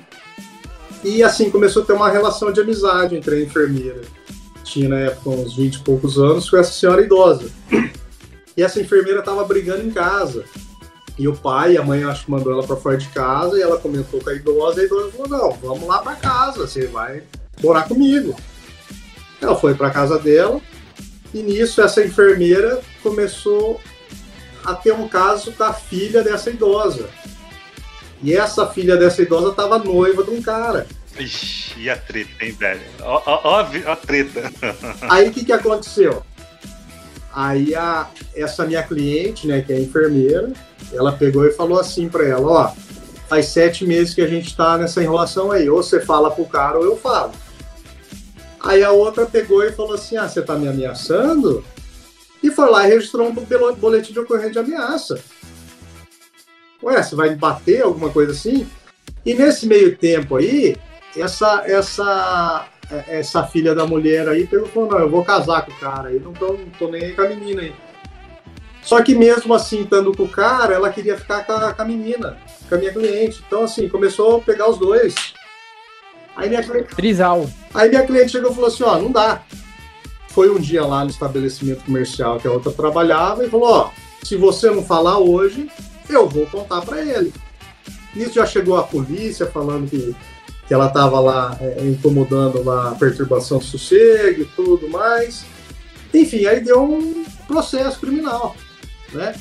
E 1.03 1.23
assim, 1.23 1.49
começou 1.49 1.83
a 1.83 1.85
ter 1.85 1.93
uma 1.93 2.09
relação 2.09 2.51
de 2.51 2.59
amizade 2.59 3.15
entre 3.15 3.35
a 3.35 3.39
enfermeira, 3.41 4.01
tinha 4.63 4.89
na 4.89 4.99
época 4.99 5.29
uns 5.29 5.55
20 5.55 5.75
e 5.75 5.79
poucos 5.79 6.17
anos, 6.17 6.49
com 6.49 6.57
essa 6.57 6.71
senhora 6.71 7.01
idosa. 7.01 7.49
E 8.57 8.63
essa 8.63 8.81
enfermeira 8.81 9.21
tava 9.21 9.43
brigando 9.43 9.83
em 9.83 9.91
casa. 9.91 10.43
E 11.17 11.27
o 11.27 11.35
pai 11.35 11.73
e 11.73 11.77
a 11.77 11.83
mãe, 11.83 12.03
acho 12.03 12.25
que 12.25 12.31
mandou 12.31 12.51
ela 12.51 12.65
para 12.65 12.75
fora 12.75 12.97
de 12.97 13.07
casa, 13.09 13.57
e 13.57 13.61
ela 13.61 13.77
comentou 13.77 14.19
com 14.19 14.29
a 14.29 14.33
idosa, 14.33 14.79
e 14.79 14.83
a 14.83 14.85
idosa 14.85 15.11
falou, 15.11 15.29
não, 15.29 15.51
vamos 15.51 15.87
lá 15.87 15.99
para 15.99 16.15
casa, 16.15 16.67
você 16.67 16.87
vai 16.87 17.23
morar 17.61 17.83
comigo. 17.83 18.35
Ela 19.39 19.55
foi 19.55 19.75
para 19.75 19.91
casa 19.91 20.17
dela, 20.17 20.59
e 21.33 21.41
nisso 21.41 21.81
essa 21.81 22.03
enfermeira 22.03 22.81
começou 23.03 23.79
a 24.63 24.73
ter 24.73 24.91
um 24.91 25.07
caso 25.07 25.51
com 25.51 25.63
a 25.63 25.73
filha 25.73 26.23
dessa 26.23 26.49
idosa. 26.49 27.09
E 28.21 28.33
essa 28.33 28.67
filha 28.67 28.97
dessa 28.97 29.21
idosa 29.21 29.49
estava 29.49 29.77
noiva 29.77 30.23
de 30.23 30.31
um 30.31 30.41
cara. 30.41 30.87
Ixi, 31.19 31.79
e 31.79 31.89
a 31.89 31.95
treta, 31.95 32.45
hein, 32.45 32.51
velho? 32.51 32.81
Ó, 33.01 33.21
ó, 33.25 33.41
ó 33.43 33.91
a 33.91 33.95
treta. 33.95 34.51
Aí 35.09 35.29
o 35.29 35.31
que, 35.31 35.45
que 35.45 35.53
aconteceu? 35.53 36.23
Aí 37.39 37.75
a, 37.75 38.09
essa 38.35 38.65
minha 38.65 38.81
cliente, 38.81 39.45
né, 39.45 39.61
que 39.61 39.71
é 39.71 39.79
enfermeira, 39.79 40.51
ela 40.91 41.11
pegou 41.11 41.45
e 41.45 41.51
falou 41.51 41.79
assim 41.79 42.09
para 42.09 42.25
ela, 42.27 42.47
ó, 42.47 42.73
faz 43.29 43.45
sete 43.49 43.85
meses 43.85 44.15
que 44.15 44.21
a 44.21 44.27
gente 44.27 44.57
tá 44.57 44.75
nessa 44.75 45.03
enrolação 45.03 45.51
aí, 45.51 45.69
ou 45.69 45.83
você 45.83 45.99
fala 45.99 46.31
pro 46.31 46.45
cara 46.45 46.79
ou 46.79 46.83
eu 46.83 46.97
falo. 46.97 47.33
Aí 48.59 48.83
a 48.83 48.89
outra 48.89 49.27
pegou 49.27 49.63
e 49.63 49.71
falou 49.71 49.93
assim, 49.93 50.17
ah, 50.17 50.27
você 50.27 50.41
tá 50.41 50.55
me 50.55 50.67
ameaçando? 50.67 51.63
E 52.41 52.49
foi 52.49 52.71
lá 52.71 52.87
e 52.87 52.89
registrou 52.89 53.29
um 53.29 53.75
boletim 53.75 54.13
de 54.13 54.19
ocorrência 54.19 54.53
de 54.53 54.59
ameaça. 54.59 55.21
ué, 56.81 57.03
você 57.03 57.15
vai 57.15 57.29
me 57.29 57.35
bater, 57.35 57.83
alguma 57.83 58.09
coisa 58.09 58.31
assim? 58.31 58.67
E 59.23 59.35
nesse 59.35 59.67
meio 59.67 59.95
tempo 59.95 60.37
aí, 60.37 60.75
essa, 61.15 61.61
essa, 61.67 62.67
essa 63.07 63.43
filha 63.43 63.75
da 63.75 63.85
mulher 63.85 64.27
aí 64.29 64.47
pegou 64.47 64.67
falou, 64.67 64.91
não, 64.91 64.99
eu 64.99 65.09
vou 65.09 65.23
casar 65.23 65.65
com 65.65 65.71
o 65.71 65.79
cara 65.79 66.09
aí, 66.09 66.19
não 66.19 66.31
tô, 66.33 66.53
não 66.53 66.69
tô 66.77 66.87
nem 66.87 67.03
aí 67.03 67.13
com 67.13 67.21
a 67.21 67.29
menina 67.29 67.61
aí. 67.61 67.73
Só 68.81 69.03
que 69.03 69.13
mesmo 69.13 69.53
assim, 69.53 69.81
estando 69.81 70.15
com 70.15 70.23
o 70.23 70.29
cara, 70.29 70.73
ela 70.73 70.89
queria 70.89 71.17
ficar 71.17 71.45
com 71.45 71.51
a, 71.51 71.73
com 71.73 71.81
a 71.81 71.85
menina, 71.85 72.37
com 72.69 72.75
a 72.75 72.77
minha 72.77 72.93
cliente. 72.93 73.43
Então, 73.45 73.63
assim, 73.63 73.89
começou 73.89 74.37
a 74.37 74.39
pegar 74.39 74.69
os 74.69 74.77
dois. 74.77 75.13
Aí 76.37 76.47
minha 76.47 76.63
cliente, 76.63 76.95
Trisal. 76.95 77.49
aí 77.73 77.89
minha 77.89 78.05
cliente 78.05 78.31
chegou 78.31 78.51
e 78.51 78.55
falou 78.55 78.69
assim, 78.69 78.83
ó, 78.83 78.97
não 78.97 79.11
dá. 79.11 79.43
Foi 80.29 80.49
um 80.49 80.57
dia 80.57 80.85
lá 80.85 81.03
no 81.03 81.09
estabelecimento 81.09 81.83
comercial 81.83 82.39
que 82.39 82.47
a 82.47 82.51
outra 82.51 82.71
trabalhava 82.71 83.43
e 83.43 83.49
falou, 83.49 83.69
ó, 83.69 83.91
se 84.23 84.37
você 84.37 84.69
não 84.69 84.81
falar 84.81 85.17
hoje, 85.17 85.69
eu 86.09 86.29
vou 86.29 86.45
contar 86.45 86.81
para 86.81 87.01
ele. 87.01 87.33
Nisso 88.15 88.35
já 88.35 88.45
chegou 88.45 88.77
a 88.77 88.83
polícia 88.83 89.47
falando 89.47 89.89
que, 89.89 90.15
que 90.67 90.73
ela 90.73 90.87
estava 90.87 91.19
lá 91.19 91.57
é, 91.61 91.85
incomodando 91.85 92.61
lá 92.63 92.89
a 92.89 92.95
perturbação 92.95 93.59
do 93.59 93.63
sossego 93.63 94.41
e 94.41 94.45
tudo 94.45 94.89
mais. 94.89 95.45
Enfim, 96.13 96.45
aí 96.45 96.59
deu 96.59 96.83
um 96.83 97.25
processo 97.47 97.99
criminal, 97.99 98.55
né? 99.13 99.33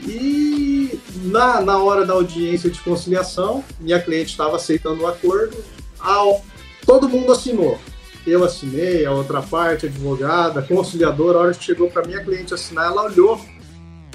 E 0.00 0.98
na, 1.24 1.60
na 1.60 1.78
hora 1.78 2.04
da 2.04 2.14
audiência 2.14 2.70
de 2.70 2.80
conciliação, 2.80 3.62
minha 3.78 4.00
cliente 4.00 4.30
estava 4.30 4.56
aceitando 4.56 5.02
o 5.02 5.06
acordo, 5.06 5.56
ao, 6.00 6.44
todo 6.84 7.08
mundo 7.08 7.30
assinou. 7.30 7.78
Eu 8.26 8.44
assinei, 8.44 9.04
a 9.04 9.12
outra 9.12 9.42
parte, 9.42 9.86
advogada, 9.86 10.62
conciliadora, 10.62 11.38
a 11.38 11.42
hora 11.42 11.54
que 11.54 11.64
chegou 11.64 11.90
para 11.90 12.06
minha 12.06 12.22
cliente 12.24 12.54
assinar, 12.54 12.86
ela 12.86 13.04
olhou 13.04 13.40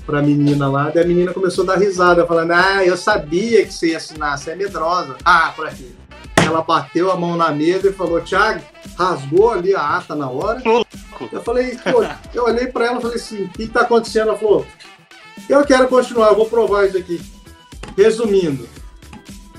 para 0.05 0.20
a 0.20 0.22
menina 0.22 0.70
lá, 0.70 0.89
daí 0.89 1.03
a 1.03 1.07
menina 1.07 1.34
começou 1.34 1.65
a 1.65 1.68
dar 1.68 1.78
risada, 1.78 2.26
falando: 2.26 2.51
Ah, 2.51 2.86
eu 2.86 2.95
sabia 2.95 3.65
que 3.65 3.74
você 3.74 3.89
ia 3.89 3.97
assinar, 3.97 4.38
você 4.38 4.51
é 4.51 4.55
medrosa. 4.55 5.18
Ah, 5.24 5.51
por 5.53 5.68
aqui. 5.68 5.93
Ela 6.47 6.61
bateu 6.61 7.11
a 7.11 7.17
mão 7.17 7.35
na 7.35 7.51
mesa 7.51 7.89
e 7.89 7.93
falou: 7.93 8.21
Thiago, 8.21 8.61
rasgou 8.97 9.51
ali 9.51 9.75
a 9.75 9.97
ata 9.97 10.15
na 10.15 10.29
hora. 10.29 10.61
Eu 11.31 11.41
falei: 11.43 11.77
Pô, 11.77 12.03
eu 12.33 12.45
olhei 12.45 12.67
para 12.67 12.85
ela 12.85 12.99
e 12.99 13.01
falei 13.01 13.17
assim: 13.17 13.43
O 13.43 13.49
que 13.49 13.63
está 13.63 13.81
acontecendo? 13.81 14.29
Ela 14.29 14.37
falou: 14.37 14.65
Eu 15.49 15.65
quero 15.65 15.87
continuar, 15.87 16.29
eu 16.29 16.35
vou 16.35 16.49
provar 16.49 16.87
isso 16.87 16.97
aqui. 16.97 17.21
Resumindo, 17.97 18.67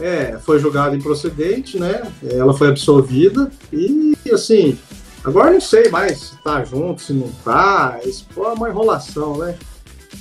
é, 0.00 0.38
foi 0.38 0.58
julgada 0.58 0.96
improcedente, 0.96 1.78
né? 1.78 2.10
Ela 2.22 2.54
foi 2.54 2.68
absolvida 2.68 3.50
e, 3.72 4.16
assim, 4.32 4.78
agora 5.24 5.50
não 5.50 5.60
sei 5.60 5.88
mais 5.88 6.18
se 6.18 6.36
tá 6.42 6.64
junto, 6.64 7.02
se 7.02 7.12
não 7.12 7.30
tá. 7.44 8.00
Isso 8.04 8.26
foi 8.30 8.54
uma 8.54 8.68
enrolação, 8.68 9.36
né? 9.38 9.58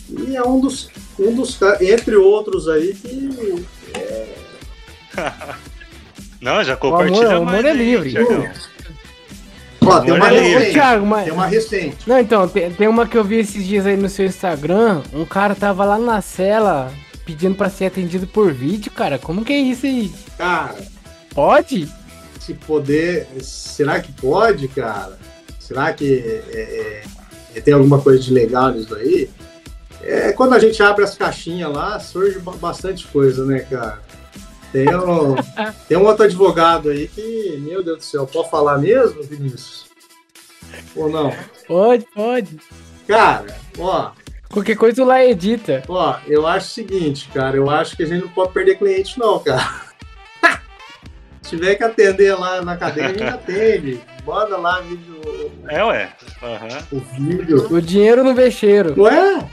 E 0.09 0.35
é 0.35 0.43
um 0.43 0.59
dos, 0.59 0.89
um 1.19 1.33
dos 1.35 1.57
entre 1.79 2.15
outros 2.15 2.67
aí, 2.67 2.93
que 2.93 3.65
Não, 6.41 6.63
já 6.63 6.73
O 6.75 6.77
compartilha 6.77 7.27
amor- 7.37 7.41
o 7.41 7.45
mais 7.45 7.59
amor 7.59 7.65
é 7.65 7.73
livre. 7.73 8.13
Ó, 9.81 9.99
tem 10.01 10.13
uma 10.13 10.27
recente. 10.27 10.71
Thiago, 10.73 11.05
mas... 11.05 11.23
Tem 11.23 11.33
uma 11.33 11.45
recente. 11.47 11.97
Não, 12.09 12.19
então, 12.19 12.47
tem, 12.47 12.71
tem 12.71 12.87
uma 12.87 13.07
que 13.07 13.17
eu 13.17 13.23
vi 13.23 13.37
esses 13.39 13.65
dias 13.65 13.85
aí 13.85 13.95
no 13.95 14.09
seu 14.09 14.25
Instagram. 14.25 15.01
Um 15.13 15.23
cara 15.25 15.55
tava 15.55 15.85
lá 15.85 15.97
na 15.97 16.21
cela 16.21 16.91
pedindo 17.25 17.55
pra 17.55 17.69
ser 17.69 17.85
atendido 17.85 18.27
por 18.27 18.51
vídeo, 18.51 18.91
cara. 18.91 19.17
Como 19.17 19.45
que 19.45 19.53
é 19.53 19.57
isso 19.59 19.85
aí? 19.85 20.11
Cara, 20.37 20.75
Pode? 21.33 21.87
se 22.39 22.53
poder. 22.53 23.27
Será 23.41 23.99
que 23.99 24.11
pode, 24.11 24.67
cara? 24.69 25.17
Será 25.59 25.91
que 25.93 26.41
é, 26.51 27.03
é, 27.55 27.61
tem 27.61 27.73
alguma 27.73 27.99
coisa 28.01 28.19
de 28.19 28.31
legal 28.33 28.71
nisso 28.71 28.95
aí? 28.95 29.29
É, 30.01 30.31
quando 30.31 30.53
a 30.53 30.59
gente 30.59 30.81
abre 30.81 31.03
as 31.03 31.15
caixinhas 31.17 31.71
lá, 31.71 31.99
surge 31.99 32.39
ba- 32.39 32.53
bastante 32.53 33.05
coisa, 33.07 33.43
né, 33.45 33.59
cara? 33.59 33.99
Tem 34.85 34.95
um, 34.95 35.35
tem 35.87 35.97
um 35.97 36.05
outro 36.05 36.25
advogado 36.25 36.89
aí 36.89 37.07
que, 37.07 37.57
meu 37.61 37.81
Deus 37.81 37.97
do 37.97 38.03
céu, 38.03 38.27
pode 38.27 38.49
falar 38.51 38.77
mesmo, 38.77 39.23
Vinícius? 39.23 39.87
Ou 40.95 41.09
não? 41.09 41.33
Pode, 41.67 42.05
pode. 42.13 42.59
Cara, 43.07 43.57
ó, 43.79 44.11
Qualquer 44.49 44.77
coisa 44.77 45.03
lá 45.03 45.25
edita. 45.25 45.83
Ó, 45.89 46.15
eu 46.27 46.45
acho 46.47 46.67
o 46.67 46.69
seguinte, 46.69 47.27
cara, 47.33 47.57
eu 47.57 47.69
acho 47.69 47.97
que 47.97 48.03
a 48.03 48.05
gente 48.05 48.21
não 48.21 48.29
pode 48.29 48.53
perder 48.53 48.77
cliente, 48.77 49.17
não, 49.19 49.39
cara. 49.39 49.87
Se 51.41 51.49
tiver 51.55 51.75
que 51.75 51.83
atender 51.83 52.37
lá 52.37 52.61
na 52.61 52.77
cadeia, 52.77 53.07
a 53.07 53.09
gente 53.09 53.23
atende. 53.23 54.01
Manda 54.25 54.57
lá 54.57 54.81
vídeo, 54.81 55.51
É, 55.69 55.83
ué. 55.83 56.13
Aham. 56.43 56.67
o 56.91 56.99
vídeo. 56.99 57.67
O 57.73 57.81
dinheiro 57.81 58.23
no 58.23 58.35
vexeiro. 58.35 58.93
Não 58.95 59.07
é? 59.07 59.49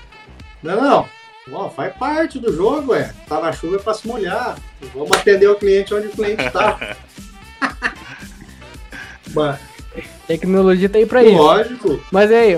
Não 0.62 0.72
é 0.72 0.80
não. 0.80 1.08
Ó, 1.52 1.68
faz 1.68 1.94
parte 1.96 2.38
do 2.38 2.52
jogo, 2.54 2.94
é. 2.94 3.12
Tá 3.28 3.40
na 3.40 3.52
chuva 3.52 3.76
é 3.76 3.78
pra 3.78 3.92
se 3.94 4.06
molhar. 4.08 4.58
Vamos 4.94 5.12
atender 5.12 5.46
o 5.48 5.56
cliente 5.56 5.92
onde 5.94 6.06
o 6.06 6.10
cliente 6.10 6.50
tá. 6.50 6.96
Mas, 9.34 9.58
Tecnologia 10.26 10.88
tá 10.88 10.98
aí 10.98 11.06
pra 11.06 11.22
isso. 11.22 11.36
lógico. 11.36 12.00
Mas 12.10 12.30
aí, 12.30 12.56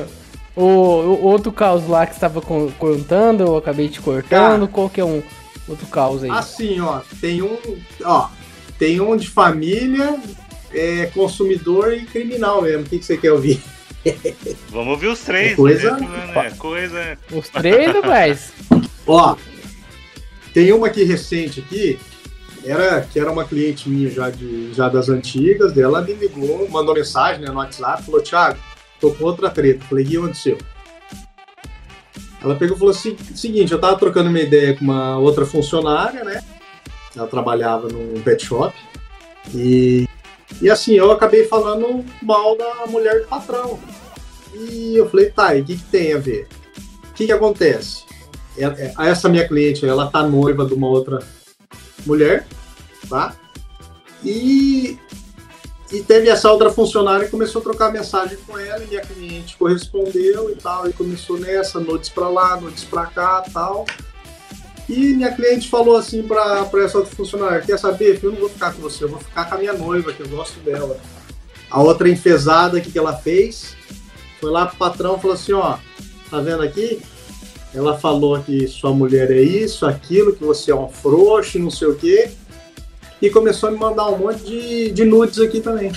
o, 0.54 0.62
o 0.62 1.22
outro 1.24 1.50
caos 1.52 1.86
lá 1.88 2.06
que 2.06 2.14
você 2.14 2.20
tava 2.20 2.40
con- 2.40 2.70
contando, 2.78 3.42
eu 3.42 3.56
acabei 3.56 3.88
te 3.88 4.00
cortando. 4.00 4.68
Qual 4.68 4.88
que 4.88 5.00
é 5.00 5.04
um 5.04 5.22
outro 5.68 5.86
caos 5.88 6.22
aí? 6.22 6.30
Assim, 6.30 6.80
ó, 6.80 7.00
tem 7.20 7.42
um, 7.42 7.56
ó, 8.04 8.28
tem 8.78 9.00
um 9.00 9.16
de 9.16 9.28
família, 9.28 10.18
é, 10.72 11.06
consumidor 11.14 11.92
e 11.92 12.04
criminal 12.04 12.62
mesmo. 12.62 12.82
O 12.82 12.84
que, 12.88 12.98
que 12.98 13.04
você 13.04 13.16
quer 13.16 13.32
ouvir? 13.32 13.60
Vamos 14.70 14.88
ouvir 14.94 15.08
os 15.08 15.20
três. 15.20 15.52
É 15.52 15.56
coisa- 15.56 15.96
né? 15.96 16.32
É 16.46 16.50
coisa. 16.50 17.18
Os 17.32 17.48
três, 17.48 17.92
rapaz? 17.92 18.52
Ó, 19.06 19.36
tem 20.52 20.72
uma 20.72 20.86
aqui 20.88 21.04
recente 21.04 21.60
aqui, 21.60 21.98
era, 22.64 23.02
que 23.02 23.18
era 23.20 23.30
uma 23.30 23.44
cliente 23.44 23.88
minha 23.88 24.10
já, 24.10 24.30
de, 24.30 24.72
já 24.72 24.88
das 24.88 25.08
antigas, 25.08 25.72
dela 25.72 26.02
me 26.02 26.14
ligou, 26.14 26.68
mandou 26.68 26.94
mensagem 26.94 27.40
né, 27.42 27.48
no 27.48 27.58
WhatsApp, 27.58 28.02
falou, 28.02 28.20
Thiago, 28.20 28.58
tô 29.00 29.12
com 29.12 29.24
outra 29.24 29.50
treta. 29.50 29.84
Falei, 29.88 30.04
e 30.04 30.08
o 30.08 30.10
que 30.10 30.16
aconteceu? 30.16 30.58
Ela 32.42 32.54
pegou 32.54 32.76
e 32.76 32.78
falou 32.78 32.92
assim, 32.92 33.16
seguinte, 33.34 33.72
eu 33.72 33.80
tava 33.80 33.96
trocando 33.96 34.28
uma 34.30 34.40
ideia 34.40 34.74
com 34.76 34.84
uma 34.84 35.18
outra 35.18 35.44
funcionária, 35.46 36.22
né? 36.24 36.42
Ela 37.16 37.26
trabalhava 37.26 37.88
num 37.88 38.20
pet 38.22 38.44
shop. 38.44 38.74
E, 39.54 40.06
e 40.60 40.70
assim, 40.70 40.94
eu 40.94 41.10
acabei 41.10 41.44
falando 41.44 42.04
mal 42.22 42.56
da 42.56 42.86
mulher 42.86 43.20
do 43.20 43.28
patrão. 43.28 43.78
E 44.54 44.96
eu 44.96 45.08
falei, 45.08 45.30
tá, 45.30 45.54
e 45.54 45.60
o 45.60 45.64
que, 45.64 45.76
que 45.76 45.84
tem 45.84 46.14
a 46.14 46.18
ver? 46.18 46.48
O 47.10 47.12
que, 47.14 47.26
que 47.26 47.32
acontece? 47.32 48.04
É- 48.56 48.64
é- 48.64 48.94
essa 49.08 49.28
minha 49.28 49.46
cliente, 49.46 49.86
ela 49.86 50.10
tá 50.10 50.22
noiva 50.22 50.64
de 50.64 50.72
uma 50.72 50.88
outra 50.88 51.22
mulher, 52.06 52.46
tá? 53.08 53.34
E, 54.24 54.98
e 55.92 56.02
teve 56.02 56.28
essa 56.28 56.50
outra 56.50 56.70
funcionária 56.70 57.26
que 57.26 57.30
começou 57.30 57.60
a 57.60 57.64
trocar 57.64 57.92
mensagem 57.92 58.38
com 58.46 58.58
ela 58.58 58.82
e 58.82 58.86
minha 58.86 59.02
cliente 59.02 59.56
correspondeu 59.56 60.50
e 60.50 60.56
tal, 60.56 60.88
e 60.88 60.92
começou 60.92 61.38
nessa, 61.38 61.78
nudes 61.78 62.08
pra 62.08 62.28
lá, 62.28 62.58
nudes 62.58 62.84
pra 62.84 63.06
cá 63.06 63.44
tal. 63.52 63.84
E 64.88 65.14
minha 65.14 65.32
cliente 65.34 65.68
falou 65.68 65.96
assim 65.96 66.22
pra 66.22 66.68
essa 66.84 66.98
outra 66.98 67.14
funcionária, 67.14 67.60
quer 67.60 67.78
saber, 67.78 68.20
eu 68.22 68.30
não 68.30 68.38
vou 68.38 68.48
ficar 68.48 68.72
com 68.72 68.80
você, 68.80 69.04
eu 69.04 69.08
vou 69.08 69.18
ficar 69.18 69.44
com 69.46 69.56
a 69.56 69.58
minha 69.58 69.72
noiva, 69.72 70.12
que 70.12 70.20
eu 70.20 70.28
gosto 70.28 70.60
dela. 70.60 70.96
A 71.68 71.82
outra 71.82 72.08
enfesada, 72.08 72.80
que 72.80 72.96
ela 72.96 73.16
fez? 73.16 73.76
Foi 74.40 74.50
lá 74.50 74.66
pro 74.66 74.76
patrão 74.76 75.16
e 75.16 75.20
falou 75.20 75.34
assim, 75.34 75.52
ó, 75.52 75.78
tá 76.30 76.40
vendo 76.40 76.62
aqui? 76.62 77.00
Ela 77.74 77.98
falou 77.98 78.40
que 78.40 78.66
sua 78.68 78.92
mulher 78.92 79.30
é 79.30 79.40
isso, 79.40 79.84
aquilo, 79.84 80.34
que 80.34 80.44
você 80.44 80.70
é 80.70 80.74
um 80.74 80.88
frouxo, 80.88 81.58
não 81.58 81.70
sei 81.70 81.88
o 81.88 81.96
quê. 81.96 82.30
E 83.20 83.28
começou 83.28 83.68
a 83.68 83.72
me 83.72 83.78
mandar 83.78 84.08
um 84.08 84.18
monte 84.18 84.44
de, 84.44 84.90
de 84.92 85.04
nudes 85.04 85.40
aqui 85.40 85.60
também. 85.60 85.92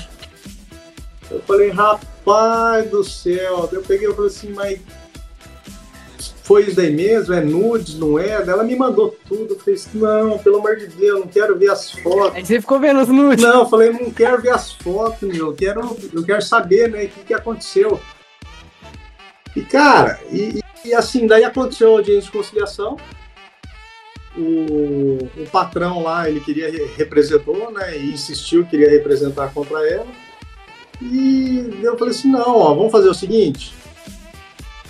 Eu 1.30 1.42
falei, 1.42 1.70
rapaz 1.70 2.90
do 2.90 3.04
céu. 3.04 3.70
Eu 3.72 3.82
peguei 3.82 4.10
e 4.10 4.14
falei 4.14 4.30
assim, 4.30 4.52
mas 4.52 4.80
foi 6.50 6.64
isso 6.64 6.78
daí 6.78 6.89
mesmo? 6.91 7.32
É 7.32 7.41
nudes, 7.41 7.93
não 7.93 8.18
é? 8.18 8.30
Ela 8.32 8.64
me 8.64 8.76
mandou 8.76 9.16
tudo. 9.28 9.54
Eu 9.54 9.60
falei 9.60 9.76
assim, 9.76 10.00
não, 10.00 10.39
pelo 10.39 10.58
amor 10.58 10.78
de 10.78 10.88
Deus, 10.88 11.20
não 11.20 11.28
quero 11.28 11.56
ver 11.56 11.70
as 11.70 11.91
fotos. 11.91 12.36
Aí 12.36 12.43
você 12.43 12.60
ficou 12.60 12.80
vendo 12.80 13.00
os 13.02 13.08
nudes. 13.08 13.45
Não, 13.45 13.60
eu 13.60 13.70
falei, 13.70 13.91
não 13.91 14.10
quero 14.10 14.41
ver 14.41 14.50
as 14.50 14.72
fotos, 14.72 15.30
meu. 15.30 15.50
Eu 15.50 15.54
quero, 15.54 15.97
eu 16.12 16.24
quero 16.24 16.41
saber, 16.41 16.89
né, 16.89 17.04
o 17.04 17.08
que, 17.10 17.20
que 17.26 17.34
aconteceu. 17.36 18.00
E, 19.56 19.62
cara, 19.62 20.20
e, 20.32 20.60
e 20.84 20.91
assim, 20.91 21.28
daí 21.28 21.43
aconteceu 21.43 21.89
a 21.89 21.97
audiência 22.00 22.24
de 22.24 22.32
conciliação. 22.32 22.97
O, 24.36 25.18
o 25.38 25.45
patrão 25.52 26.02
lá, 26.02 26.28
ele 26.28 26.39
queria, 26.39 26.72
re- 26.72 26.89
representou, 26.97 27.72
né, 27.72 27.95
e 27.95 28.12
insistiu, 28.12 28.66
queria 28.66 28.89
representar 28.89 29.54
contra 29.54 29.88
ela. 29.88 30.08
E 31.00 31.80
eu 31.84 31.95
falei 31.95 32.12
assim, 32.12 32.32
não, 32.32 32.58
ó, 32.58 32.74
vamos 32.74 32.91
fazer 32.91 33.08
o 33.08 33.14
seguinte. 33.14 33.72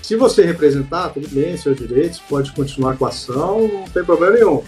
Se 0.10 0.16
você 0.16 0.43
representar, 0.43 1.10
tudo 1.10 1.28
bem, 1.30 1.55
seus 1.55 1.78
direitos, 1.78 2.18
pode 2.18 2.51
continuar 2.53 2.97
com 2.97 3.05
a 3.05 3.10
ação, 3.10 3.68
não 3.68 3.84
tem 3.84 4.03
problema 4.03 4.38
nenhum 4.38 4.64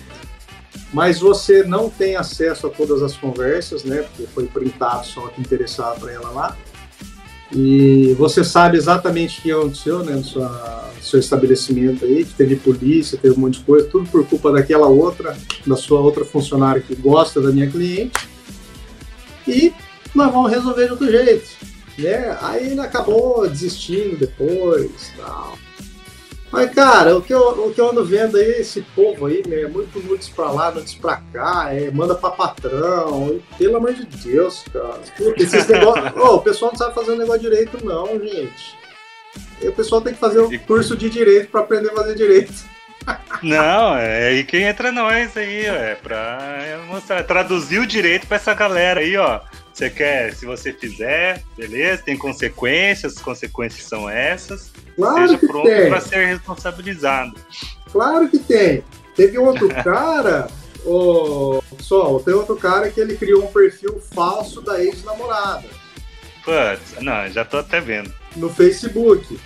mas 0.94 1.20
você 1.20 1.64
não 1.64 1.90
tem 1.90 2.16
acesso 2.16 2.68
a 2.68 2.70
todas 2.70 3.02
as 3.02 3.18
conversas, 3.18 3.84
né? 3.84 4.04
Porque 4.04 4.28
foi 4.28 4.46
printado 4.46 5.08
só 5.08 5.26
o 5.26 5.30
que 5.30 5.42
interessava 5.42 6.00
para 6.00 6.12
ela 6.12 6.30
lá. 6.30 6.58
E 7.52 8.14
você 8.20 8.44
sabe 8.44 8.78
exatamente 8.78 9.40
o 9.40 9.42
que 9.42 9.52
aconteceu 9.52 10.04
né, 10.04 10.14
no, 10.14 10.42
no 10.42 11.02
seu 11.02 11.20
estabelecimento 11.20 12.06
aí, 12.06 12.24
que 12.24 12.34
teve 12.36 12.58
polícia, 12.58 13.18
teve 13.18 13.36
um 13.36 13.40
monte 13.40 13.60
de 13.60 13.66
coisa, 13.66 13.88
tudo 13.88 14.08
por 14.10 14.28
culpa 14.28 14.52
daquela 14.52 14.88
outra, 14.88 15.36
da 15.66 15.76
sua 15.76 16.02
outra 16.02 16.24
funcionária 16.24 16.82
que 16.82 16.94
gosta 16.94 17.42
da 17.42 17.52
minha 17.52 17.70
cliente. 17.72 18.28
E 19.48 19.74
nós 20.14 20.32
vamos 20.32 20.52
resolver 20.52 20.86
de 20.86 20.92
outro 20.92 21.10
jeito. 21.10 21.50
Né? 22.02 22.38
Aí 22.42 22.72
ele 22.72 22.82
acabou 22.82 23.48
desistindo 23.48 24.18
depois 24.18 25.12
tal. 25.18 25.58
Mas, 26.52 26.70
cara, 26.74 27.16
o 27.16 27.22
que, 27.22 27.34
eu, 27.34 27.68
o 27.68 27.74
que 27.74 27.80
eu 27.80 27.90
ando 27.90 28.04
vendo 28.04 28.36
aí, 28.36 28.60
esse 28.60 28.82
povo 28.94 29.26
aí, 29.26 29.42
né? 29.48 29.68
Muito 29.68 30.00
nudes 30.00 30.28
pra 30.28 30.52
lá, 30.52 30.70
nudes 30.70 30.94
pra 30.94 31.22
cá, 31.32 31.74
é, 31.74 31.90
manda 31.90 32.14
pra 32.14 32.30
patrão. 32.30 33.30
E, 33.30 33.56
pelo 33.58 33.78
amor 33.78 33.94
de 33.94 34.06
Deus, 34.06 34.66
cara. 34.72 35.00
Puta, 35.16 35.42
esses 35.42 35.66
negócios. 35.66 36.12
oh, 36.22 36.36
o 36.36 36.42
pessoal 36.42 36.72
não 36.72 36.78
sabe 36.78 36.94
fazer 36.94 37.12
o 37.12 37.18
negócio 37.18 37.42
direito, 37.42 37.84
não, 37.86 38.20
gente. 38.20 38.78
E 39.62 39.68
o 39.70 39.74
pessoal 39.74 40.02
tem 40.02 40.14
que 40.14 40.20
fazer 40.20 40.42
um 40.42 40.58
curso 40.60 40.98
de 40.98 41.10
direito 41.10 41.50
pra 41.50 41.62
aprender 41.62 41.92
a 41.92 41.96
fazer 41.96 42.16
direito. 42.16 42.54
Não, 43.42 43.96
é 43.98 44.28
aí 44.28 44.44
quem 44.44 44.64
entra 44.64 44.92
nós 44.92 45.36
aí, 45.36 45.68
ó, 45.70 45.74
é 45.74 45.96
pra 45.96 46.82
mostrar, 46.88 47.24
traduzir 47.24 47.80
o 47.80 47.88
direito 47.88 48.28
pra 48.28 48.38
essa 48.38 48.54
galera 48.54 49.00
aí, 49.00 49.16
ó. 49.18 49.40
Você 49.82 49.90
quer, 49.90 50.36
se 50.36 50.46
você 50.46 50.72
fizer, 50.72 51.44
beleza, 51.58 52.04
tem 52.04 52.16
consequências, 52.16 53.18
as 53.18 53.20
consequências 53.20 53.84
são 53.84 54.08
essas. 54.08 54.72
Claro 54.96 55.28
Seja 55.28 55.40
que 55.40 55.48
pronto 55.48 55.68
para 55.68 56.00
ser 56.00 56.26
responsabilizado. 56.28 57.34
Claro 57.92 58.30
que 58.30 58.38
tem. 58.38 58.84
Teve 59.16 59.40
outro 59.40 59.68
cara, 59.84 60.48
o 60.86 61.64
só, 61.80 62.20
tem 62.20 62.32
outro 62.32 62.58
cara 62.58 62.92
que 62.92 63.02
ele 63.02 63.18
criou 63.18 63.44
um 63.44 63.48
perfil 63.48 64.00
falso 64.14 64.62
da 64.62 64.80
ex-namorada 64.84 65.68
Putz, 66.46 67.02
não, 67.02 67.28
já 67.30 67.44
tô 67.44 67.58
até 67.58 67.82
vendo. 67.82 68.14
no 68.36 68.52
Facebook. 68.52 69.40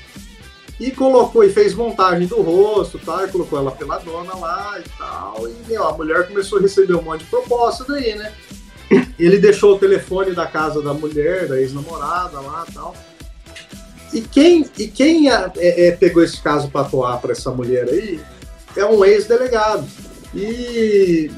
E 0.78 0.92
colocou 0.92 1.46
e 1.46 1.50
fez 1.50 1.74
montagem 1.74 2.28
do 2.28 2.42
rosto, 2.42 3.00
tá? 3.00 3.24
E 3.24 3.32
colocou 3.32 3.58
ela 3.58 3.72
pela 3.72 4.00
dona 4.00 4.36
lá 4.36 4.78
e 4.86 4.90
tal. 4.98 5.48
E 5.70 5.76
a 5.78 5.92
mulher 5.94 6.28
começou 6.28 6.60
a 6.60 6.62
receber 6.62 6.96
um 6.96 7.02
monte 7.02 7.24
de 7.24 7.30
proposta 7.30 7.86
daí, 7.88 8.16
né? 8.16 8.34
Ele 9.18 9.38
deixou 9.38 9.76
o 9.76 9.80
telefone 9.80 10.34
da 10.34 10.46
casa 10.46 10.82
da 10.82 10.94
mulher, 10.94 11.48
da 11.48 11.60
ex-namorada 11.60 12.40
lá 12.40 12.66
tal. 12.74 12.96
E 14.14 14.22
quem, 14.22 14.70
e 14.78 14.88
quem 14.88 15.32
é, 15.32 15.52
é, 15.58 15.92
pegou 15.92 16.24
esse 16.24 16.42
caso 16.42 16.70
para 16.70 16.82
atuar 16.82 17.20
para 17.20 17.32
essa 17.32 17.52
mulher 17.52 17.88
aí 17.90 18.20
é 18.76 18.86
um 18.86 19.04
ex-delegado. 19.04 19.86
E 20.34 21.32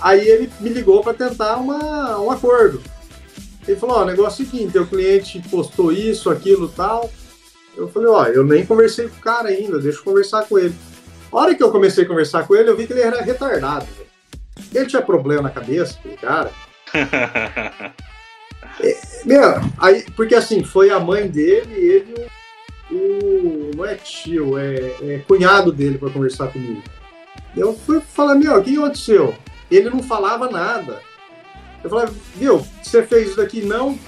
aí 0.00 0.28
ele 0.28 0.50
me 0.60 0.70
ligou 0.70 1.02
para 1.02 1.14
tentar 1.14 1.56
uma, 1.56 2.18
um 2.20 2.30
acordo. 2.30 2.82
Ele 3.66 3.78
falou: 3.78 3.96
Ó, 3.96 4.04
negócio 4.04 4.42
é 4.42 4.46
o 4.46 4.50
seguinte: 4.50 4.78
o 4.78 4.86
cliente 4.86 5.42
postou 5.50 5.92
isso, 5.92 6.30
aquilo 6.30 6.68
tal. 6.68 7.10
Eu 7.76 7.88
falei: 7.88 8.08
Ó, 8.08 8.24
eu 8.26 8.44
nem 8.44 8.64
conversei 8.64 9.08
com 9.08 9.16
o 9.16 9.20
cara 9.20 9.48
ainda, 9.48 9.78
deixa 9.78 9.98
eu 9.98 10.04
conversar 10.04 10.46
com 10.46 10.58
ele. 10.58 10.74
A 11.30 11.36
hora 11.36 11.54
que 11.54 11.62
eu 11.62 11.72
comecei 11.72 12.04
a 12.04 12.08
conversar 12.08 12.46
com 12.46 12.54
ele, 12.54 12.68
eu 12.68 12.76
vi 12.76 12.86
que 12.86 12.92
ele 12.92 13.00
era 13.00 13.22
retardado. 13.22 13.86
Ele 14.72 14.86
tinha 14.86 15.00
problema 15.00 15.42
na 15.42 15.50
cabeça, 15.50 15.98
aquele 15.98 16.16
cara. 16.16 16.50
Meu, 19.24 19.54
aí, 19.78 20.04
porque 20.16 20.34
assim, 20.34 20.64
foi 20.64 20.90
a 20.90 20.98
mãe 20.98 21.28
dele, 21.28 21.72
ele 21.74 22.26
e 22.90 22.94
o, 22.94 22.98
o- 22.98 23.70
Não 23.76 23.84
é 23.84 23.94
tio, 23.94 24.58
é, 24.58 24.74
é 25.02 25.22
cunhado 25.26 25.72
dele 25.72 25.98
para 25.98 26.10
conversar 26.10 26.48
comigo. 26.48 26.82
Eu 27.56 27.74
fui 27.74 28.00
falar, 28.00 28.34
meu, 28.34 28.58
o 28.58 28.62
que 28.62 28.76
aconteceu? 28.76 29.34
Ele 29.70 29.90
não 29.90 30.02
falava 30.02 30.50
nada. 30.50 31.00
Eu 31.84 31.90
falei, 31.90 32.08
viu, 32.36 32.66
você 32.82 33.02
fez 33.02 33.28
isso 33.28 33.36
daqui 33.36 33.62
não? 33.62 33.98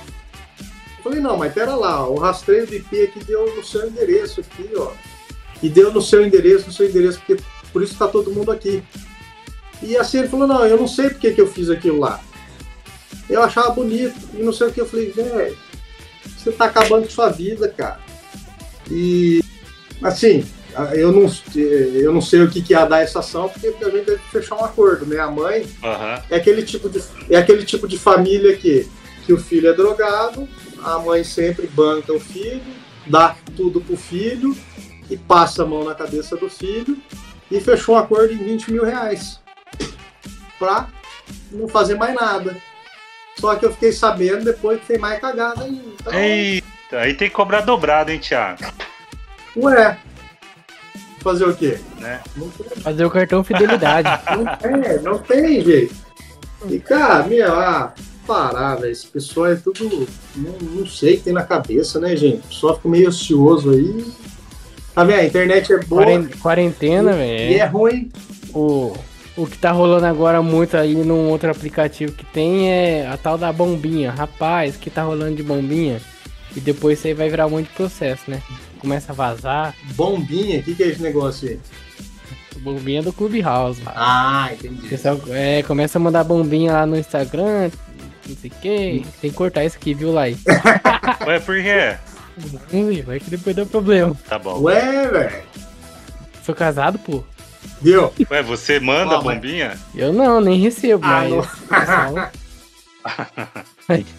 Eu 0.99 1.03
falei, 1.03 1.21
não, 1.21 1.37
mas 1.37 1.53
pera 1.53 1.75
lá, 1.75 2.07
o 2.09 2.17
rastreio 2.19 2.67
de 2.67 2.77
IP 2.77 3.03
aqui 3.03 3.25
deu 3.25 3.55
no 3.55 3.63
seu 3.65 3.87
endereço 3.87 4.41
aqui, 4.41 4.71
ó. 4.77 4.93
E 5.63 5.69
deu 5.69 5.93
no 5.93 6.01
seu 6.01 6.25
endereço, 6.27 6.67
no 6.67 6.73
seu 6.73 6.89
endereço, 6.89 7.19
porque 7.21 7.43
por 7.73 7.83
isso 7.83 7.97
tá 7.97 8.09
todo 8.09 8.33
mundo 8.33 8.51
aqui. 8.51 8.83
E 9.83 9.97
assim 9.97 10.19
ele 10.21 10.29
falou, 10.29 10.47
não, 10.47 10.67
eu 10.67 10.79
não 10.79 10.89
sei 10.89 11.11
porque 11.11 11.33
que 11.33 11.41
eu 11.41 11.47
fiz 11.47 11.69
aquilo 11.71 12.01
lá 12.01 12.21
eu 13.29 13.43
achava 13.43 13.71
bonito 13.71 14.15
e 14.35 14.43
não 14.43 14.53
sei 14.53 14.69
o 14.69 14.73
que. 14.73 14.81
Eu 14.81 14.87
falei, 14.87 15.11
velho, 15.11 15.57
você 16.37 16.53
tá 16.53 16.67
acabando 16.67 17.05
com 17.05 17.11
sua 17.11 17.31
vida, 17.31 17.69
cara. 17.69 18.01
E, 18.91 19.43
assim, 20.03 20.45
eu 20.93 21.13
não, 21.13 21.31
eu 21.57 22.13
não 22.13 22.21
sei 22.21 22.43
o 22.43 22.51
que, 22.51 22.61
que 22.61 22.73
ia 22.73 22.85
dar 22.85 23.01
essa 23.01 23.21
ação, 23.21 23.49
porque 23.49 23.67
a 23.67 23.91
gente 23.91 24.05
deve 24.05 24.19
fechar 24.31 24.57
um 24.57 24.65
acordo, 24.65 25.07
né? 25.07 25.19
A 25.19 25.31
mãe 25.31 25.67
Aham. 25.83 26.23
é 26.31 26.37
aquele 26.37 26.63
tipo 26.63 26.89
de, 26.89 27.03
é 27.31 27.37
aquele 27.37 27.65
tipo 27.65 27.87
de 27.87 27.99
família 27.99 28.57
que, 28.57 28.89
que 29.25 29.33
o 29.33 29.39
filho 29.39 29.69
é 29.69 29.73
drogado, 29.73 30.49
a 30.83 30.99
mãe 30.99 31.25
sempre 31.25 31.67
banca 31.67 32.13
o 32.13 32.21
filho, 32.21 32.63
dá 33.07 33.37
tudo 33.57 33.81
pro 33.81 33.97
filho 33.97 34.57
e 35.09 35.17
passa 35.17 35.63
a 35.63 35.67
mão 35.67 35.85
na 35.85 35.95
cabeça 35.95 36.37
do 36.37 36.51
filho 36.51 36.99
e 37.51 37.61
fechou 37.61 37.95
um 37.95 37.99
acordo 37.99 38.33
em 38.33 38.39
20 38.39 38.73
mil 38.73 38.85
reais 38.85 39.41
pra 40.59 40.89
não 41.53 41.69
fazer 41.69 41.95
mais 41.95 42.15
nada. 42.15 42.57
Só 43.41 43.55
que 43.57 43.67
eu 43.67 43.73
fiquei 43.73 43.93
sabendo 43.93 44.45
depois 44.45 44.81
que 44.81 44.87
tem 44.87 44.99
mais 44.99 45.21
cagada 45.21 45.65
ainda. 45.65 45.83
Então, 46.01 46.13
Eita, 46.15 46.99
aí 46.99 47.15
tem 47.15 47.29
que 47.29 47.35
cobrar 47.35 47.61
dobrado, 47.63 48.11
hein, 48.11 48.19
Thiago? 48.19 48.63
ué, 49.57 49.97
fazer 51.21 51.45
o 51.45 51.55
quê? 51.55 51.79
Né? 51.99 52.21
Fazer 52.83 53.05
o 53.05 53.11
cartão 53.11 53.43
fidelidade. 53.45 54.09
Não 54.37 54.57
tem, 54.57 55.03
não 55.03 55.19
tem 55.19 55.61
jeito. 55.65 55.95
E, 56.69 56.79
cara, 56.81 57.25
meu, 57.25 57.53
ah, 57.55 57.93
parar, 58.27 58.77
velho. 58.77 58.91
Esse 58.93 59.07
pessoal 59.07 59.47
é 59.53 59.57
tudo. 59.57 60.09
Não, 60.35 60.53
não 60.61 60.87
sei 60.87 61.15
o 61.15 61.17
que 61.19 61.25
tem 61.25 61.33
na 61.33 61.43
cabeça, 61.45 62.01
né, 62.01 62.17
gente? 62.17 62.39
O 62.45 62.49
pessoal 62.49 62.77
fica 62.77 62.89
meio 62.89 63.09
ocioso 63.09 63.71
aí. 63.71 64.05
Tá 64.95 65.05
vendo? 65.05 65.19
A 65.21 65.25
internet 65.27 65.73
é 65.73 65.79
boa 65.81 66.03
Quaren- 66.05 66.29
Quarentena, 66.41 67.13
e 67.17 67.55
é 67.55 67.59
velho. 67.59 67.71
ruim. 67.73 68.11
O, 68.55 68.97
o 69.37 69.47
que 69.47 69.59
tá 69.59 69.71
rolando 69.73 70.07
agora 70.07 70.41
muito 70.43 70.77
aí 70.77 70.95
num 70.95 71.29
outro 71.29 71.51
aplicativo 71.51 72.13
que 72.13 72.25
tem 72.25 72.71
é 72.71 73.07
a 73.07 73.17
tal 73.17 73.37
da 73.37 73.53
bombinha. 73.53 74.11
Rapaz, 74.13 74.77
o 74.77 74.79
que 74.79 74.91
tá 74.91 75.03
rolando 75.03 75.35
de 75.37 75.43
bombinha? 75.43 76.01
E 76.57 76.61
depois 76.61 76.99
isso 76.99 77.09
aí 77.09 77.15
vai 77.15 77.29
virar 77.29 77.47
um 77.47 77.51
monte 77.51 77.67
de 77.69 77.75
processo, 77.75 78.31
né? 78.31 78.41
Começa 78.79 79.13
a 79.13 79.15
vazar. 79.15 79.75
Bombinha, 79.97 80.61
o 80.61 80.63
que, 80.63 80.75
que 80.75 80.83
é 80.83 80.89
esse 80.89 81.03
negócio 81.03 81.49
aí? 81.49 81.59
Bombinha 82.59 83.03
do 83.03 83.13
Clubhouse. 83.13 83.81
mano. 83.83 83.97
Ah, 83.99 84.49
O 84.51 84.55
entendi. 84.55 84.89
pessoal 84.89 85.19
é, 85.31 85.63
começa 85.65 85.99
a 85.99 86.01
mandar 86.01 86.23
bombinha 86.25 86.73
lá 86.73 86.87
no 86.87 86.97
Instagram, 86.97 87.71
não 88.27 88.37
sei 88.37 88.51
o 88.51 88.55
que. 88.61 89.07
Tem 89.21 89.31
que 89.31 89.37
cortar 89.37 89.65
isso 89.65 89.77
aqui, 89.77 89.93
viu, 89.95 90.13
Lai? 90.13 90.37
Ué, 91.27 91.41
por 91.41 91.61
quê? 91.61 91.97
Vamos 92.37 92.95
ver, 92.97 93.03
vai 93.03 93.21
que 93.21 93.31
depois 93.31 93.55
deu 93.57 93.67
problema. 93.67 94.17
Tá 94.29 94.39
bom. 94.39 94.61
Ué, 94.63 95.09
velho. 95.09 95.43
Sou 96.45 96.55
casado, 96.55 96.99
pô. 96.99 97.25
Viu? 97.81 98.13
Ué, 98.31 98.43
você 98.43 98.81
manda 98.81 99.17
mas- 99.17 99.23
bombinha? 99.23 99.79
Eu 99.95 100.13
não, 100.13 100.41
nem 100.41 100.59
recebo, 100.61 101.05
Ah, 101.05 101.25
mas. 103.89 104.05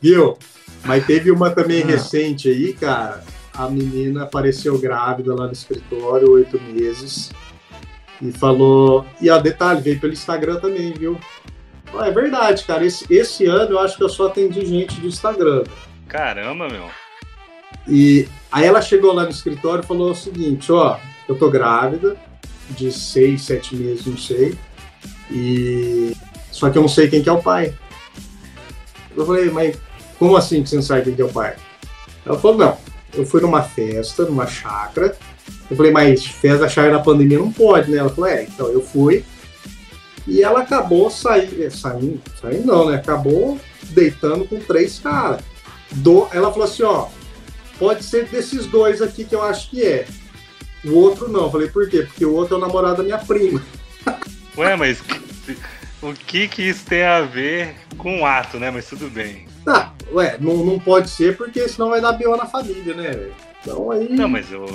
Viu? 0.00 0.36
Mas 0.84 1.06
teve 1.06 1.30
uma 1.30 1.50
também 1.50 1.82
Ah. 1.82 1.86
recente 1.86 2.48
aí, 2.48 2.72
cara. 2.72 3.22
A 3.54 3.68
menina 3.68 4.24
apareceu 4.24 4.78
grávida 4.78 5.34
lá 5.34 5.46
no 5.46 5.52
escritório, 5.52 6.30
oito 6.32 6.60
meses. 6.60 7.30
E 8.20 8.32
falou. 8.32 9.06
E 9.20 9.30
ó, 9.30 9.38
detalhe, 9.38 9.80
veio 9.80 10.00
pelo 10.00 10.12
Instagram 10.12 10.56
também, 10.60 10.92
viu? 10.92 11.18
Ó, 11.92 12.02
é 12.04 12.10
verdade, 12.10 12.64
cara. 12.64 12.84
Esse, 12.84 13.04
esse 13.12 13.46
ano 13.46 13.72
eu 13.72 13.78
acho 13.78 13.96
que 13.96 14.02
eu 14.02 14.08
só 14.08 14.26
atendi 14.26 14.64
gente 14.64 15.00
do 15.00 15.06
Instagram. 15.06 15.64
Caramba, 16.08 16.68
meu. 16.68 16.88
E 17.88 18.28
aí 18.50 18.64
ela 18.64 18.80
chegou 18.80 19.12
lá 19.12 19.24
no 19.24 19.30
escritório 19.30 19.82
e 19.82 19.86
falou 19.86 20.10
o 20.12 20.14
seguinte, 20.14 20.70
ó, 20.72 20.96
eu 21.28 21.36
tô 21.36 21.50
grávida, 21.50 22.16
de 22.70 22.90
seis, 22.92 23.42
sete 23.42 23.74
meses, 23.76 24.06
não 24.06 24.16
sei. 24.16 24.56
E 25.30 26.16
só 26.50 26.70
que 26.70 26.78
eu 26.78 26.82
não 26.82 26.88
sei 26.88 27.08
quem 27.08 27.22
que 27.22 27.28
é 27.28 27.32
o 27.32 27.42
pai. 27.42 27.74
Eu 29.16 29.26
falei, 29.26 29.50
mas 29.50 29.76
como 30.18 30.36
assim 30.36 30.62
que 30.62 30.68
você 30.68 30.76
não 30.76 30.82
sabe 30.82 31.02
quem 31.02 31.14
que 31.14 31.22
é 31.22 31.24
o 31.24 31.32
pai? 31.32 31.56
Ela 32.24 32.38
falou, 32.38 32.56
não, 32.56 32.76
eu 33.14 33.26
fui 33.26 33.40
numa 33.40 33.62
festa, 33.62 34.24
numa 34.24 34.46
chácara. 34.46 35.16
Eu 35.70 35.76
falei, 35.76 35.92
mas 35.92 36.24
festa 36.24 36.68
chácara 36.68 36.96
na 36.96 37.02
pandemia 37.02 37.38
não 37.38 37.52
pode, 37.52 37.90
né? 37.90 37.98
Ela 37.98 38.10
falou, 38.10 38.30
é, 38.30 38.44
então 38.44 38.68
eu 38.68 38.82
fui. 38.82 39.24
E 40.26 40.42
ela 40.42 40.60
acabou 40.60 41.10
saindo, 41.10 41.70
saindo, 41.70 42.20
saindo 42.40 42.66
não, 42.66 42.90
né? 42.90 42.96
Acabou 42.96 43.58
deitando 43.90 44.44
com 44.44 44.60
três 44.60 44.98
caras. 44.98 45.42
Do, 45.90 46.28
ela 46.32 46.50
falou 46.50 46.64
assim, 46.64 46.84
ó, 46.84 47.08
pode 47.78 48.04
ser 48.04 48.26
desses 48.26 48.66
dois 48.66 49.02
aqui 49.02 49.24
que 49.24 49.34
eu 49.34 49.42
acho 49.42 49.70
que 49.70 49.84
é. 49.84 50.06
O 50.84 50.94
outro 50.94 51.28
não. 51.28 51.44
Eu 51.44 51.50
falei, 51.50 51.68
por 51.68 51.88
quê? 51.88 52.02
Porque 52.02 52.24
o 52.24 52.34
outro 52.34 52.54
é 52.54 52.58
o 52.58 52.60
namorado 52.60 52.98
da 52.98 53.02
minha 53.02 53.18
prima. 53.18 53.62
Ué, 54.56 54.76
mas 54.76 55.02
o 56.02 56.12
que 56.12 56.48
que 56.48 56.62
isso 56.62 56.84
tem 56.84 57.04
a 57.04 57.22
ver 57.22 57.74
com 57.96 58.20
o 58.20 58.26
ato, 58.26 58.58
né? 58.58 58.70
Mas 58.70 58.86
tudo 58.86 59.08
bem. 59.08 59.46
Tá, 59.64 59.94
ué, 60.12 60.36
não, 60.40 60.56
não 60.64 60.78
pode 60.78 61.08
ser 61.08 61.36
porque 61.36 61.68
senão 61.68 61.90
vai 61.90 62.00
dar 62.00 62.12
B.O. 62.12 62.36
na 62.36 62.46
família, 62.46 62.94
né, 62.94 63.10
velho? 63.10 63.34
Então 63.60 63.90
aí. 63.92 64.08
Não, 64.10 64.28
mas 64.28 64.50
eu, 64.50 64.66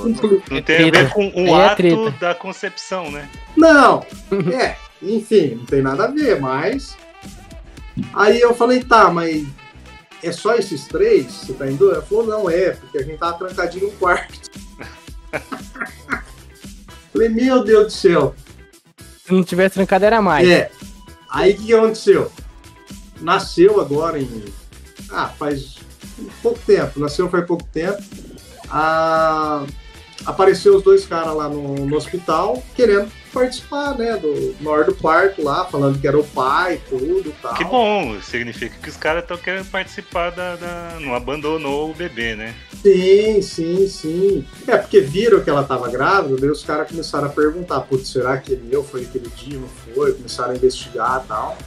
não 0.50 0.62
tem 0.62 0.88
a 0.88 0.92
ver 0.92 1.10
com 1.10 1.28
o 1.28 1.48
é 1.48 1.66
ato 1.66 1.76
treta. 1.76 2.12
da 2.20 2.34
concepção, 2.34 3.12
né? 3.12 3.30
Não, 3.56 4.06
é, 4.58 4.78
enfim, 5.02 5.56
não 5.56 5.66
tem 5.66 5.82
nada 5.82 6.06
a 6.06 6.08
ver, 6.08 6.40
mas. 6.40 6.98
Aí 8.14 8.40
eu 8.40 8.54
falei, 8.54 8.82
tá, 8.84 9.12
mas 9.12 9.46
é 10.24 10.32
só 10.32 10.56
esses 10.56 10.88
três? 10.88 11.26
Você 11.26 11.54
tá 11.54 11.70
indo? 11.70 11.92
Ela 11.92 12.02
falou, 12.02 12.26
não 12.26 12.50
é, 12.50 12.72
porque 12.72 12.98
a 12.98 13.04
gente 13.04 13.18
tava 13.18 13.38
trancadinho 13.38 13.88
no 13.88 13.92
quarto. 13.94 14.40
Falei, 17.12 17.30
meu 17.30 17.64
Deus 17.64 17.86
do 17.86 17.92
céu. 17.92 18.36
Se 19.26 19.34
não 19.34 19.44
tivesse 19.44 19.76
trancado, 19.76 20.06
era 20.06 20.22
mais. 20.22 20.48
É. 20.48 20.72
Aí 21.30 21.54
o 21.54 21.58
que 21.58 21.74
aconteceu? 21.74 22.32
Nasceu 23.20 23.82
agora 23.82 24.20
em. 24.20 24.46
Ah, 25.12 25.28
faz 25.28 25.78
pouco 26.42 26.60
tempo. 26.66 27.00
Nasceu 27.00 27.30
faz 27.30 27.46
pouco 27.46 27.64
tempo. 27.66 28.02
Ah, 28.70 29.66
apareceu 30.26 30.76
os 30.78 30.84
dois 30.84 31.06
caras 31.06 31.36
lá 31.36 31.50
no, 31.50 31.86
no, 31.86 31.96
hospital 31.96 32.64
querendo 32.76 33.12
participar, 33.38 33.96
né, 33.96 34.18
do, 34.18 34.56
na 34.60 34.72
hora 34.72 34.84
do 34.84 34.96
parto 34.96 35.44
lá, 35.44 35.66
falando 35.66 36.00
que 36.00 36.08
era 36.08 36.18
o 36.18 36.24
pai, 36.24 36.82
tudo 36.90 37.30
e 37.30 37.36
tal. 37.42 37.54
Que 37.54 37.64
bom, 37.64 38.20
significa 38.22 38.76
que 38.82 38.90
os 38.90 38.98
caras 38.98 39.22
estão 39.22 39.38
querendo 39.38 39.70
participar 39.70 40.32
da, 40.32 40.56
da, 40.56 40.98
Não 41.00 41.14
abandonou 41.14 41.92
o 41.92 41.94
bebê, 41.94 42.36
né? 42.36 42.56
Sim, 42.82 43.42
sim, 43.42 43.88
sim. 43.88 44.46
É 44.68 44.78
porque 44.78 45.02
viram 45.02 45.42
que 45.42 45.50
ela 45.50 45.62
estava 45.62 45.88
grávida, 45.90 46.38
daí 46.38 46.50
os 46.50 46.64
caras 46.64 46.90
começaram 46.90 47.28
a 47.28 47.30
perguntar, 47.30 47.82
putz, 47.82 48.10
será 48.10 48.38
que 48.38 48.54
ele 48.54 48.68
eu 48.72 48.84
foi 48.84 49.04
aquele 49.04 49.30
dia, 49.30 49.60
não 49.60 49.68
foi? 49.68 50.14
Começaram 50.14 50.52
a 50.54 50.56
investigar 50.56 51.22
e 51.24 51.28
tal. 51.28 51.58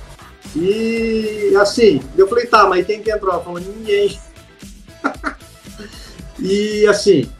E 0.56 1.56
assim, 1.60 2.02
eu 2.16 2.26
falei, 2.26 2.46
tá, 2.46 2.66
mas 2.66 2.84
quem 2.84 3.00
que 3.00 3.10
entrou? 3.10 3.32
Ela 3.32 3.42
falou, 3.44 3.60
ninguém. 3.60 4.18
e 6.40 6.86
assim, 6.86 7.30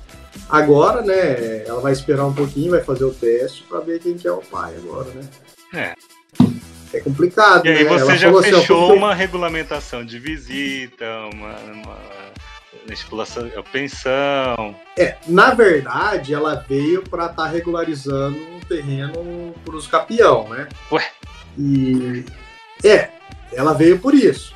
Agora, 0.51 1.03
né, 1.03 1.65
ela 1.67 1.81
vai 1.81 1.93
esperar 1.93 2.25
um 2.27 2.33
pouquinho, 2.35 2.71
vai 2.73 2.83
fazer 2.83 3.05
o 3.05 3.13
teste 3.15 3.63
para 3.65 3.81
ver 3.81 4.01
quem 4.01 4.17
que 4.17 4.27
é 4.27 4.33
o 4.33 4.39
pai 4.39 4.75
agora, 4.77 5.09
né? 5.11 5.29
É. 5.75 5.95
É 6.93 7.01
complicado, 7.01 7.65
E 7.67 7.69
aí 7.69 7.85
né? 7.85 7.89
você 7.91 8.03
Ela 8.03 8.17
já 8.17 8.29
assim, 8.31 8.37
ó, 8.39 8.43
fechou 8.43 8.81
porque- 8.89 8.99
uma 8.99 9.15
regulamentação 9.15 10.05
de 10.05 10.19
visita, 10.19 11.05
uma, 11.33 11.55
uma 11.73 11.99
estipulação, 12.93 13.49
pensão. 13.71 14.75
É, 14.99 15.17
na 15.29 15.55
verdade, 15.55 16.35
ela 16.35 16.65
veio 16.69 17.03
para 17.09 17.27
estar 17.27 17.47
regularizando 17.47 18.37
um 18.37 18.59
terreno 18.61 19.55
para 19.65 19.77
os 19.77 19.87
capião, 19.87 20.49
né? 20.49 20.67
Ué? 20.91 21.09
E 21.57 22.25
é, 22.85 23.11
ela 23.53 23.73
veio 23.73 23.99
por 24.01 24.13
isso. 24.13 24.53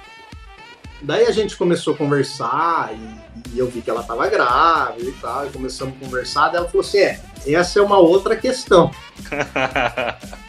Daí 1.02 1.26
a 1.26 1.30
gente 1.30 1.56
começou 1.56 1.94
a 1.94 1.96
conversar 1.96 2.90
e, 2.94 3.23
e 3.52 3.58
eu 3.58 3.68
vi 3.68 3.82
que 3.82 3.90
ela 3.90 4.00
estava 4.00 4.28
grávida 4.28 5.08
e 5.08 5.12
tal, 5.12 5.46
e 5.46 5.50
começamos 5.50 5.94
a 5.96 6.04
conversar. 6.04 6.48
Daí 6.48 6.58
ela 6.58 6.68
falou 6.68 6.86
assim: 6.86 6.98
é, 6.98 7.20
essa 7.46 7.78
é 7.78 7.82
uma 7.82 7.98
outra 7.98 8.36
questão. 8.36 8.90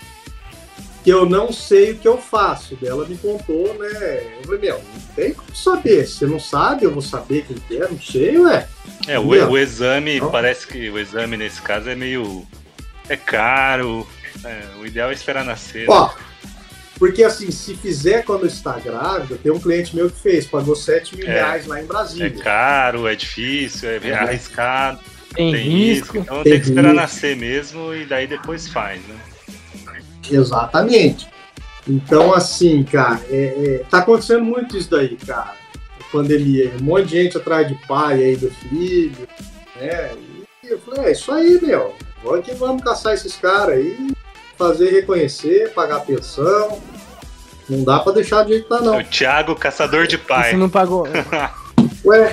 que 1.05 1.11
eu 1.11 1.23
não 1.23 1.53
sei 1.53 1.91
o 1.91 1.99
que 1.99 2.07
eu 2.07 2.17
faço. 2.17 2.75
Daí 2.81 2.89
Ela 2.89 3.05
me 3.05 3.15
contou, 3.15 3.75
né? 3.75 4.23
Eu 4.39 4.43
falei, 4.45 4.59
meu, 4.59 4.77
não 4.77 5.01
tem 5.15 5.35
como 5.35 5.55
saber. 5.55 6.07
Se 6.07 6.15
você 6.17 6.25
não 6.25 6.39
sabe, 6.39 6.83
eu 6.83 6.91
vou 6.91 7.01
saber 7.01 7.45
quem 7.45 7.57
que 7.57 7.77
é, 7.77 7.87
não 7.87 8.01
sei, 8.01 8.39
ué. 8.39 8.67
É, 9.07 9.19
o, 9.19 9.27
o 9.27 9.55
exame, 9.55 10.19
Não. 10.19 10.31
parece 10.31 10.65
que 10.65 10.89
o 10.89 10.97
exame 10.97 11.37
nesse 11.37 11.61
caso 11.61 11.87
é 11.89 11.95
meio. 11.95 12.43
É 13.07 13.15
caro. 13.15 14.07
é, 14.43 14.81
o 14.81 14.85
ideal 14.87 15.11
é 15.11 15.13
esperar 15.13 15.45
nascer. 15.45 15.87
Ó, 15.87 16.11
porque 16.97 17.23
assim, 17.23 17.51
se 17.51 17.75
fizer 17.75 18.23
quando 18.23 18.45
está 18.47 18.79
grávida, 18.79 19.37
tem 19.41 19.51
um 19.51 19.59
cliente 19.59 19.95
meu 19.95 20.09
que 20.09 20.19
fez, 20.19 20.45
pagou 20.45 20.75
7 20.75 21.15
mil 21.17 21.27
É. 21.27 21.31
reais 21.31 21.67
lá 21.67 21.79
em 21.79 21.83
É 21.83 21.87
Brasília. 21.87 22.43
caro, 22.43 23.07
é 23.07 23.15
difícil, 23.15 23.89
é 23.89 23.99
É. 24.03 24.13
arriscado, 24.13 24.99
Tem, 25.33 25.51
tem 25.51 25.63
risco. 25.63 26.13
risco. 26.13 26.17
Então 26.17 26.43
Tem 26.43 26.53
tem 26.53 26.61
que 26.61 26.67
esperar 26.67 26.89
risco. 26.89 27.01
nascer 27.01 27.35
mesmo 27.35 27.93
e 27.93 28.05
daí 28.05 28.27
depois 28.27 28.67
faz, 28.69 29.01
né? 29.07 29.15
Exatamente. 30.31 31.27
Então, 31.87 32.33
assim, 32.33 32.83
cara, 32.83 33.21
é, 33.29 33.35
é, 33.81 33.85
tá 33.89 33.99
acontecendo 33.99 34.43
muito 34.43 34.75
isso 34.77 34.89
daí, 34.89 35.15
cara. 35.17 35.53
Pandemia, 36.11 36.71
um 36.79 36.83
monte 36.83 37.07
de 37.09 37.21
gente 37.23 37.37
atrás 37.37 37.67
de 37.67 37.75
pai 37.87 38.23
aí 38.23 38.35
do 38.35 38.49
filho, 38.49 39.27
né? 39.75 40.11
E 40.63 40.67
eu 40.71 40.79
falei, 40.79 41.05
é 41.05 41.11
isso 41.11 41.31
aí, 41.31 41.59
meu. 41.61 41.93
Vamos 42.23 42.43
que 42.45 42.53
vamos 42.55 42.83
caçar 42.83 43.13
esses 43.13 43.35
caras 43.35 43.75
aí, 43.77 44.07
fazer 44.57 44.89
reconhecer, 44.91 45.71
pagar 45.73 46.01
pensão. 46.01 46.81
Não 47.69 47.83
dá 47.83 47.99
pra 47.99 48.13
deixar 48.13 48.43
de 48.43 48.53
jeito 48.53 48.67
tá, 48.69 48.79
não. 48.81 48.99
O 48.99 49.03
Thiago, 49.03 49.55
caçador 49.55 50.05
de 50.07 50.17
pai. 50.17 50.51
se 50.51 50.55
não 50.57 50.69
pagou. 50.69 51.07
Ué, 52.05 52.31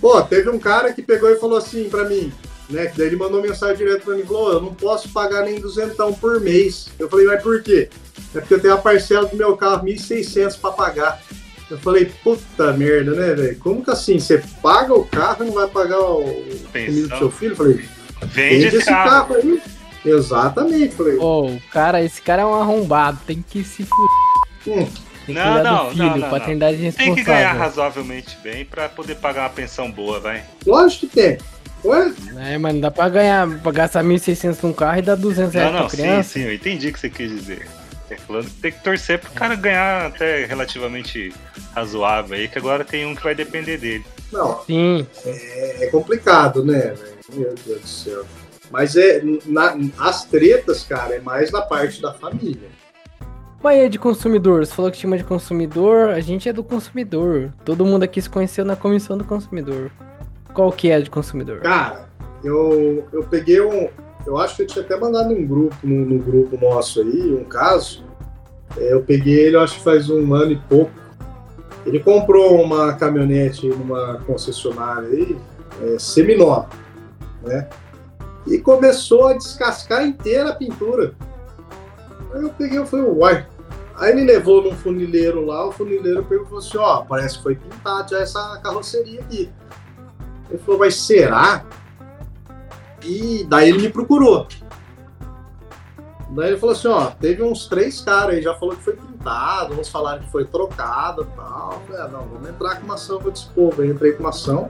pô, 0.00 0.20
teve 0.22 0.50
um 0.50 0.58
cara 0.58 0.92
que 0.92 1.00
pegou 1.02 1.30
e 1.30 1.36
falou 1.36 1.56
assim 1.56 1.88
pra 1.88 2.04
mim, 2.04 2.30
né? 2.68 2.86
Que 2.86 2.98
daí 2.98 3.06
ele 3.06 3.16
mandou 3.16 3.40
mensagem 3.40 3.76
direto 3.78 4.04
pra 4.04 4.14
mim, 4.14 4.22
falou, 4.24 4.52
eu 4.52 4.60
não 4.60 4.74
posso 4.74 5.08
pagar 5.08 5.44
nem 5.44 5.58
duzentão 5.58 6.12
por 6.12 6.38
mês. 6.40 6.88
Eu 6.98 7.08
falei, 7.08 7.26
mas 7.26 7.42
por 7.42 7.62
quê? 7.62 7.88
É 8.34 8.40
porque 8.40 8.54
eu 8.54 8.60
tenho 8.60 8.74
a 8.74 8.78
parcela 8.78 9.26
do 9.26 9.36
meu 9.36 9.56
carro, 9.56 9.86
1.600 9.86 10.58
pra 10.60 10.72
pagar. 10.72 11.22
Eu 11.70 11.78
falei, 11.78 12.12
puta 12.22 12.72
merda, 12.74 13.12
né, 13.12 13.34
velho? 13.34 13.58
Como 13.60 13.82
que 13.82 13.90
assim? 13.90 14.18
Você 14.18 14.42
paga 14.62 14.92
o 14.92 15.06
carro 15.06 15.42
e 15.42 15.46
não 15.46 15.54
vai 15.54 15.68
pagar 15.68 15.98
o 15.98 16.22
do 16.24 17.18
seu 17.18 17.30
filho? 17.30 17.52
Eu 17.52 17.56
falei, 17.56 17.88
Vende 18.26 18.64
vende 18.64 18.76
esse 18.76 18.86
carro. 18.86 19.34
aí. 19.36 19.62
Exatamente, 20.04 20.94
falei. 20.94 21.16
Ô, 21.16 21.46
o 21.46 21.60
cara, 21.70 22.02
esse 22.02 22.20
cara 22.20 22.42
é 22.42 22.46
um 22.46 22.54
arrombado. 22.54 23.18
Tem 23.26 23.42
que 23.48 23.62
se 23.64 23.84
fuder. 23.84 24.86
Hum, 24.86 24.90
Tem 25.26 25.34
que 25.34 25.40
Não, 25.40 25.62
não, 25.62 25.90
filho, 25.90 26.04
não, 26.04 26.16
não, 26.18 26.30
paternidade 26.30 26.76
Tem 26.76 26.84
responsável. 26.86 27.14
que 27.16 27.24
ganhar 27.24 27.52
razoavelmente 27.52 28.36
bem 28.42 28.64
pra 28.64 28.88
poder 28.88 29.16
pagar 29.16 29.42
uma 29.42 29.50
pensão 29.50 29.90
boa, 29.90 30.18
vai. 30.20 30.42
lógico 30.66 31.06
que 31.06 31.14
tem. 31.14 31.38
Ué? 31.84 32.12
É, 32.36 32.58
mas 32.58 32.74
não 32.74 32.80
dá 32.80 32.90
pra 32.92 33.08
ganhar, 33.08 33.48
pra 33.60 33.72
gastar 33.72 34.04
1.600 34.04 34.58
num 34.62 34.72
carro 34.72 34.98
e 34.98 35.02
dar 35.02 35.16
200 35.16 35.52
reais 35.54 35.72
Não, 35.72 35.80
não, 35.80 35.86
pra 35.88 35.96
sim, 35.96 36.02
criança. 36.02 36.28
sim, 36.30 36.42
eu 36.42 36.54
entendi 36.54 36.88
o 36.88 36.92
que 36.92 37.00
você 37.00 37.10
quis 37.10 37.30
dizer. 37.30 37.66
É 38.08 38.16
falando 38.16 38.44
que 38.44 38.50
tem 38.60 38.70
que 38.72 38.82
torcer 38.84 39.18
pro 39.18 39.30
cara 39.32 39.54
ganhar 39.56 40.06
até 40.06 40.44
relativamente 40.44 41.32
razoável 41.74 42.36
aí, 42.36 42.46
que 42.46 42.58
agora 42.58 42.84
tem 42.84 43.06
um 43.06 43.14
que 43.16 43.22
vai 43.22 43.34
depender 43.34 43.78
dele. 43.78 44.04
Não, 44.30 44.60
Sim. 44.66 45.06
é 45.26 45.88
complicado, 45.90 46.64
né, 46.64 46.94
velho? 46.94 46.98
Meu 47.34 47.54
Deus 47.66 47.80
do 47.80 47.86
céu. 47.88 48.24
Mas 48.72 48.96
é, 48.96 49.22
na- 49.46 49.76
as 49.98 50.24
tretas, 50.24 50.82
cara, 50.82 51.14
é 51.14 51.20
mais 51.20 51.52
na 51.52 51.60
parte 51.60 52.00
da 52.00 52.14
família. 52.14 52.70
Mas 53.62 53.78
é 53.78 53.88
de 53.88 53.98
consumidor, 53.98 54.64
você 54.66 54.72
falou 54.74 54.90
que 54.90 54.98
tinha 54.98 55.16
de 55.16 55.22
consumidor, 55.22 56.08
a 56.08 56.20
gente 56.20 56.48
é 56.48 56.52
do 56.52 56.64
consumidor. 56.64 57.52
Todo 57.64 57.84
mundo 57.84 58.02
aqui 58.02 58.20
se 58.20 58.28
conheceu 58.30 58.64
na 58.64 58.74
comissão 58.74 59.16
do 59.16 59.24
consumidor. 59.24 59.90
Qual 60.52 60.72
que 60.72 60.90
é 60.90 60.96
a 60.96 61.00
de 61.00 61.10
consumidor? 61.10 61.60
Cara, 61.60 62.08
eu, 62.42 63.06
eu 63.12 63.22
peguei 63.24 63.60
um. 63.60 63.88
Eu 64.26 64.38
acho 64.38 64.56
que 64.56 64.62
eu 64.62 64.66
tinha 64.66 64.84
até 64.84 64.96
mandado 64.98 65.32
um 65.32 65.46
grupo, 65.46 65.76
no, 65.84 66.04
no 66.06 66.18
grupo 66.18 66.56
nosso 66.58 67.00
aí, 67.02 67.32
um 67.34 67.44
caso. 67.44 68.04
É, 68.76 68.92
eu 68.92 69.02
peguei 69.02 69.38
ele, 69.38 69.56
eu 69.56 69.60
acho 69.60 69.76
que 69.76 69.84
faz 69.84 70.08
um 70.10 70.34
ano 70.34 70.52
e 70.52 70.56
pouco. 70.56 70.90
Ele 71.84 72.00
comprou 72.00 72.60
uma 72.62 72.94
caminhonete 72.94 73.68
numa 73.68 74.18
concessionária 74.26 75.08
aí, 75.08 75.36
é, 75.82 75.98
seminova, 75.98 76.68
né? 77.44 77.68
E 78.46 78.58
começou 78.58 79.28
a 79.28 79.34
descascar 79.34 80.04
inteira 80.04 80.50
a 80.50 80.54
pintura. 80.54 81.14
Aí 82.34 82.42
eu 82.42 82.50
peguei 82.50 82.80
e 82.80 82.86
falei, 82.86 83.06
uai. 83.06 83.46
Aí 83.96 84.10
ele 84.10 84.24
levou 84.24 84.62
num 84.62 84.74
funileiro 84.74 85.44
lá, 85.44 85.66
o 85.66 85.72
funileiro 85.72 86.24
pegou 86.24 86.44
e 86.44 86.48
falou 86.48 86.58
assim, 86.64 86.78
ó, 86.78 87.02
parece 87.02 87.36
que 87.36 87.42
foi 87.42 87.56
pintado 87.56 88.10
já 88.10 88.20
essa 88.20 88.58
carroceria 88.62 89.20
aqui. 89.20 89.52
Ele 90.50 90.58
falou, 90.58 90.80
mas 90.80 90.96
será? 90.96 91.64
E 93.04 93.44
daí 93.48 93.68
ele 93.68 93.82
me 93.82 93.88
procurou. 93.88 94.46
Daí 96.30 96.48
ele 96.48 96.56
falou 96.58 96.74
assim, 96.74 96.88
ó, 96.88 97.10
teve 97.10 97.42
uns 97.42 97.66
três 97.66 98.00
caras 98.00 98.36
aí, 98.36 98.42
já 98.42 98.54
falou 98.54 98.74
que 98.74 98.82
foi 98.82 98.96
pintado, 98.96 99.78
uns 99.78 99.88
falaram 99.88 100.22
que 100.22 100.30
foi 100.30 100.46
trocado 100.46 101.22
e 101.30 101.36
tal. 101.36 101.72
Eu 101.74 101.80
falei, 101.80 102.02
ah, 102.02 102.08
não, 102.08 102.26
vamos 102.26 102.48
entrar 102.48 102.76
com 102.76 102.84
uma 102.84 102.94
ação 102.94 103.20
povo. 103.54 103.82
Aí 103.82 103.88
eu 103.88 103.94
entrei 103.94 104.12
com 104.12 104.20
uma 104.20 104.30
ação. 104.30 104.68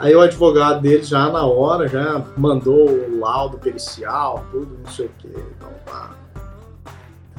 Aí 0.00 0.14
o 0.14 0.20
advogado 0.20 0.80
dele 0.80 1.02
já 1.02 1.28
na 1.28 1.44
hora, 1.44 1.88
já 1.88 2.24
mandou 2.36 2.88
o 2.88 3.18
laudo 3.18 3.58
pericial, 3.58 4.44
tudo, 4.50 4.78
não 4.84 4.90
sei 4.90 5.06
o 5.06 5.10
que. 5.18 5.28
Então, 5.28 5.70
pá. 5.84 6.10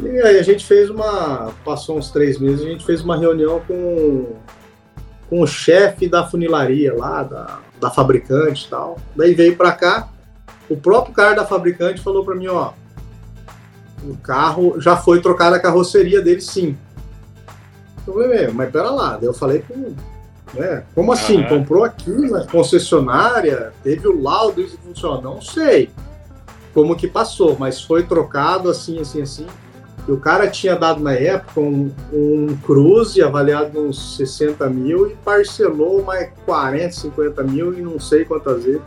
E 0.02 0.22
aí 0.22 0.40
a 0.40 0.44
gente 0.44 0.66
fez 0.66 0.90
uma. 0.90 1.52
Passou 1.64 1.98
uns 1.98 2.12
três 2.12 2.38
meses, 2.38 2.66
a 2.66 2.70
gente 2.70 2.86
fez 2.86 3.02
uma 3.02 3.18
reunião 3.18 3.62
com, 3.68 4.36
com 5.30 5.42
o 5.42 5.48
chefe 5.48 6.08
da 6.08 6.26
funilaria 6.26 6.94
lá, 6.96 7.24
da, 7.24 7.60
da 7.80 7.90
fabricante 7.90 8.66
e 8.66 8.70
tal. 8.70 8.98
Daí 9.16 9.34
veio 9.34 9.56
pra 9.56 9.72
cá, 9.72 10.10
o 10.70 10.78
próprio 10.78 11.14
cara 11.14 11.36
da 11.36 11.46
fabricante 11.46 12.02
falou 12.02 12.24
pra 12.24 12.36
mim, 12.36 12.48
ó, 12.48 12.72
o 14.04 14.16
carro 14.18 14.80
já 14.80 14.96
foi 14.96 15.22
trocada 15.22 15.56
a 15.56 15.60
carroceria 15.60 16.22
dele 16.22 16.42
sim. 16.42 16.78
Eu 18.08 18.14
falei, 18.14 18.48
mas 18.50 18.72
pera 18.72 18.90
lá, 18.90 19.18
daí 19.18 19.26
eu 19.26 19.34
falei 19.34 19.64
com. 19.68 19.94
Né, 20.54 20.84
como 20.96 21.12
assim? 21.12 21.44
Comprou 21.44 21.84
aqui 21.84 22.12
na 22.12 22.46
concessionária, 22.46 23.72
teve 23.84 24.08
o 24.08 24.22
laudo, 24.22 24.62
isso 24.62 24.78
funciona? 24.84 25.22
Não 25.22 25.42
sei 25.42 25.90
como 26.74 26.96
que 26.96 27.08
passou, 27.08 27.58
mas 27.60 27.82
foi 27.82 28.04
trocado 28.04 28.70
assim, 28.70 29.00
assim, 29.00 29.22
assim. 29.22 29.48
E 30.08 30.12
o 30.12 30.18
cara 30.18 30.48
tinha 30.48 30.76
dado 30.76 31.02
na 31.02 31.14
época 31.14 31.60
um, 31.60 31.92
um 32.12 32.58
Cruze 32.64 33.22
avaliado 33.22 33.80
uns 33.80 34.18
60 34.18 34.68
mil 34.70 35.08
e 35.08 35.16
parcelou 35.16 36.04
mais 36.04 36.32
40, 36.46 36.92
50 36.92 37.44
mil 37.44 37.78
e 37.78 37.82
não 37.82 38.00
sei 38.00 38.26
quantas 38.26 38.64
vezes. 38.64 38.82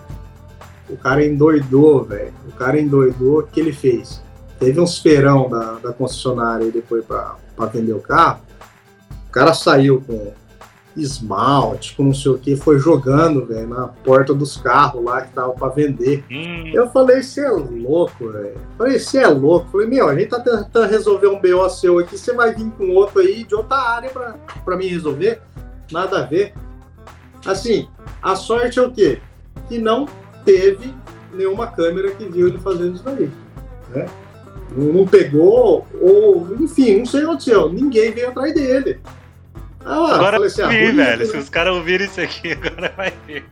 O 0.88 0.96
cara 0.96 1.24
endoidou, 1.24 2.02
velho. 2.02 2.32
O 2.48 2.52
cara 2.52 2.80
endoidou. 2.80 3.38
O 3.40 3.42
que 3.42 3.60
ele 3.60 3.72
fez? 3.72 4.20
Teve 4.58 4.80
uns 4.80 4.98
feirão 4.98 5.48
da, 5.48 5.74
da 5.74 5.92
concessionária 5.92 6.70
depois 6.70 7.04
para 7.04 7.36
vender 7.72 7.92
o 7.92 8.00
carro. 8.00 8.40
O 9.28 9.30
cara 9.32 9.54
saiu 9.54 10.02
com 10.06 10.32
esmalte, 10.96 11.94
com 11.96 12.04
não 12.04 12.14
sei 12.14 12.32
o 12.32 12.38
que, 12.38 12.56
foi 12.56 12.78
jogando, 12.78 13.46
velho, 13.46 13.68
na 13.68 13.88
porta 13.88 14.34
dos 14.34 14.56
carros 14.56 15.04
lá 15.04 15.22
que 15.22 15.32
tava 15.32 15.52
pra 15.52 15.68
vender. 15.68 16.24
Hum, 16.30 16.70
Eu 16.72 16.88
falei, 16.90 17.22
você 17.22 17.40
é 17.44 17.50
louco, 17.50 18.30
velho. 18.30 18.56
Falei, 18.76 18.98
você 18.98 19.18
é 19.18 19.28
louco. 19.28 19.68
Falei, 19.70 19.86
meu, 19.86 20.08
a 20.08 20.14
gente 20.14 20.28
tá 20.28 20.40
tentando 20.40 20.90
resolver 20.90 21.28
um 21.28 21.40
BO 21.40 21.68
seu 21.70 21.98
aqui, 21.98 22.18
você 22.18 22.32
vai 22.34 22.54
vir 22.54 22.70
com 22.72 22.90
outro 22.90 23.20
aí 23.20 23.44
de 23.44 23.54
outra 23.54 23.76
área 23.76 24.10
pra, 24.10 24.34
pra 24.64 24.76
mim 24.76 24.86
resolver? 24.86 25.40
Nada 25.90 26.20
a 26.20 26.26
ver. 26.26 26.52
Assim, 27.46 27.88
a 28.22 28.36
sorte 28.36 28.78
é 28.78 28.82
o 28.82 28.90
quê? 28.90 29.20
Que 29.68 29.78
não 29.78 30.06
teve 30.44 30.94
nenhuma 31.32 31.66
câmera 31.66 32.10
que 32.12 32.24
viu 32.24 32.48
ele 32.48 32.58
fazendo 32.58 32.94
isso 32.94 33.04
daí. 33.04 33.30
Né? 33.90 34.06
Não 34.76 34.92
não 34.92 35.06
pegou, 35.06 35.86
ou, 36.00 36.56
enfim, 36.60 36.98
não 36.98 37.06
sei 37.06 37.20
o 37.20 37.24
que 37.24 37.28
aconteceu. 37.30 37.72
Ninguém 37.72 38.10
veio 38.12 38.28
atrás 38.28 38.54
dele. 38.54 39.00
Ah, 39.84 40.14
agora 40.14 40.32
falei 40.38 40.42
eu 40.42 40.46
assim, 40.46 40.68
vi, 40.68 40.92
velho. 40.92 41.18
né? 41.18 41.24
Se 41.24 41.36
os 41.36 41.48
caras 41.48 41.74
ouvirem 41.74 42.06
isso 42.06 42.20
aqui, 42.20 42.52
agora 42.62 42.92
vai 42.96 43.12
ver. 43.26 43.44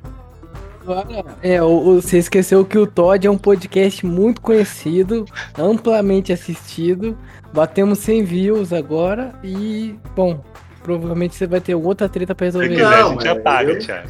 Agora, 0.82 1.24
é, 1.42 1.60
você 1.60 2.18
esqueceu 2.18 2.64
que 2.64 2.78
o 2.78 2.86
Todd 2.86 3.26
é 3.26 3.30
um 3.30 3.36
podcast 3.38 4.04
muito 4.06 4.40
conhecido, 4.40 5.26
amplamente 5.58 6.32
assistido. 6.32 7.16
Batemos 7.52 7.98
100 7.98 8.24
views 8.24 8.72
agora 8.72 9.32
e, 9.44 9.94
bom, 10.16 10.42
provavelmente 10.82 11.34
você 11.34 11.46
vai 11.46 11.60
ter 11.60 11.74
outra 11.74 12.08
treta 12.08 12.34
pra 12.34 12.50
Se 12.50 12.58
resolver. 12.58 12.74
quiser, 12.82 13.00
Não, 13.02 13.08
a 13.08 13.12
gente 13.12 13.28
apaga, 13.28 13.78
Thiago. 13.78 14.08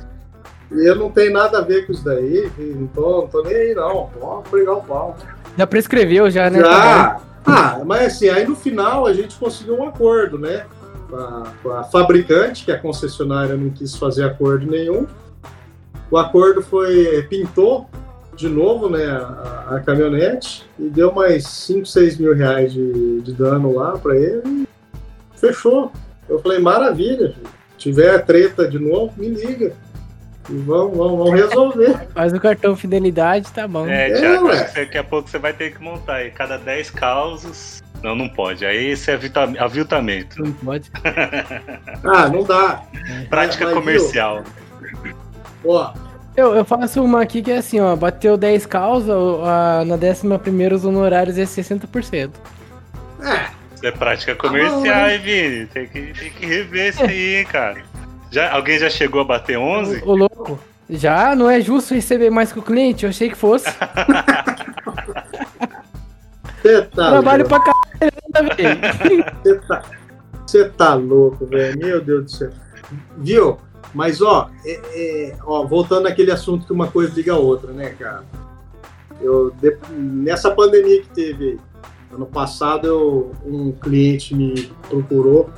Eu 0.71 0.95
não 0.95 1.11
tenho 1.11 1.33
nada 1.33 1.59
a 1.59 1.63
ver 1.63 1.85
com 1.87 1.93
isso 1.93 2.05
daí, 2.05 2.49
não 2.57 2.87
tô, 2.87 3.23
não 3.23 3.29
tô 3.29 3.43
nem 3.43 3.55
aí 3.57 3.75
não. 3.75 4.09
Pode 4.21 4.49
pregar 4.49 4.75
o 4.77 4.83
pau. 4.83 5.17
Já 5.59 5.67
prescreveu 5.67 6.31
já, 6.31 6.49
né? 6.49 6.63
Tá 6.63 6.71
Já! 6.71 7.21
Ah, 7.47 7.81
mas 7.85 8.15
assim, 8.15 8.29
aí 8.29 8.47
no 8.47 8.55
final 8.55 9.07
a 9.07 9.13
gente 9.13 9.35
conseguiu 9.37 9.75
um 9.77 9.89
acordo, 9.89 10.39
né? 10.39 10.65
Com 11.11 11.17
a, 11.17 11.53
com 11.63 11.71
a 11.73 11.83
fabricante, 11.85 12.65
que 12.65 12.71
a 12.73 12.79
concessionária 12.79 13.57
não 13.57 13.71
quis 13.71 13.97
fazer 13.97 14.25
acordo 14.25 14.71
nenhum. 14.71 15.07
O 16.11 16.17
acordo 16.17 16.63
foi, 16.63 17.23
pintou 17.29 17.89
de 18.37 18.49
novo, 18.49 18.89
né, 18.89 19.05
a, 19.07 19.67
a 19.77 19.81
caminhonete 19.81 20.65
e 20.79 20.89
deu 20.89 21.13
mais 21.13 21.47
5, 21.47 21.85
6 21.85 22.17
mil 22.19 22.35
reais 22.35 22.73
de, 22.73 23.21
de 23.21 23.33
dano 23.33 23.75
lá 23.75 23.99
pra 23.99 24.17
ele 24.17 24.43
e 24.47 24.69
fechou. 25.39 25.93
Eu 26.29 26.39
falei, 26.41 26.59
maravilha, 26.59 27.35
tiver 27.77 28.19
treta 28.25 28.67
de 28.69 28.79
novo, 28.79 29.13
me 29.17 29.29
liga. 29.29 29.75
E 30.49 30.55
vamos, 30.57 30.97
vamos, 30.97 31.19
vamos 31.19 31.33
resolver. 31.33 32.09
Faz 32.15 32.33
o 32.33 32.41
cartão 32.41 32.75
fidelidade, 32.75 33.51
tá 33.53 33.69
bom. 33.69 33.87
É, 33.87 34.11
É, 34.11 34.15
que 34.21 34.39
você- 34.39 34.81
daqui 34.81 34.99
a 34.99 35.05
pouco 35.05 35.29
você 35.29 35.39
vai 35.39 35.53
ter 35.53 35.75
que 35.75 35.83
montar 35.83 36.15
aí. 36.17 36.31
Cada 36.31 36.57
10 36.57 36.91
causos. 36.91 37.80
Não, 38.03 38.15
não 38.15 38.29
pode. 38.29 38.65
Aí 38.65 38.87
esse 38.93 39.11
é 39.11 39.15
avita- 39.15 39.53
aviltamento. 39.59 40.43
Não 40.43 40.53
pode. 40.53 40.91
Ah, 42.05 42.29
não 42.29 42.43
dá. 42.43 42.83
Prática 43.29 43.67
mas, 43.67 43.75
comercial. 43.75 44.43
Ó, 45.65 45.93
Eu, 46.37 46.55
eu 46.55 46.65
faço 46.65 47.03
uma 47.05 47.21
aqui 47.21 47.43
que 47.43 47.51
é 47.53 47.59
assim, 47.59 47.79
ó, 47.81 47.95
bateu 47.95 48.37
10 48.39 48.65
causas, 48.67 49.15
na 49.87 49.97
décima 49.97 50.39
primeira 50.39 50.75
os 50.75 50.85
honorários 50.85 51.37
é 51.37 51.45
60%. 51.45 52.31
é, 53.23 53.51
Isso 53.75 53.87
é 53.87 53.91
prática 53.91 54.35
Tá 54.35 54.41
comercial, 54.41 55.11
hein, 55.11 55.19
Vini? 55.19 55.67
Tem 55.67 55.87
que, 55.87 56.01
tem 56.19 56.31
que 56.31 56.47
rever 56.47 56.89
isso 56.89 57.03
aí, 57.03 57.37
hein, 57.37 57.45
cara. 57.45 57.83
Já, 58.31 58.51
alguém 58.53 58.79
já 58.79 58.89
chegou 58.89 59.21
a 59.21 59.25
bater 59.25 59.59
11? 59.59 60.03
Ô, 60.05 60.15
louco, 60.15 60.59
já 60.89 61.35
não 61.37 61.51
é 61.51 61.61
justo 61.61 61.93
receber 61.95 62.31
mais 62.31 62.51
que 62.53 62.59
o 62.61 62.63
cliente? 62.63 63.05
Eu 63.05 63.11
achei 63.11 63.29
que 63.29 63.37
fosse. 63.37 63.67
tá 66.95 67.11
Trabalho 67.11 67.47
pra 67.47 67.59
caralho, 67.61 67.80
Você 69.43 69.55
tá, 69.67 69.83
você 70.47 70.69
tá 70.71 70.95
louco, 70.95 71.47
velho. 71.47 71.79
Meu 71.79 72.01
Deus 72.05 72.25
do 72.25 72.31
céu. 72.31 72.51
Viu? 73.19 73.59
Mas, 73.95 74.21
ó, 74.23 74.49
é- 74.65 74.81
é, 75.31 75.37
ó, 75.45 75.65
voltando 75.67 76.07
àquele 76.07 76.31
assunto 76.31 76.67
que 76.67 76.73
uma 76.73 76.87
coisa 76.89 77.13
liga 77.15 77.33
a 77.33 77.37
outra, 77.39 77.73
né, 77.73 77.91
cara? 77.91 78.25
Eu, 79.21 79.51
de- 79.61 79.77
nessa 79.93 80.51
pandemia 80.51 81.03
que 81.03 81.09
teve 81.09 81.59
ano 82.13 82.27
passado, 82.27 82.87
eu- 82.87 83.33
um 83.45 83.73
cliente 83.73 84.35
me 84.35 84.71
procurou 84.89 85.51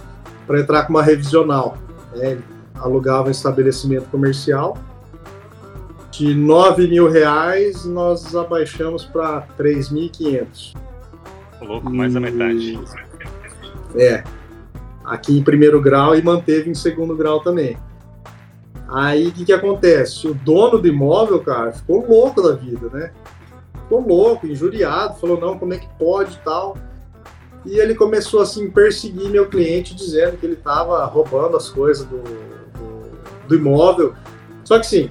para 0.47 0.61
entrar 0.61 0.85
com 0.85 0.95
uma 0.95 1.03
revisional. 1.03 1.77
Né? 2.15 2.33
Ele 2.33 2.45
alugava 2.75 3.29
um 3.29 3.31
estabelecimento 3.31 4.09
comercial. 4.11 4.77
De 6.11 6.35
9 6.35 6.89
mil 6.89 7.09
reais, 7.09 7.85
nós 7.87 8.35
abaixamos 8.35 9.05
para 9.05 9.43
3.500. 9.57 10.75
Ô, 11.63 11.65
Louco, 11.65 11.91
mais 11.91 12.13
da 12.15 12.21
metade. 12.21 12.79
É. 13.95 14.25
Aqui 15.05 15.39
em 15.39 15.43
primeiro 15.43 15.81
grau 15.81 16.17
e 16.17 16.23
manteve 16.23 16.69
em 16.71 16.75
segundo 16.75 17.17
grau 17.17 17.41
também. 17.41 17.77
Aí 18.89 19.29
o 19.29 19.33
que, 19.33 19.45
que 19.45 19.53
acontece? 19.53 20.27
O 20.29 20.35
dono 20.35 20.79
do 20.79 20.87
imóvel, 20.87 21.41
cara, 21.41 21.73
ficou 21.73 22.07
louco 22.07 22.43
da 22.43 22.55
vida, 22.55 22.89
né? 22.93 23.11
Ficou 23.83 24.07
louco, 24.07 24.47
injuriado, 24.47 25.19
falou, 25.19 25.41
não, 25.41 25.59
como 25.59 25.73
é 25.75 25.79
que 25.79 25.89
pode 25.99 26.35
e 26.35 26.39
tal. 26.39 26.77
E 27.65 27.79
ele 27.79 27.95
começou 27.95 28.41
assim 28.43 28.71
perseguir 28.71 29.31
meu 29.31 29.49
cliente, 29.49 29.95
dizendo 29.95 30.37
que 30.37 30.45
ele 30.45 30.55
estava 30.55 31.05
roubando 31.07 31.57
as 31.57 31.69
coisas 31.71 32.05
do, 32.07 32.19
do, 32.19 33.49
do 33.49 33.55
imóvel. 33.55 34.15
Só 34.65 34.79
que 34.79 34.87
sim, 34.87 35.11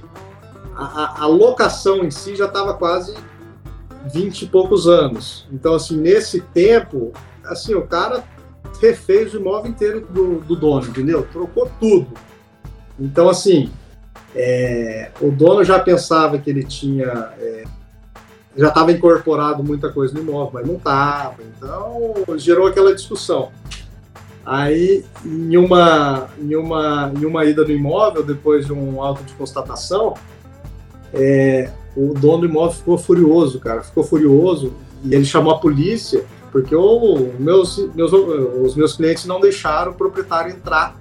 a- 0.76 1.22
a 1.22 1.26
locação 1.26 2.04
em 2.04 2.10
si 2.10 2.36
já 2.36 2.46
estava 2.46 2.74
quase 2.74 3.14
20 4.10 4.42
e 4.42 4.46
poucos 4.46 4.86
anos. 4.86 5.46
Então, 5.52 5.74
assim, 5.74 5.96
nesse 5.96 6.40
tempo, 6.40 7.12
assim, 7.44 7.74
o 7.74 7.86
cara 7.86 8.24
refez 8.80 9.32
o 9.34 9.38
imóvel 9.38 9.70
inteiro 9.70 10.06
do, 10.10 10.40
do 10.40 10.56
dono, 10.56 10.86
entendeu? 10.86 11.26
Trocou 11.30 11.70
tudo. 11.78 12.08
Então, 12.98 13.28
assim, 13.28 13.70
é, 14.34 15.10
o 15.20 15.30
dono 15.30 15.64
já 15.64 15.78
pensava 15.78 16.38
que 16.38 16.50
ele 16.50 16.64
tinha. 16.64 17.32
é, 17.38 17.64
já 18.56 18.68
estava 18.68 18.92
incorporado 18.92 19.64
muita 19.64 19.90
coisa 19.90 20.12
no 20.12 20.20
imóvel, 20.20 20.50
mas 20.52 20.66
não 20.66 20.76
estava. 20.76 21.36
Então, 21.42 22.14
gerou 22.36 22.66
aquela 22.66 22.94
discussão. 22.94 23.50
Aí, 24.44 25.04
em 25.24 25.56
uma, 25.56 26.28
em 26.38 26.54
uma, 26.56 27.12
em 27.16 27.24
uma 27.24 27.44
ida 27.44 27.62
no 27.64 27.70
imóvel, 27.70 28.22
depois 28.22 28.66
de 28.66 28.72
um 28.72 29.00
auto 29.00 29.22
de 29.22 29.32
constatação, 29.34 30.14
é, 31.14 31.70
o 31.96 32.14
dono 32.14 32.40
do 32.40 32.46
imóvel 32.46 32.76
ficou 32.76 32.98
furioso, 32.98 33.60
cara. 33.60 33.82
Ficou 33.82 34.02
furioso 34.04 34.72
e 35.04 35.14
ele 35.14 35.24
chamou 35.24 35.52
a 35.52 35.58
polícia 35.58 36.24
porque 36.52 36.76
o, 36.76 37.32
meus, 37.38 37.78
meus, 37.94 38.12
os 38.12 38.76
meus 38.76 38.94
clientes 38.94 39.24
não 39.24 39.40
deixaram 39.40 39.92
o 39.92 39.94
proprietário 39.94 40.52
entrar 40.52 40.94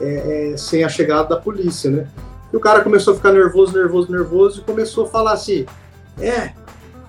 é, 0.00 0.52
é, 0.52 0.56
sem 0.56 0.82
a 0.82 0.88
chegada 0.88 1.28
da 1.28 1.36
polícia, 1.36 1.90
né? 1.90 2.08
E 2.50 2.56
o 2.56 2.60
cara 2.60 2.82
começou 2.82 3.12
a 3.12 3.16
ficar 3.16 3.32
nervoso, 3.32 3.76
nervoso, 3.76 4.10
nervoso 4.10 4.60
e 4.60 4.64
começou 4.64 5.04
a 5.04 5.08
falar 5.08 5.32
assim: 5.32 5.66
é, 6.18 6.52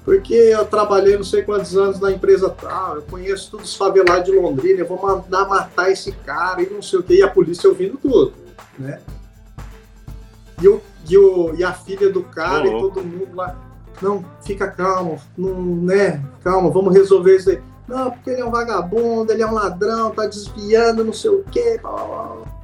porque 0.03 0.33
eu 0.33 0.65
trabalhei 0.65 1.15
não 1.15 1.23
sei 1.23 1.43
quantos 1.43 1.77
anos 1.77 1.99
na 1.99 2.11
empresa 2.11 2.49
tal, 2.49 2.97
eu 2.97 3.01
conheço 3.03 3.49
todos 3.49 3.69
os 3.69 3.75
favelados 3.75 4.25
de 4.25 4.37
Londrina, 4.37 4.81
eu 4.81 4.87
vou 4.87 5.01
mandar 5.01 5.47
matar 5.47 5.89
esse 5.89 6.11
cara 6.11 6.61
e 6.61 6.69
não 6.69 6.81
sei 6.81 6.99
o 6.99 7.03
que, 7.03 7.15
e 7.15 7.23
a 7.23 7.29
polícia 7.29 7.69
ouvindo 7.69 7.97
tudo, 7.97 8.33
né? 8.77 8.99
E, 10.61 10.67
o, 10.67 10.81
e, 11.07 11.17
o, 11.17 11.53
e 11.55 11.63
a 11.63 11.73
filha 11.73 12.11
do 12.11 12.23
cara 12.23 12.67
e 12.67 12.71
todo 12.71 13.03
mundo 13.03 13.35
lá, 13.35 13.55
não, 14.01 14.23
fica 14.41 14.67
calmo, 14.67 15.19
não, 15.37 15.53
né? 15.61 16.23
Calma, 16.43 16.69
vamos 16.69 16.93
resolver 16.93 17.37
isso 17.37 17.49
aí. 17.49 17.61
Não, 17.87 18.11
porque 18.11 18.31
ele 18.31 18.41
é 18.41 18.45
um 18.45 18.51
vagabundo, 18.51 19.31
ele 19.31 19.43
é 19.43 19.47
um 19.47 19.53
ladrão, 19.53 20.11
tá 20.11 20.25
desviando, 20.25 21.03
não 21.03 21.13
sei 21.13 21.29
o 21.29 21.43
quê. 21.43 21.79
Blá, 21.81 21.91
blá, 21.91 22.05
blá. 22.05 22.55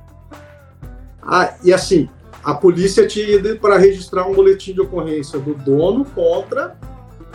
Ah, 1.22 1.54
e 1.64 1.72
assim, 1.72 2.10
a 2.44 2.54
polícia 2.54 3.08
tinha 3.08 3.36
ido 3.36 3.56
para 3.58 3.78
registrar 3.78 4.26
um 4.28 4.34
boletim 4.34 4.74
de 4.74 4.82
ocorrência 4.82 5.40
do 5.40 5.54
dono 5.54 6.04
contra 6.04 6.76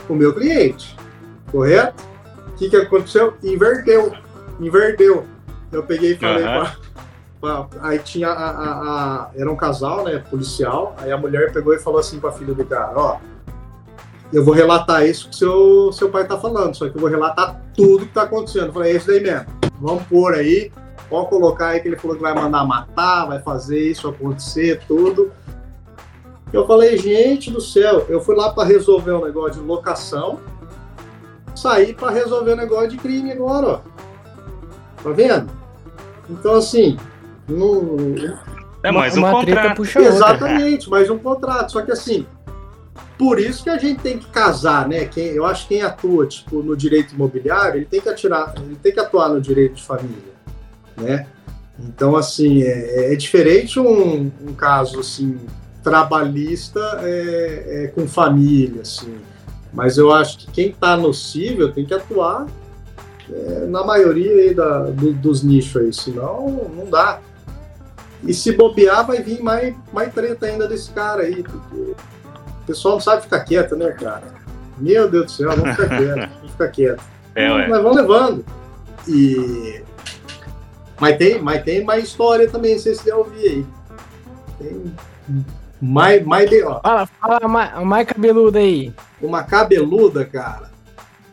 o 0.09 0.15
meu 0.15 0.35
cliente, 0.35 0.97
correto? 1.51 2.03
O 2.49 2.53
que, 2.57 2.69
que 2.69 2.77
aconteceu? 2.77 3.35
Inverteu, 3.43 4.13
inverteu. 4.59 5.25
Eu 5.71 5.83
peguei 5.83 6.13
e 6.13 6.17
falei 6.17 6.45
Aham. 6.45 6.73
Aí 7.80 7.99
tinha 8.01 8.28
a, 8.28 8.51
a- 8.51 8.80
a- 9.24 9.30
Era 9.37 9.51
um 9.51 9.57
casal, 9.57 10.05
né? 10.05 10.18
Policial. 10.30 10.95
Aí 10.99 11.12
a 11.12 11.16
mulher 11.18 11.53
pegou 11.53 11.74
e 11.74 11.78
falou 11.78 12.01
assim 12.01 12.18
pra 12.18 12.32
filha 12.32 12.55
do 12.55 12.64
cara: 12.64 12.93
Ó, 12.97 13.16
eu 14.32 14.45
vou 14.45 14.55
relatar 14.55 15.05
isso 15.07 15.28
que 15.28 15.37
seu, 15.37 15.93
seu 15.93 16.09
pai 16.11 16.26
tá 16.26 16.37
falando, 16.39 16.74
só 16.74 16.89
que 16.89 16.97
eu 16.97 17.01
vou 17.01 17.09
relatar 17.11 17.61
tudo 17.76 18.07
que 18.07 18.12
tá 18.12 18.22
acontecendo. 18.22 18.66
Eu 18.66 18.72
falei: 18.72 18.93
é 18.93 18.97
isso 18.97 19.07
daí 19.07 19.20
mesmo. 19.20 19.47
Vamos 19.80 20.03
pôr 20.05 20.34
aí. 20.34 20.72
Pode 21.09 21.28
colocar 21.28 21.68
aí 21.68 21.80
que 21.80 21.87
ele 21.89 21.97
falou 21.97 22.16
que 22.16 22.22
vai 22.22 22.34
mandar 22.34 22.64
matar, 22.64 23.26
vai 23.26 23.39
fazer 23.41 23.78
isso 23.78 24.09
acontecer, 24.09 24.80
tudo. 24.89 25.30
Eu 26.53 26.66
falei: 26.66 26.97
gente 26.97 27.51
do 27.53 27.61
céu, 27.61 28.07
eu 28.09 28.20
fui 28.20 28.34
lá 28.34 28.51
pra 28.53 28.64
resolver 28.64 29.12
um 29.12 29.24
negócio 29.24 29.61
de 29.61 29.66
locação, 29.68 30.41
saí 31.55 31.93
pra 31.95 32.11
resolver 32.11 32.55
um 32.55 32.57
negócio 32.57 32.89
de 32.89 32.97
crime 32.97 33.30
agora, 33.30 33.66
ó. 33.68 33.80
Tá 35.05 35.11
vendo? 35.11 35.49
Então, 36.28 36.55
assim, 36.57 36.97
não, 37.49 38.14
É 38.82 38.90
mais 38.90 39.16
um 39.16 39.20
uma 39.20 39.32
contrato. 39.32 39.82
Exatamente, 39.99 40.90
mais 40.90 41.11
um 41.11 41.18
contrato. 41.18 41.72
Só 41.72 41.82
que 41.82 41.92
assim, 41.92 42.26
por 43.18 43.40
isso 43.40 43.64
que 43.64 43.70
a 43.70 43.78
gente 43.78 44.01
tem 44.01 44.18
que 44.18 44.26
casar, 44.26 44.88
né? 44.88 45.07
Quem, 45.07 45.28
eu 45.28 45.47
acho 45.47 45.62
que 45.62 45.74
quem 45.74 45.82
atua 45.82 46.26
tipo, 46.26 46.62
no 46.62 46.76
direito 46.76 47.14
imobiliário, 47.14 47.78
ele 47.78 47.86
tem 47.86 48.01
que 48.01 48.09
atirar, 48.09 48.55
ele 48.57 48.76
tem 48.76 48.92
que 48.92 49.01
atuar 49.01 49.28
no 49.30 49.40
direito 49.40 49.74
de 49.74 49.82
família, 49.82 50.34
né? 50.97 51.26
Então, 51.78 52.16
assim, 52.16 52.62
é, 52.62 53.12
é 53.12 53.16
diferente 53.16 53.78
um, 53.78 54.30
um, 54.40 54.55
caso, 54.55 55.01
assim, 55.01 55.38
trabalhista 55.82 56.80
é, 57.03 57.84
é, 57.84 57.86
com 57.88 58.07
família, 58.09 58.82
assim. 58.82 59.14
Mas 59.72 59.99
eu 59.99 60.12
acho 60.12 60.38
que 60.38 60.51
quem 60.51 60.68
está 60.70 60.97
nocível 60.97 61.70
tem 61.70 61.84
que 61.84 61.92
atuar 61.92 62.47
é, 63.30 63.66
na 63.66 63.84
maioria 63.84 64.55
da, 64.55 64.84
do, 64.84 65.12
dos 65.12 65.42
nichos 65.42 65.82
aí, 65.82 65.92
senão 65.92 66.70
não 66.74 66.86
dá. 66.86 67.20
E 68.27 68.35
se 68.35 68.53
bobear, 68.53 69.07
vai 69.07 69.22
vir 69.22 69.43
mais, 69.43 69.74
mais 69.93 70.12
treta 70.12 70.47
ainda 70.47 70.66
desse 70.66 70.91
cara 70.91 71.22
aí, 71.22 71.43
porque 71.43 71.77
o 71.77 72.66
pessoal 72.66 72.95
não 72.95 73.01
sabe 73.01 73.22
ficar 73.22 73.41
quieto, 73.41 73.77
né, 73.77 73.91
cara? 73.93 74.35
Meu 74.79 75.09
Deus 75.11 75.27
do 75.27 75.31
céu, 75.31 75.51
vamos 75.57 75.77
ficar 75.77 75.89
quieto, 75.97 76.31
vamos 76.37 76.51
ficar 76.51 76.68
quieto. 76.68 77.03
É, 77.35 77.68
Mas 77.68 77.83
vão 77.83 77.95
levando. 77.95 78.45
E... 79.07 79.83
Mas 80.99 81.16
tem, 81.18 81.41
mas 81.41 81.62
tem 81.62 81.85
mais 81.85 82.05
história 82.05 82.49
também, 82.49 82.79
se 82.79 82.95
vocês 82.95 83.14
ouvir 83.14 83.47
aí. 83.47 83.66
Tem 84.59 84.95
mais, 85.81 86.24
mais 86.24 86.49
de, 86.49 86.62
ó. 86.62 86.81
Fala, 86.81 87.07
fala 87.07 87.49
mais, 87.49 87.85
mais 87.85 88.07
cabeluda 88.07 88.59
aí. 88.59 88.93
Uma 89.20 89.43
cabeluda, 89.45 90.24
cara. 90.24 90.70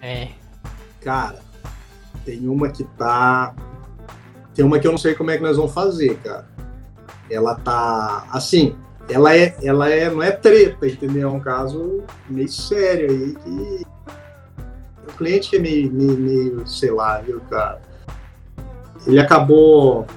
É. 0.01 0.29
Cara, 1.01 1.39
tem 2.25 2.47
uma 2.47 2.69
que 2.69 2.83
tá. 2.83 3.53
Tem 4.53 4.63
uma 4.63 4.79
que 4.79 4.87
eu 4.87 4.91
não 4.91 4.97
sei 4.97 5.15
como 5.15 5.31
é 5.31 5.37
que 5.37 5.43
nós 5.43 5.57
vamos 5.57 5.73
fazer, 5.73 6.15
cara. 6.17 6.45
Ela 7.29 7.55
tá. 7.55 8.27
Assim, 8.31 8.75
ela 9.09 9.35
é. 9.35 9.55
Ela 9.63 9.89
é. 9.89 10.09
Não 10.09 10.21
é 10.21 10.31
treta, 10.31 10.87
entendeu? 10.87 11.29
É 11.29 11.31
um 11.31 11.39
caso 11.39 12.03
meio 12.29 12.49
sério 12.49 13.09
aí 13.09 13.35
que. 13.35 13.83
O 15.07 15.15
cliente 15.17 15.49
que 15.49 15.57
é 15.57 15.59
meio, 15.59 15.91
meio, 15.91 16.17
meio 16.17 16.67
sei 16.67 16.91
lá, 16.91 17.19
viu, 17.19 17.39
cara? 17.49 17.81
Ele 19.05 19.19
acabou 19.19 20.07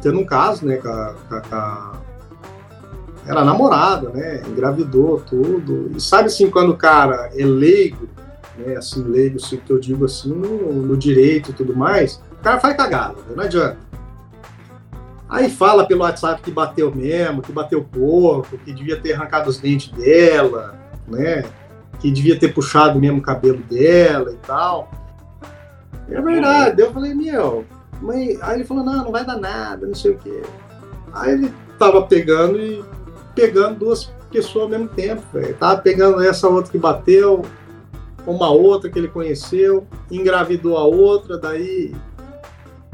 tendo 0.00 0.20
um 0.20 0.24
caso, 0.24 0.64
né, 0.64 0.76
com 0.76 0.88
a, 0.88 1.14
com 1.28 1.54
a 1.54 1.98
era 3.28 3.44
namorada, 3.44 4.08
né? 4.08 4.42
Engravidou 4.48 5.20
tudo. 5.20 5.90
E 5.94 6.00
sabe 6.00 6.28
assim, 6.28 6.48
quando 6.50 6.70
o 6.70 6.76
cara 6.76 7.30
é 7.36 7.44
leigo, 7.44 8.08
né? 8.56 8.76
Assim, 8.76 9.02
leigo, 9.02 9.36
assim, 9.36 9.58
que 9.58 9.70
eu 9.70 9.78
digo 9.78 10.06
assim, 10.06 10.32
no, 10.32 10.72
no 10.72 10.96
direito 10.96 11.50
e 11.50 11.54
tudo 11.54 11.76
mais, 11.76 12.22
o 12.32 12.42
cara 12.42 12.58
faz 12.58 12.74
cagada, 12.74 13.16
né? 13.28 13.34
não 13.36 13.44
adianta. 13.44 13.76
Aí 15.28 15.50
fala 15.50 15.86
pelo 15.86 16.02
WhatsApp 16.02 16.40
que 16.42 16.50
bateu 16.50 16.94
mesmo, 16.94 17.42
que 17.42 17.52
bateu 17.52 17.84
pouco, 17.84 18.56
que 18.58 18.72
devia 18.72 18.98
ter 18.98 19.12
arrancado 19.12 19.50
os 19.50 19.58
dentes 19.58 19.90
dela, 19.92 20.74
né? 21.06 21.44
Que 22.00 22.10
devia 22.10 22.38
ter 22.38 22.54
puxado 22.54 22.98
mesmo 22.98 23.18
o 23.18 23.22
cabelo 23.22 23.58
dela 23.58 24.32
e 24.32 24.46
tal. 24.46 24.90
É 26.10 26.20
verdade. 26.20 26.80
Eu 26.80 26.92
falei, 26.92 27.14
meu, 27.14 27.66
mãe... 28.00 28.38
aí 28.40 28.56
ele 28.56 28.64
falou, 28.64 28.82
não, 28.82 29.04
não 29.04 29.12
vai 29.12 29.24
dar 29.24 29.36
nada, 29.36 29.86
não 29.86 29.94
sei 29.94 30.12
o 30.12 30.18
quê. 30.18 30.42
Aí 31.12 31.32
ele 31.32 31.52
tava 31.78 32.02
pegando 32.02 32.58
e 32.58 32.82
pegando 33.34 33.78
duas 33.80 34.10
pessoas 34.30 34.64
ao 34.64 34.70
mesmo 34.70 34.88
tempo, 34.88 35.22
velho. 35.32 35.54
Tava 35.56 35.80
pegando 35.80 36.22
essa 36.22 36.48
outra 36.48 36.72
que 36.72 36.78
bateu, 36.78 37.42
uma 38.26 38.50
outra 38.50 38.90
que 38.90 38.98
ele 38.98 39.08
conheceu, 39.08 39.86
engravidou 40.10 40.76
a 40.76 40.84
outra, 40.84 41.38
daí 41.38 41.94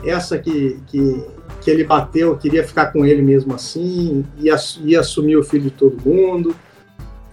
essa 0.05 0.39
que, 0.39 0.81
que, 0.87 1.25
que 1.65 1.71
ele 1.71 1.83
bateu 1.83 2.37
queria 2.37 2.63
ficar 2.63 2.93
com 2.93 3.07
ele 3.07 3.23
mesmo 3.23 3.55
assim, 3.55 4.23
ia, 4.39 4.55
ia 4.83 5.01
assumir 5.01 5.37
o 5.37 5.43
filho 5.43 5.65
de 5.65 5.71
todo 5.71 5.99
mundo. 6.05 6.55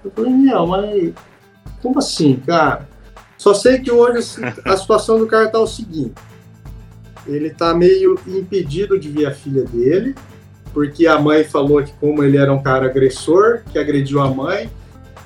Eu 0.04 0.10
falei, 0.10 0.32
não, 0.32 0.66
mas 0.66 1.14
como 1.82 2.00
assim, 2.00 2.38
cara? 2.38 2.88
Só 3.38 3.54
sei 3.54 3.80
que 3.80 3.92
hoje 3.92 4.42
a 4.66 4.78
situação 4.78 5.20
do 5.20 5.28
cara 5.28 5.50
tá 5.50 5.60
o 5.60 5.68
seguinte: 5.68 6.14
ele 7.28 7.50
tá 7.50 7.74
meio 7.74 8.18
impedido 8.26 8.98
de 8.98 9.10
ver 9.10 9.26
a 9.26 9.32
filha 9.34 9.66
dele, 9.66 10.16
porque 10.74 11.06
a 11.08 11.20
mãe 11.20 11.44
falou 11.44 11.84
que 11.84 11.92
como 12.00 12.24
ele 12.24 12.38
era 12.38 12.54
um 12.54 12.64
cara 12.64 12.86
agressor, 12.86 13.64
que 13.70 13.78
agrediu 13.78 14.22
a 14.22 14.30
mãe, 14.30 14.70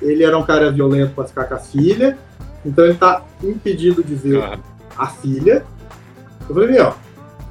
ele 0.02 0.24
era 0.24 0.36
um 0.36 0.44
cara 0.44 0.72
violento 0.72 1.14
para 1.14 1.26
ficar 1.26 1.44
com 1.44 1.54
a 1.54 1.60
filha, 1.60 2.18
então 2.66 2.86
ele 2.86 2.94
está 2.94 3.24
impedido 3.44 4.04
de 4.04 4.16
ver 4.16 4.60
a 4.98 5.08
filha. 5.08 5.64
Eu 6.48 6.56
falei, 6.56 6.72
meu, 6.72 6.94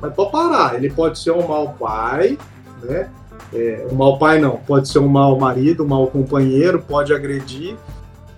mas 0.05 0.15
pode 0.15 0.33
parar, 0.33 0.75
ele 0.75 0.91
pode 0.91 1.19
ser 1.19 1.33
um 1.33 1.47
mau 1.47 1.75
pai, 1.75 2.39
né? 2.83 3.11
É, 3.53 3.87
um 3.91 3.95
mau 3.95 4.19
pai 4.19 4.41
não, 4.41 4.57
pode 4.59 4.89
ser 4.89 4.99
um 4.99 5.09
mau 5.09 5.39
marido, 5.39 5.85
um 5.85 5.89
mau 5.89 6.07
companheiro, 6.07 6.83
pode 6.83 7.13
agredir, 7.15 7.77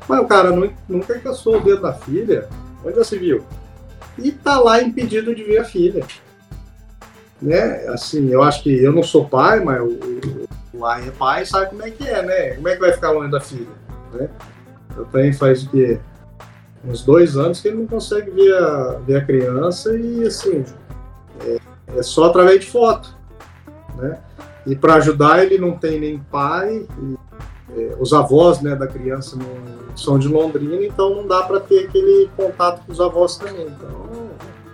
mas 0.08 0.20
o 0.20 0.26
cara 0.26 0.50
nunca 0.88 1.18
caçou 1.18 1.56
o 1.56 1.60
dedo 1.60 1.82
da 1.82 1.92
filha, 1.92 2.48
onde 2.84 2.96
você 2.96 3.18
viu? 3.18 3.44
E 4.18 4.32
tá 4.32 4.58
lá 4.58 4.80
impedido 4.80 5.34
de 5.34 5.44
ver 5.44 5.58
a 5.58 5.64
filha 5.64 6.04
né? 7.40 7.86
Assim, 7.88 8.28
eu 8.30 8.42
acho 8.42 8.62
que 8.62 8.70
eu 8.70 8.92
não 8.92 9.02
sou 9.02 9.28
pai, 9.28 9.60
mas 9.60 9.80
o, 9.80 9.86
o, 10.74 10.80
o 10.80 10.90
é 10.90 11.10
pai 11.10 11.44
sabe 11.44 11.70
como 11.70 11.82
é 11.82 11.90
que 11.90 12.06
é, 12.06 12.22
né? 12.22 12.54
Como 12.54 12.68
é 12.68 12.74
que 12.74 12.80
vai 12.80 12.92
ficar 12.92 13.10
longe 13.10 13.30
da 13.30 13.40
filha, 13.40 13.66
né? 14.12 14.28
Eu 14.96 15.04
tenho 15.06 15.34
faz 15.34 15.64
o 15.64 15.70
quê? 15.70 15.98
Uns 16.84 17.04
dois 17.04 17.36
anos 17.36 17.60
que 17.60 17.68
ele 17.68 17.78
não 17.78 17.86
consegue 17.86 18.30
ver 18.30 18.54
a, 18.54 19.00
ver 19.06 19.16
a 19.16 19.24
criança 19.24 19.96
e, 19.96 20.26
assim, 20.26 20.64
é, 21.44 21.98
é 21.98 22.02
só 22.02 22.24
através 22.24 22.60
de 22.60 22.66
foto, 22.66 23.14
né? 23.96 24.18
E 24.66 24.74
para 24.74 24.94
ajudar 24.94 25.44
ele 25.44 25.58
não 25.58 25.72
tem 25.72 26.00
nem 26.00 26.18
pai, 26.18 26.86
e, 27.02 27.16
é, 27.76 27.96
os 27.98 28.12
avós 28.12 28.60
né, 28.60 28.74
da 28.74 28.86
criança 28.86 29.36
não, 29.36 29.96
são 29.96 30.18
de 30.18 30.28
Londrina, 30.28 30.84
então 30.84 31.14
não 31.14 31.26
dá 31.26 31.42
para 31.42 31.60
ter 31.60 31.86
aquele 31.86 32.28
contato 32.36 32.84
com 32.84 32.92
os 32.92 33.00
avós 33.00 33.36
também. 33.36 33.66
Então, 33.66 34.06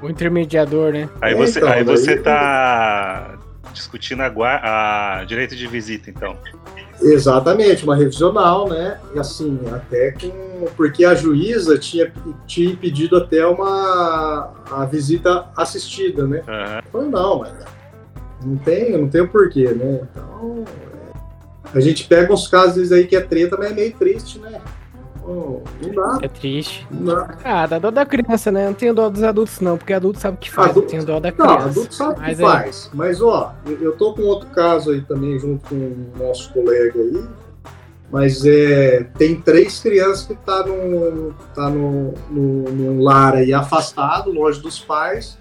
o 0.03 0.09
intermediador, 0.09 0.93
né? 0.93 1.09
Aí 1.21 1.35
você, 1.35 1.61
então, 1.61 1.71
aí 1.71 1.85
você 1.85 2.17
tá 2.17 3.39
discutindo 3.73 4.23
a, 4.23 5.21
a 5.21 5.25
direito 5.25 5.57
de 5.57 5.67
visita, 5.67 6.11
então. 6.11 6.37
Exatamente, 7.01 7.85
uma 7.85 7.97
revisional, 7.97 8.69
né? 8.69 9.01
E 9.15 9.19
assim, 9.19 9.59
até 9.73 10.13
com. 10.13 10.53
Porque 10.77 11.05
a 11.05 11.15
juíza 11.15 11.77
tinha, 11.77 12.13
tinha 12.47 12.77
pedido 12.77 13.17
até 13.17 13.45
uma 13.45 14.53
a 14.71 14.85
visita 14.85 15.47
assistida, 15.57 16.27
né? 16.27 16.39
Uhum. 16.39 16.91
Falei, 16.93 17.09
não, 17.09 17.39
mas 17.41 17.53
não 18.45 18.57
tem, 18.57 18.93
não 18.97 19.09
tem 19.09 19.21
o 19.23 19.29
porquê, 19.29 19.71
né? 19.71 20.01
Então. 20.11 20.65
É, 21.75 21.79
a 21.79 21.81
gente 21.81 22.05
pega 22.07 22.33
uns 22.33 22.47
casos 22.47 22.93
aí 22.93 23.07
que 23.07 23.17
é 23.17 23.21
treta, 23.21 23.57
mas 23.59 23.73
é 23.73 23.75
meio 23.75 23.93
triste, 23.95 24.39
né? 24.39 24.61
Não 25.27 25.95
dá. 25.95 26.19
É 26.23 26.29
triste. 26.29 26.87
Não 26.91 27.15
dá. 27.15 27.39
Ah, 27.45 27.67
dá 27.67 27.79
dó 27.79 27.91
da 27.91 28.05
criança, 28.05 28.51
né? 28.51 28.67
Não 28.67 28.75
tenho 28.75 28.95
dó 28.95 29.09
dos 29.09 29.23
adultos, 29.23 29.61
não, 29.61 29.79
porque 29.79 29.93
adulto 29.93 30.21
sabe 30.21 30.37
o 30.37 30.41
que 30.41 30.51
faz. 30.51 30.71
Adulto... 30.71 30.89
Tenho 30.89 31.05
dó 31.05 31.21
da 31.21 31.33
criança. 31.33 31.57
Não, 31.57 31.67
adulto 31.67 31.95
sabe 31.95 32.21
o 32.21 32.25
que 32.25 32.31
é... 32.31 32.35
faz. 32.35 32.91
Mas, 32.93 33.23
ó, 33.23 33.55
eu 33.67 33.93
tô 33.97 34.15
com 34.15 34.23
outro 34.23 34.49
caso 34.51 34.91
aí 34.91 35.01
também, 35.03 35.39
junto 35.39 35.69
com 35.69 35.75
o 35.75 36.13
nosso 36.19 36.53
colega 36.53 37.01
aí. 37.01 37.25
Mas 38.11 38.45
é, 38.45 39.05
tem 39.17 39.41
três 39.41 39.81
crianças 39.81 40.27
que 40.27 40.35
tá 40.35 40.67
no, 40.67 41.33
tá 41.55 41.71
no, 41.71 42.13
no, 42.29 42.63
no 42.71 43.03
lar 43.03 43.35
aí 43.37 43.55
afastado, 43.55 44.31
longe 44.31 44.61
dos 44.61 44.79
pais, 44.79 45.39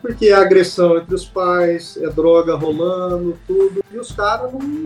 porque 0.00 0.26
é 0.26 0.34
agressão 0.34 0.98
entre 0.98 1.12
os 1.12 1.24
pais, 1.24 1.98
é 2.00 2.08
droga 2.08 2.54
rolando, 2.54 3.36
tudo, 3.44 3.84
e 3.92 3.98
os 3.98 4.12
caras 4.12 4.52
não 4.52 4.84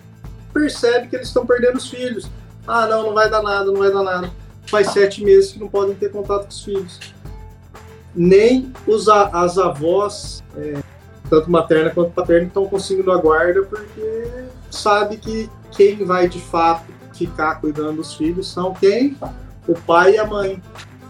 percebem 0.51 1.09
que 1.09 1.15
eles 1.15 1.27
estão 1.27 1.45
perdendo 1.45 1.77
os 1.77 1.87
filhos. 1.87 2.27
Ah, 2.67 2.85
não, 2.87 3.03
não 3.07 3.13
vai 3.13 3.29
dar 3.29 3.41
nada, 3.41 3.65
não 3.65 3.79
vai 3.79 3.91
dar 3.91 4.03
nada. 4.03 4.31
Faz 4.67 4.91
sete 4.91 5.23
meses 5.23 5.51
que 5.51 5.59
não 5.59 5.67
podem 5.67 5.95
ter 5.95 6.11
contato 6.11 6.43
com 6.43 6.49
os 6.49 6.63
filhos. 6.63 6.99
Nem 8.15 8.71
os, 8.85 9.07
as 9.07 9.57
avós, 9.57 10.43
é, 10.55 10.79
tanto 11.29 11.49
materna 11.49 11.89
quanto 11.89 12.11
paterna, 12.11 12.47
estão 12.47 12.65
conseguindo 12.65 13.11
a 13.11 13.17
guarda 13.17 13.63
porque 13.63 14.27
sabe 14.69 15.17
que 15.17 15.49
quem 15.71 16.03
vai 16.05 16.27
de 16.27 16.39
fato 16.39 16.85
ficar 17.13 17.55
cuidando 17.55 17.97
dos 17.97 18.13
filhos 18.15 18.51
são 18.51 18.73
quem? 18.73 19.17
O 19.67 19.73
pai 19.73 20.15
e 20.15 20.17
a 20.17 20.25
mãe, 20.25 20.61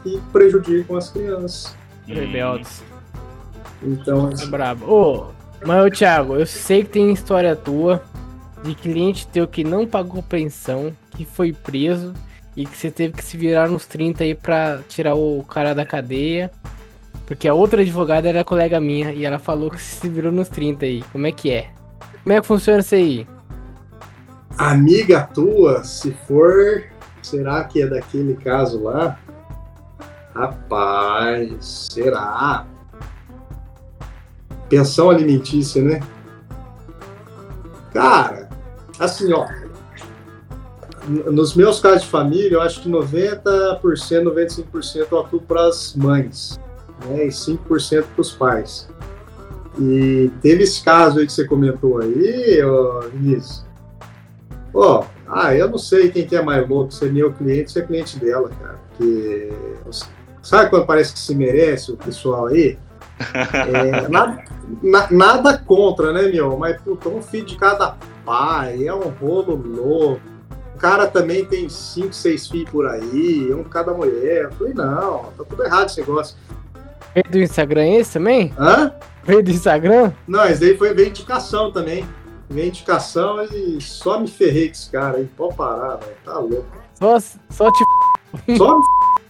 que 0.04 0.22
prejudicam 0.32 0.96
as 0.96 1.10
crianças. 1.10 1.76
Rebeldes. 2.08 2.84
Então. 3.82 4.30
É 4.30 4.46
brabo. 4.46 4.86
Ô, 4.92 5.26
mas, 5.66 5.98
Thiago, 5.98 6.36
eu 6.36 6.46
sei 6.46 6.84
que 6.84 6.90
tem 6.90 7.12
história 7.12 7.56
tua 7.56 8.02
de 8.64 8.76
cliente 8.76 9.28
teu 9.28 9.48
que 9.48 9.64
não 9.64 9.88
pagou 9.88 10.22
pensão, 10.22 10.92
que 11.12 11.26
foi 11.26 11.52
preso 11.52 12.14
e 12.56 12.66
que 12.66 12.78
você 12.78 12.92
teve 12.92 13.14
que 13.14 13.24
se 13.24 13.38
virar 13.38 13.70
nos 13.70 13.86
30 13.86 14.24
aí 14.24 14.36
pra 14.36 14.80
tirar 14.88 15.16
o 15.16 15.44
cara 15.44 15.74
da 15.74 15.86
cadeia. 15.86 16.52
Porque 17.26 17.48
a 17.48 17.54
outra 17.54 17.82
advogada 17.82 18.28
era 18.28 18.44
colega 18.44 18.80
minha 18.80 19.14
e 19.14 19.26
ela 19.26 19.40
falou 19.40 19.72
que 19.72 19.82
se 19.82 20.10
virou 20.10 20.32
nos 20.32 20.50
30 20.50 20.86
aí. 20.86 21.04
Como 21.12 21.26
é 21.26 21.32
que 21.32 21.50
é? 21.50 21.70
Como 22.24 22.34
é 22.34 22.42
que 22.42 22.48
funciona 22.48 22.80
isso 22.80 22.96
aí? 22.96 23.28
Amiga 24.58 25.30
tua, 25.34 25.84
se 25.84 26.12
for. 26.28 26.84
Será 27.22 27.64
que 27.64 27.82
é 27.82 27.88
daquele 27.88 28.36
caso 28.36 28.84
lá? 28.84 29.18
Rapaz, 30.36 31.90
será? 31.92 32.66
Pensão 34.68 35.10
alimentícia, 35.10 35.82
né? 35.82 36.00
Cara, 37.94 38.41
assim, 39.06 39.34
ó, 39.34 39.48
nos 41.08 41.56
meus 41.56 41.80
casos 41.80 42.04
de 42.04 42.08
família, 42.08 42.54
eu 42.54 42.62
acho 42.62 42.82
que 42.82 42.90
90%, 42.90 43.82
95% 43.82 45.08
eu 45.12 45.20
atuo 45.20 45.42
para 45.42 45.68
as 45.68 45.96
mães, 45.96 46.60
né, 47.08 47.26
e 47.26 47.30
5% 47.30 48.04
para 48.14 48.22
os 48.22 48.32
pais. 48.32 48.88
E 49.80 50.30
teve 50.42 50.64
esse 50.64 50.84
caso 50.84 51.20
aí 51.20 51.26
que 51.26 51.34
você 51.34 51.46
comentou 51.46 52.00
aí, 52.00 52.62
ô, 52.64 53.02
Vinícius. 53.14 53.66
Ó, 54.74 55.06
ah, 55.28 55.56
eu 55.56 55.70
não 55.70 55.78
sei 55.78 56.12
quem 56.12 56.26
que 56.26 56.36
é 56.36 56.42
mais 56.42 56.68
louco, 56.68 56.94
se 56.94 57.06
é 57.06 57.10
meu 57.10 57.32
cliente 57.34 57.72
se 57.72 57.80
é 57.80 57.82
cliente 57.82 58.20
dela, 58.20 58.50
cara. 58.62 58.80
Porque. 58.90 59.52
Sabe 60.42 60.70
quando 60.70 60.86
parece 60.86 61.14
que 61.14 61.20
se 61.20 61.36
merece 61.36 61.92
o 61.92 61.98
pessoal 61.98 62.48
aí? 62.48 62.78
É, 63.24 64.08
nada, 64.10 64.44
na, 64.82 65.12
nada 65.12 65.56
contra, 65.56 66.12
né, 66.12 66.24
meu? 66.24 66.58
Mas, 66.58 66.82
puta, 66.82 67.08
um 67.08 67.22
filho 67.22 67.46
de 67.46 67.56
cada 67.56 67.96
pai, 68.26 68.88
é 68.88 68.94
um 68.94 69.10
rolo 69.10 69.56
louco. 69.56 70.22
O 70.76 70.78
cara 70.78 71.08
também 71.08 71.46
tem 71.46 71.70
cinco, 71.70 72.14
seis 72.14 72.48
filhos 72.48 72.70
por 72.70 72.88
aí, 72.88 73.54
um 73.54 73.64
cada 73.64 73.94
mulher. 73.94 74.46
Eu 74.46 74.52
falei, 74.54 74.74
não, 74.74 75.26
tá 75.38 75.44
tudo 75.48 75.64
errado 75.64 75.88
esse 75.88 76.00
negócio. 76.00 76.36
Veio 77.14 77.26
do 77.30 77.40
Instagram 77.40 77.88
esse 77.88 78.14
também? 78.14 78.54
Hã? 78.58 78.94
Veio 79.24 79.44
do 79.44 79.52
Instagram? 79.52 80.12
Não, 80.28 80.46
esse 80.46 80.62
daí 80.62 80.78
foi 80.78 80.94
veio 80.94 81.10
indicação 81.10 81.72
também. 81.72 82.08
Veio 82.50 82.68
indicação 82.68 83.44
e 83.44 83.80
só 83.80 84.20
me 84.20 84.28
ferrei 84.28 84.68
com 84.68 84.74
esse 84.74 84.90
cara 84.90 85.18
aí. 85.18 85.26
Pode 85.38 85.56
parar, 85.56 85.98
velho. 85.98 86.16
Tá 86.26 86.40
louco. 86.40 86.66
Só, 86.96 87.20
só 87.50 87.72
te. 87.72 87.84
Só 88.58 88.80
me 88.80 88.84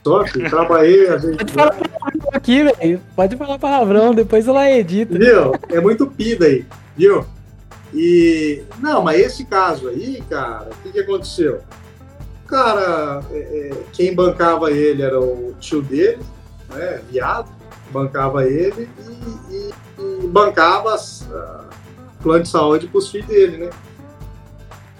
só 0.04 0.24
que 0.24 0.50
trabalhei, 0.50 1.08
a 1.10 1.18
gente. 1.18 1.38
Pode 1.38 1.54
falar 1.54 1.72
palavrão 1.72 2.30
aqui, 2.34 2.64
velho. 2.64 3.02
Pode 3.16 3.38
falar 3.38 3.60
palavrão, 3.60 4.14
depois 4.14 4.48
ela 4.48 4.70
edita. 4.72 5.18
Viu? 5.18 5.52
É 5.70 5.80
muito 5.80 6.08
pida 6.08 6.46
aí, 6.46 6.66
viu? 6.98 7.26
E. 7.94 8.64
Não, 8.80 9.02
mas 9.02 9.20
esse 9.20 9.46
caso 9.46 9.90
aí, 9.90 10.24
cara, 10.30 10.70
o 10.72 10.84
que, 10.84 10.92
que 10.92 11.00
aconteceu? 11.00 11.62
Cara, 12.48 13.22
é, 13.32 13.38
é, 13.38 13.84
quem 13.94 14.14
bancava 14.14 14.72
ele 14.72 15.02
era 15.02 15.20
o 15.20 15.56
tio 15.60 15.82
dele, 15.82 16.22
né? 16.70 17.02
Viado, 17.10 17.50
bancava 17.92 18.46
ele 18.46 18.90
e, 19.00 19.56
e, 19.56 19.74
e 20.24 20.28
bancava 20.28 20.96
uh, 20.96 21.66
plano 22.22 22.44
de 22.44 22.50
saúde 22.50 22.88
para 22.88 22.98
os 22.98 23.10
filhos 23.10 23.28
dele, 23.28 23.58
né? 23.58 23.70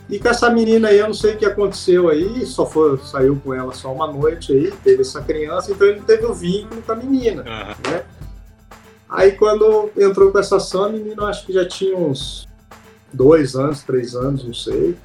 E 0.10 0.20
com 0.20 0.28
essa 0.28 0.50
menina 0.50 0.90
aí, 0.90 1.00
eu 1.00 1.08
não 1.08 1.14
sei 1.14 1.36
o 1.36 1.38
que 1.38 1.46
aconteceu 1.46 2.10
aí, 2.10 2.46
só 2.46 2.66
foi, 2.66 2.98
saiu 2.98 3.40
com 3.42 3.54
ela 3.54 3.74
só 3.74 3.94
uma 3.94 4.12
noite 4.12 4.52
aí, 4.52 4.70
teve 4.84 5.02
essa 5.02 5.22
criança, 5.22 5.72
então 5.72 5.88
ele 5.88 6.02
teve 6.02 6.26
o 6.26 6.34
vínculo 6.34 6.82
com 6.82 6.92
a 6.92 6.96
menina, 6.96 7.44
uhum. 7.44 7.92
né? 7.92 8.04
Aí 9.10 9.32
quando 9.34 9.90
entrou 9.98 10.32
com 10.32 10.40
essa 10.40 10.58
ação, 10.58 10.86
a 10.86 10.90
menina 10.90 11.26
acho 11.26 11.46
que 11.46 11.54
já 11.54 11.66
tinha 11.66 11.98
uns 11.98 12.48
dois 13.14 13.56
anos, 13.56 13.84
três 13.84 14.16
anos, 14.16 14.44
não 14.44 14.54
sei. 14.54 14.96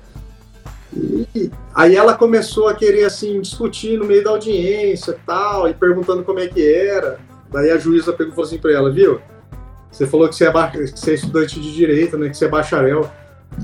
E 0.94 1.50
aí 1.74 1.96
ela 1.96 2.14
começou 2.14 2.68
a 2.68 2.74
querer 2.74 3.04
assim 3.04 3.40
discutir 3.40 3.98
no 3.98 4.06
meio 4.06 4.24
da 4.24 4.30
audiência 4.30 5.12
e 5.12 5.26
tal, 5.26 5.68
e 5.68 5.74
perguntando 5.74 6.22
como 6.24 6.38
é 6.38 6.46
que 6.46 6.66
era. 6.66 7.18
Daí 7.50 7.70
a 7.70 7.78
juíza 7.78 8.12
pegou 8.12 8.44
assim 8.44 8.58
para 8.58 8.72
ela, 8.72 8.90
viu? 8.90 9.20
Você 9.90 10.06
falou 10.06 10.28
que 10.28 10.34
você, 10.34 10.46
é, 10.46 10.52
que 10.68 10.98
você 10.98 11.12
é 11.12 11.14
estudante 11.14 11.60
de 11.60 11.72
direito, 11.72 12.18
né? 12.18 12.28
Que 12.28 12.36
você 12.36 12.44
é 12.44 12.48
bacharel. 12.48 13.10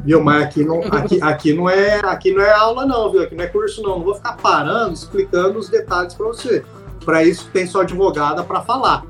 Viu, 0.04 0.22
mas 0.22 0.44
aqui 0.44 0.64
não, 0.64 0.80
aqui, 0.80 1.20
aqui, 1.20 1.52
não 1.52 1.68
é, 1.68 2.00
aqui 2.00 2.32
não 2.32 2.42
é 2.42 2.50
aula, 2.52 2.86
não, 2.86 3.10
viu? 3.10 3.22
Aqui 3.22 3.34
não 3.34 3.44
é 3.44 3.48
curso, 3.48 3.82
não. 3.82 3.98
Não 3.98 4.04
vou 4.04 4.14
ficar 4.14 4.36
parando, 4.36 4.94
explicando 4.94 5.58
os 5.58 5.68
detalhes 5.68 6.14
para 6.14 6.26
você. 6.26 6.64
Para 7.04 7.22
isso 7.24 7.50
tem 7.52 7.66
sua 7.66 7.82
advogada 7.82 8.42
para 8.42 8.62
falar. 8.62 9.04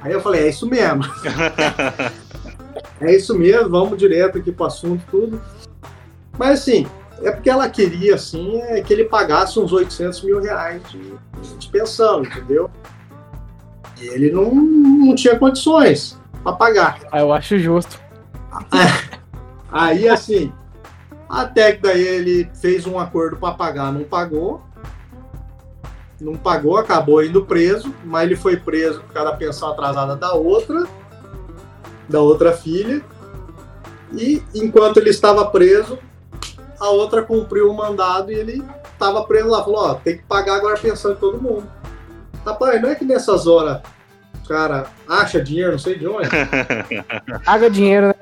Aí 0.00 0.12
eu 0.12 0.20
falei, 0.20 0.42
é 0.42 0.48
isso 0.48 0.66
mesmo. 0.66 1.02
é 3.00 3.14
isso 3.14 3.36
mesmo, 3.38 3.68
vamos 3.68 3.98
direto 3.98 4.38
aqui 4.38 4.50
pro 4.50 4.66
assunto, 4.66 5.02
tudo. 5.10 5.40
Mas 6.38 6.60
assim, 6.60 6.86
é 7.22 7.30
porque 7.30 7.50
ela 7.50 7.68
queria, 7.68 8.14
assim, 8.14 8.60
é 8.62 8.80
que 8.80 8.92
ele 8.92 9.04
pagasse 9.04 9.58
uns 9.58 9.72
800 9.72 10.22
mil 10.22 10.40
reais 10.40 10.82
de, 10.90 11.12
de 11.58 11.68
pensão, 11.68 12.22
entendeu? 12.22 12.70
E 14.00 14.06
ele 14.06 14.30
não, 14.30 14.54
não 14.54 15.14
tinha 15.14 15.38
condições 15.38 16.18
para 16.42 16.52
pagar. 16.52 17.00
Ah, 17.10 17.20
eu 17.20 17.32
acho 17.32 17.58
justo. 17.58 18.00
É. 18.72 19.18
Aí, 19.70 20.08
assim, 20.08 20.52
até 21.28 21.72
que 21.72 21.82
daí 21.82 22.00
ele 22.00 22.50
fez 22.60 22.86
um 22.86 22.98
acordo 22.98 23.36
para 23.36 23.54
pagar, 23.54 23.92
não 23.92 24.04
pagou. 24.04 24.62
Não 26.20 26.34
pagou, 26.36 26.76
acabou 26.76 27.22
indo 27.22 27.44
preso, 27.44 27.94
mas 28.04 28.24
ele 28.24 28.34
foi 28.34 28.56
preso 28.56 29.00
por 29.00 29.12
causa 29.12 29.30
da 29.30 29.36
pensão 29.36 29.70
atrasada 29.70 30.16
da 30.16 30.32
outra, 30.32 30.84
da 32.08 32.20
outra 32.20 32.52
filha. 32.52 33.02
E 34.12 34.42
enquanto 34.54 34.96
ele 34.98 35.10
estava 35.10 35.46
preso, 35.46 35.98
a 36.80 36.88
outra 36.90 37.22
cumpriu 37.22 37.70
o 37.70 37.76
mandado 37.76 38.32
e 38.32 38.34
ele 38.34 38.64
estava 38.92 39.22
preso 39.24 39.48
lá. 39.48 39.62
Falou: 39.62 39.80
Ó, 39.80 39.94
tem 39.94 40.16
que 40.16 40.24
pagar 40.24 40.56
agora 40.56 40.74
a 40.74 40.80
pensão 40.80 41.12
de 41.12 41.20
todo 41.20 41.40
mundo. 41.40 41.68
Rapaz, 42.44 42.80
não 42.80 42.88
é 42.88 42.94
que 42.94 43.04
nessas 43.04 43.46
horas 43.46 43.82
o 44.44 44.48
cara 44.48 44.86
acha 45.06 45.42
dinheiro, 45.42 45.72
não 45.72 45.78
sei 45.78 45.98
de 45.98 46.06
onde. 46.06 46.28
Paga 47.44 47.68
dinheiro, 47.68 48.08
né? 48.08 48.14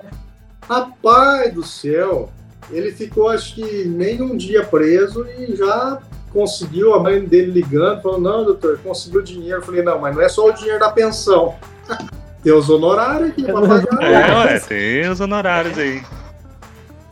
Rapaz 0.69 1.55
do 1.55 1.63
céu, 1.63 2.31
ele 2.71 2.91
ficou 2.91 3.29
acho 3.29 3.55
que 3.55 3.85
nem 3.85 4.21
um 4.21 4.37
dia 4.37 4.65
preso 4.65 5.25
e 5.39 5.55
já 5.55 6.01
conseguiu 6.33 6.93
a 6.95 7.01
mãe 7.01 7.25
dele 7.25 7.53
ligando, 7.53 8.03
falando, 8.03 8.23
não, 8.23 8.45
doutor, 8.45 8.79
conseguiu 8.79 9.23
dinheiro. 9.23 9.61
Eu 9.61 9.63
falei, 9.63 9.83
não, 9.83 10.01
mas 10.01 10.15
não 10.15 10.23
é 10.23 10.29
só 10.29 10.47
o 10.49 10.53
dinheiro 10.53 10.81
da 10.81 10.91
pensão. 10.91 11.55
tem 12.47 12.53
os 12.53 12.71
honorários 12.71 13.31
aqui 13.31 13.43
pra 13.43 13.61
pagar. 13.61 14.05
É, 14.05 14.33
ué, 14.33 14.61
tem 14.61 15.11
os 15.11 15.21
honorários 15.21 15.77
aí. 15.77 16.01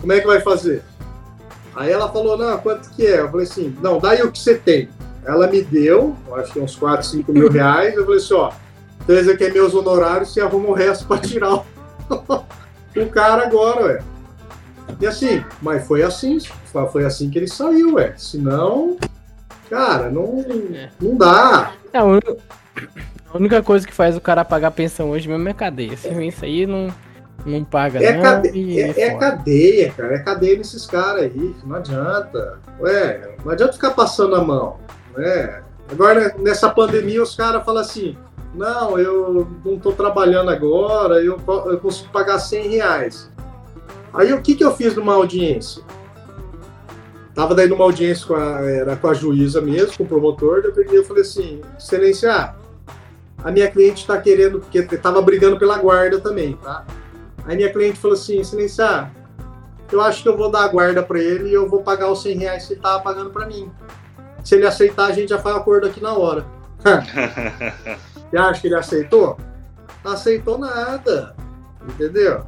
Como 0.01 0.13
é 0.13 0.21
que 0.21 0.29
vai 0.29 0.41
fazer? 0.41 0.85
Aí 1.75 1.91
ela 1.91 2.09
falou, 2.09 2.39
não, 2.39 2.57
quanto 2.59 2.89
que 2.91 3.05
é? 3.05 3.19
Eu 3.19 3.29
falei 3.33 3.45
assim, 3.45 3.77
não, 3.83 3.99
daí 3.99 4.23
o 4.23 4.31
que 4.31 4.39
você 4.39 4.55
tem. 4.55 4.89
Ela 5.25 5.49
me 5.49 5.61
deu, 5.61 6.15
acho 6.37 6.53
que 6.53 6.61
uns 6.61 6.77
4, 6.77 7.05
5 7.05 7.33
mil 7.33 7.51
reais. 7.51 7.97
Eu 7.97 8.05
falei 8.05 8.21
assim, 8.21 8.35
ó, 8.35 8.53
então 9.03 9.17
esse 9.17 9.29
aqui 9.29 9.43
é 9.43 9.51
meus 9.51 9.75
honorários, 9.75 10.33
você 10.33 10.41
arruma 10.41 10.69
o 10.69 10.73
resto 10.73 11.05
pra 11.05 11.19
tirar 11.19 11.53
o 11.53 11.65
o 12.95 13.11
cara 13.11 13.45
agora, 13.45 13.87
ué. 13.87 14.03
E 15.01 15.05
assim, 15.05 15.45
mas 15.61 15.85
foi 15.85 16.05
assim, 16.05 16.39
foi 16.93 17.05
assim 17.05 17.29
que 17.29 17.41
ele 17.41 17.49
saiu, 17.49 17.95
ué. 17.95 18.15
Senão, 18.17 18.97
cara, 19.69 20.09
não, 20.11 20.45
não 21.01 21.17
dá. 21.17 21.73
É, 21.93 21.99
a 23.35 23.37
única 23.37 23.61
coisa 23.65 23.85
que 23.85 23.93
faz 23.93 24.17
o 24.17 24.21
cara 24.21 24.45
pagar 24.45 24.71
pensão 24.71 25.11
hoje 25.11 25.29
mesmo 25.29 25.49
é 25.49 25.53
cadeia. 25.53 25.97
Se 25.97 26.09
isso 26.25 26.45
aí 26.45 26.69
não, 26.69 26.87
não 27.45 27.65
paga, 27.65 28.01
é 28.01 28.17
não. 28.17 28.23
Cadeia, 28.23 28.95
é, 28.97 29.01
é 29.01 29.15
cadeia, 29.17 29.93
cara. 29.93 30.15
É 30.15 30.19
cadeia 30.21 30.57
nesses 30.57 30.87
caras 30.87 31.23
aí. 31.23 31.55
Não 31.65 31.75
adianta. 31.75 32.61
Ué, 32.81 33.35
não 33.45 33.51
adianta 33.51 33.73
ficar 33.73 33.91
passando 33.91 34.37
a 34.37 34.41
mão. 34.41 34.79
Né? 35.17 35.63
Agora, 35.91 36.33
nessa 36.39 36.71
pandemia, 36.71 37.21
os 37.21 37.35
caras 37.35 37.65
falam 37.65 37.81
assim: 37.83 38.17
não, 38.55 38.97
eu 38.97 39.49
não 39.65 39.75
estou 39.75 39.93
trabalhando 39.93 40.51
agora, 40.51 41.17
eu, 41.17 41.41
eu 41.67 41.79
consigo 41.79 42.11
pagar 42.13 42.39
100 42.39 42.69
reais. 42.69 43.31
Aí 44.13 44.33
o 44.33 44.41
que, 44.41 44.55
que 44.55 44.63
eu 44.63 44.77
fiz 44.77 44.95
numa 44.95 45.15
audiência? 45.15 45.83
Tava 47.35 47.53
daí 47.53 47.67
numa 47.67 47.83
audiência 47.83 48.29
com 48.29 48.37
a, 48.37 48.61
era 48.61 48.95
com 48.95 49.09
a 49.09 49.15
juíza 49.15 49.61
mesmo, 49.61 49.97
com 49.97 50.05
o 50.05 50.07
promotor, 50.07 50.63
eu 50.65 50.73
peguei 50.73 51.01
e 51.01 51.05
falei 51.05 51.23
assim, 51.23 51.61
excelência, 51.77 52.55
a 53.45 53.51
minha 53.51 53.71
cliente 53.71 54.01
está 54.01 54.19
querendo, 54.19 54.59
porque 54.59 54.79
estava 54.79 55.21
brigando 55.21 55.59
pela 55.59 55.77
guarda 55.79 56.19
também, 56.19 56.57
tá? 56.57 56.85
Aí 57.45 57.55
minha 57.55 57.71
cliente 57.71 57.99
falou 57.99 58.17
assim, 58.17 58.41
excelência, 58.41 59.11
eu 59.93 60.01
acho 60.01 60.23
que 60.23 60.29
eu 60.31 60.37
vou 60.37 60.51
dar 60.51 60.65
a 60.65 60.69
guarda 60.69 61.03
para 61.03 61.19
ele 61.19 61.51
e 61.51 61.55
eu 61.55 61.69
vou 61.69 61.83
pagar 61.83 62.11
os 62.11 62.23
100 62.23 62.39
reais 62.39 62.67
que 62.67 62.73
ele 62.73 62.81
estava 62.81 63.03
pagando 63.03 63.29
para 63.29 63.47
mim. 63.47 63.71
Se 64.43 64.55
ele 64.55 64.67
aceitar, 64.67 65.07
a 65.07 65.13
gente 65.13 65.29
já 65.29 65.39
faz 65.39 65.57
o 65.57 65.59
acordo 65.59 65.87
aqui 65.87 66.03
na 66.03 66.15
hora. 66.15 66.47
Você 68.31 68.37
acha 68.37 68.61
que 68.63 68.67
ele 68.67 68.77
aceitou? 68.77 69.39
Não 70.03 70.13
aceitou 70.13 70.57
nada. 70.59 71.37
Entendeu? 71.87 72.45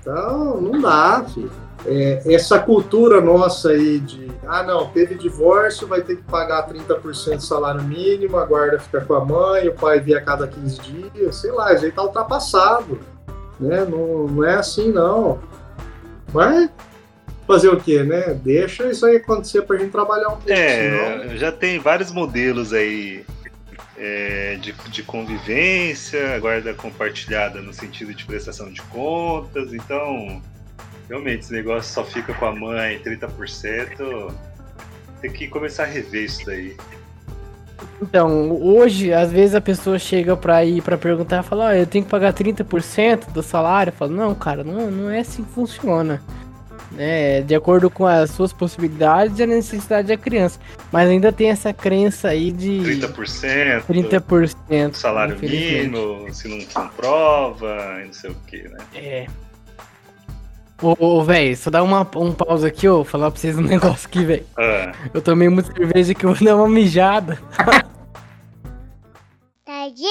Então, 0.00 0.60
não 0.60 0.80
dá, 0.80 1.24
filho. 1.32 1.50
É, 1.86 2.22
essa 2.32 2.58
cultura 2.58 3.20
nossa 3.20 3.70
aí 3.70 4.00
de 4.00 4.32
ah 4.46 4.62
não, 4.62 4.88
teve 4.88 5.14
divórcio, 5.14 5.86
vai 5.86 6.02
ter 6.02 6.16
que 6.16 6.22
pagar 6.22 6.66
30% 6.68 7.36
do 7.36 7.42
salário 7.42 7.82
mínimo, 7.82 8.38
a 8.38 8.44
guarda 8.44 8.78
fica 8.78 9.00
com 9.02 9.14
a 9.14 9.24
mãe, 9.24 9.68
o 9.68 9.74
pai 9.74 10.00
via 10.00 10.18
a 10.18 10.22
cada 10.22 10.46
15 10.46 10.80
dias, 10.80 11.36
sei 11.36 11.52
lá, 11.52 11.72
isso 11.74 11.84
aí 11.84 11.92
tá 11.92 12.02
ultrapassado. 12.02 12.98
Né? 13.58 13.84
Não, 13.84 14.26
não 14.26 14.44
é 14.44 14.54
assim 14.54 14.90
não. 14.90 15.40
Mas 16.32 16.70
fazer 17.46 17.68
o 17.68 17.80
quê, 17.80 18.02
né? 18.02 18.34
Deixa 18.42 18.88
isso 18.88 19.04
aí 19.06 19.16
acontecer 19.16 19.62
pra 19.62 19.76
gente 19.76 19.90
trabalhar 19.90 20.28
um 20.28 20.36
pouco. 20.36 20.50
É, 20.50 21.18
senão... 21.18 21.36
já 21.36 21.52
tem 21.52 21.78
vários 21.78 22.10
modelos 22.10 22.72
aí 22.72 23.24
é, 23.96 24.56
de, 24.60 24.72
de 24.72 25.02
convivência, 25.02 26.38
guarda 26.40 26.74
compartilhada 26.74 27.60
no 27.60 27.72
sentido 27.72 28.14
de 28.14 28.24
prestação 28.24 28.70
de 28.72 28.82
contas. 28.82 29.72
Então, 29.72 30.42
realmente, 31.08 31.40
esse 31.40 31.52
negócio 31.52 31.92
só 31.92 32.04
fica 32.04 32.32
com 32.34 32.46
a 32.46 32.54
mãe 32.54 32.98
30%. 33.00 34.32
Tem 35.20 35.30
que 35.32 35.48
começar 35.48 35.84
a 35.84 35.86
rever 35.86 36.24
isso 36.24 36.44
daí. 36.46 36.76
Então, 38.00 38.50
hoje, 38.62 39.12
às 39.12 39.32
vezes 39.32 39.54
a 39.54 39.60
pessoa 39.60 39.98
chega 39.98 40.36
pra 40.36 40.64
ir 40.64 40.82
pra 40.82 40.98
perguntar 40.98 41.42
e 41.42 41.46
fala, 41.46 41.64
ó, 41.64 41.68
oh, 41.68 41.72
eu 41.72 41.86
tenho 41.86 42.04
que 42.04 42.10
pagar 42.10 42.32
30% 42.32 43.32
do 43.32 43.42
salário. 43.42 43.90
Eu 43.90 43.94
falo, 43.94 44.12
não, 44.12 44.34
cara, 44.34 44.62
não, 44.62 44.90
não 44.90 45.10
é 45.10 45.20
assim 45.20 45.42
que 45.42 45.50
funciona. 45.50 46.20
né, 46.94 47.42
de 47.42 47.54
acordo 47.54 47.90
com 47.90 48.06
as 48.06 48.30
suas 48.30 48.52
possibilidades 48.52 49.38
e 49.38 49.42
a 49.42 49.46
necessidade 49.46 50.08
da 50.08 50.16
criança. 50.16 50.58
Mas 50.92 51.08
ainda 51.08 51.32
tem 51.32 51.50
essa 51.50 51.72
crença 51.72 52.28
aí 52.28 52.50
de 52.50 52.80
30%. 52.80 53.84
30%. 53.86 54.94
Salário 54.94 55.38
mínimo, 55.38 56.32
se 56.32 56.48
não 56.48 56.64
comprova, 56.66 58.00
e 58.02 58.06
não 58.06 58.12
sei 58.12 58.30
o 58.30 58.36
que, 58.46 58.62
né? 58.68 58.78
É. 58.94 59.26
Ô, 60.84 60.94
ô 61.00 61.24
velho, 61.24 61.56
só 61.56 61.70
dá 61.70 61.82
uma, 61.82 62.02
um 62.16 62.34
pausa 62.34 62.68
aqui, 62.68 62.86
ó. 62.86 63.02
Falar 63.04 63.30
pra 63.30 63.40
vocês 63.40 63.56
um 63.56 63.62
negócio 63.66 64.06
aqui, 64.06 64.22
velho. 64.22 64.46
Ah, 64.58 64.92
Eu 65.14 65.22
tomei 65.22 65.48
muita 65.48 65.72
cerveja 65.72 66.12
que 66.14 66.26
eu 66.26 66.34
vou 66.34 66.46
dar 66.46 66.56
uma 66.56 66.68
mijada. 66.68 67.40
Tadinho 69.64 70.10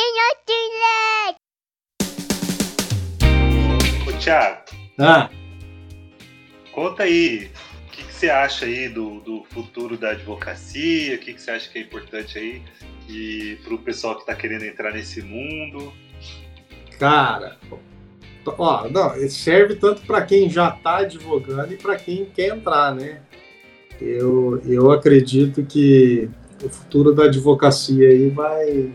ô, 4.08 4.14
Thiago, 4.18 4.62
Ah, 5.00 5.30
conta 6.72 7.04
aí. 7.04 7.52
O 7.88 7.92
que, 7.92 8.04
que 8.06 8.14
você 8.14 8.32
acha 8.32 8.66
aí 8.66 8.90
do, 8.90 9.20
do 9.20 9.44
futuro 9.52 9.96
da 9.96 10.10
advocacia? 10.10 11.14
O 11.16 11.20
que, 11.20 11.36
que 11.36 11.42
você 11.42 11.52
acha 11.52 11.70
que 11.70 11.78
é 11.78 11.82
importante 11.84 12.40
aí 12.40 12.64
e 13.08 13.60
pro 13.64 13.78
pessoal 13.78 14.18
que 14.18 14.26
tá 14.26 14.34
querendo 14.34 14.64
entrar 14.64 14.92
nesse 14.92 15.22
mundo? 15.22 15.94
cara, 16.98 17.60
ó, 18.46 18.90
não, 18.90 19.16
serve 19.30 19.76
tanto 19.76 20.02
para 20.02 20.22
quem 20.22 20.50
já 20.50 20.70
está 20.70 20.98
advogando 20.98 21.74
e 21.74 21.78
para 21.78 21.96
quem 21.96 22.26
quer 22.26 22.56
entrar, 22.56 22.94
né? 22.96 23.22
Eu, 24.02 24.62
eu 24.66 24.92
acredito 24.92 25.64
que 25.64 26.30
o 26.64 26.70
futuro 26.70 27.14
da 27.14 27.26
advocacia 27.26 28.10
aí 28.10 28.30
vai, 28.30 28.92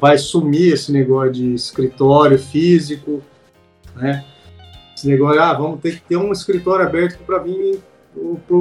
vai 0.00 0.18
sumir 0.18 0.74
esse 0.74 0.92
negócio 0.92 1.32
de 1.32 1.54
escritório 1.54 2.38
físico, 2.38 3.22
né? 3.94 4.24
Esse 4.96 5.08
negócio, 5.08 5.40
ah, 5.40 5.52
vamos 5.52 5.80
ter 5.80 5.96
que 5.96 6.02
ter 6.02 6.16
um 6.16 6.32
escritório 6.32 6.86
aberto 6.86 7.18
para 7.24 7.38
vir 7.38 7.80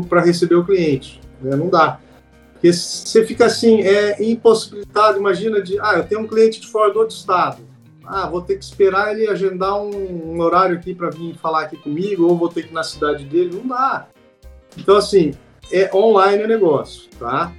para 0.09 0.21
receber 0.21 0.55
o 0.55 0.65
cliente. 0.65 1.21
Né? 1.41 1.55
Não 1.55 1.69
dá. 1.69 1.99
Porque 2.53 2.71
você 2.73 3.25
fica 3.25 3.45
assim, 3.45 3.81
é 3.81 4.21
impossibilitado, 4.23 5.17
imagina 5.17 5.61
de, 5.61 5.79
ah, 5.79 5.93
eu 5.97 6.03
tenho 6.03 6.21
um 6.21 6.27
cliente 6.27 6.59
de 6.59 6.67
fora 6.67 6.91
do 6.91 6.99
outro 6.99 7.15
estado. 7.15 7.61
Ah, 8.07 8.27
vou 8.29 8.41
ter 8.41 8.57
que 8.57 8.63
esperar 8.63 9.11
ele 9.11 9.27
agendar 9.27 9.79
um, 9.81 10.33
um 10.33 10.39
horário 10.41 10.77
aqui 10.77 10.93
para 10.93 11.09
vir 11.09 11.35
falar 11.35 11.63
aqui 11.63 11.77
comigo, 11.77 12.27
ou 12.27 12.37
vou 12.37 12.49
ter 12.49 12.63
que 12.63 12.69
ir 12.69 12.73
na 12.73 12.83
cidade 12.83 13.25
dele. 13.25 13.55
Não 13.55 13.67
dá. 13.67 14.07
Então, 14.77 14.95
assim, 14.95 15.33
é 15.71 15.89
online 15.95 16.43
o 16.43 16.47
negócio, 16.47 17.09
tá? 17.17 17.51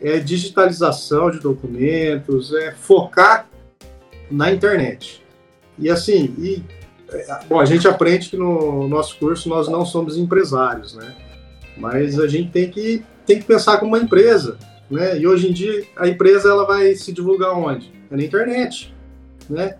É 0.00 0.18
digitalização 0.18 1.30
de 1.30 1.38
documentos, 1.38 2.52
é 2.52 2.72
focar 2.72 3.48
na 4.30 4.52
internet. 4.52 5.22
E 5.78 5.90
assim, 5.90 6.34
e, 6.38 6.62
é, 7.10 7.40
bom, 7.48 7.60
a 7.60 7.64
gente 7.64 7.86
aprende 7.86 8.30
que 8.30 8.36
no 8.36 8.88
nosso 8.88 9.18
curso 9.18 9.48
nós 9.48 9.68
não 9.68 9.84
somos 9.84 10.16
empresários, 10.16 10.94
né? 10.94 11.14
Mas 11.76 12.18
a 12.18 12.26
gente 12.26 12.50
tem 12.50 12.70
que, 12.70 13.02
tem 13.26 13.38
que 13.38 13.44
pensar 13.44 13.78
como 13.78 13.94
uma 13.94 14.02
empresa, 14.02 14.58
né? 14.90 15.18
E 15.18 15.26
hoje 15.26 15.48
em 15.48 15.52
dia 15.52 15.84
a 15.96 16.08
empresa 16.08 16.48
ela 16.48 16.66
vai 16.66 16.94
se 16.94 17.12
divulgar 17.12 17.52
onde? 17.52 17.92
É 18.10 18.16
na 18.16 18.22
internet, 18.22 18.94
né? 19.48 19.76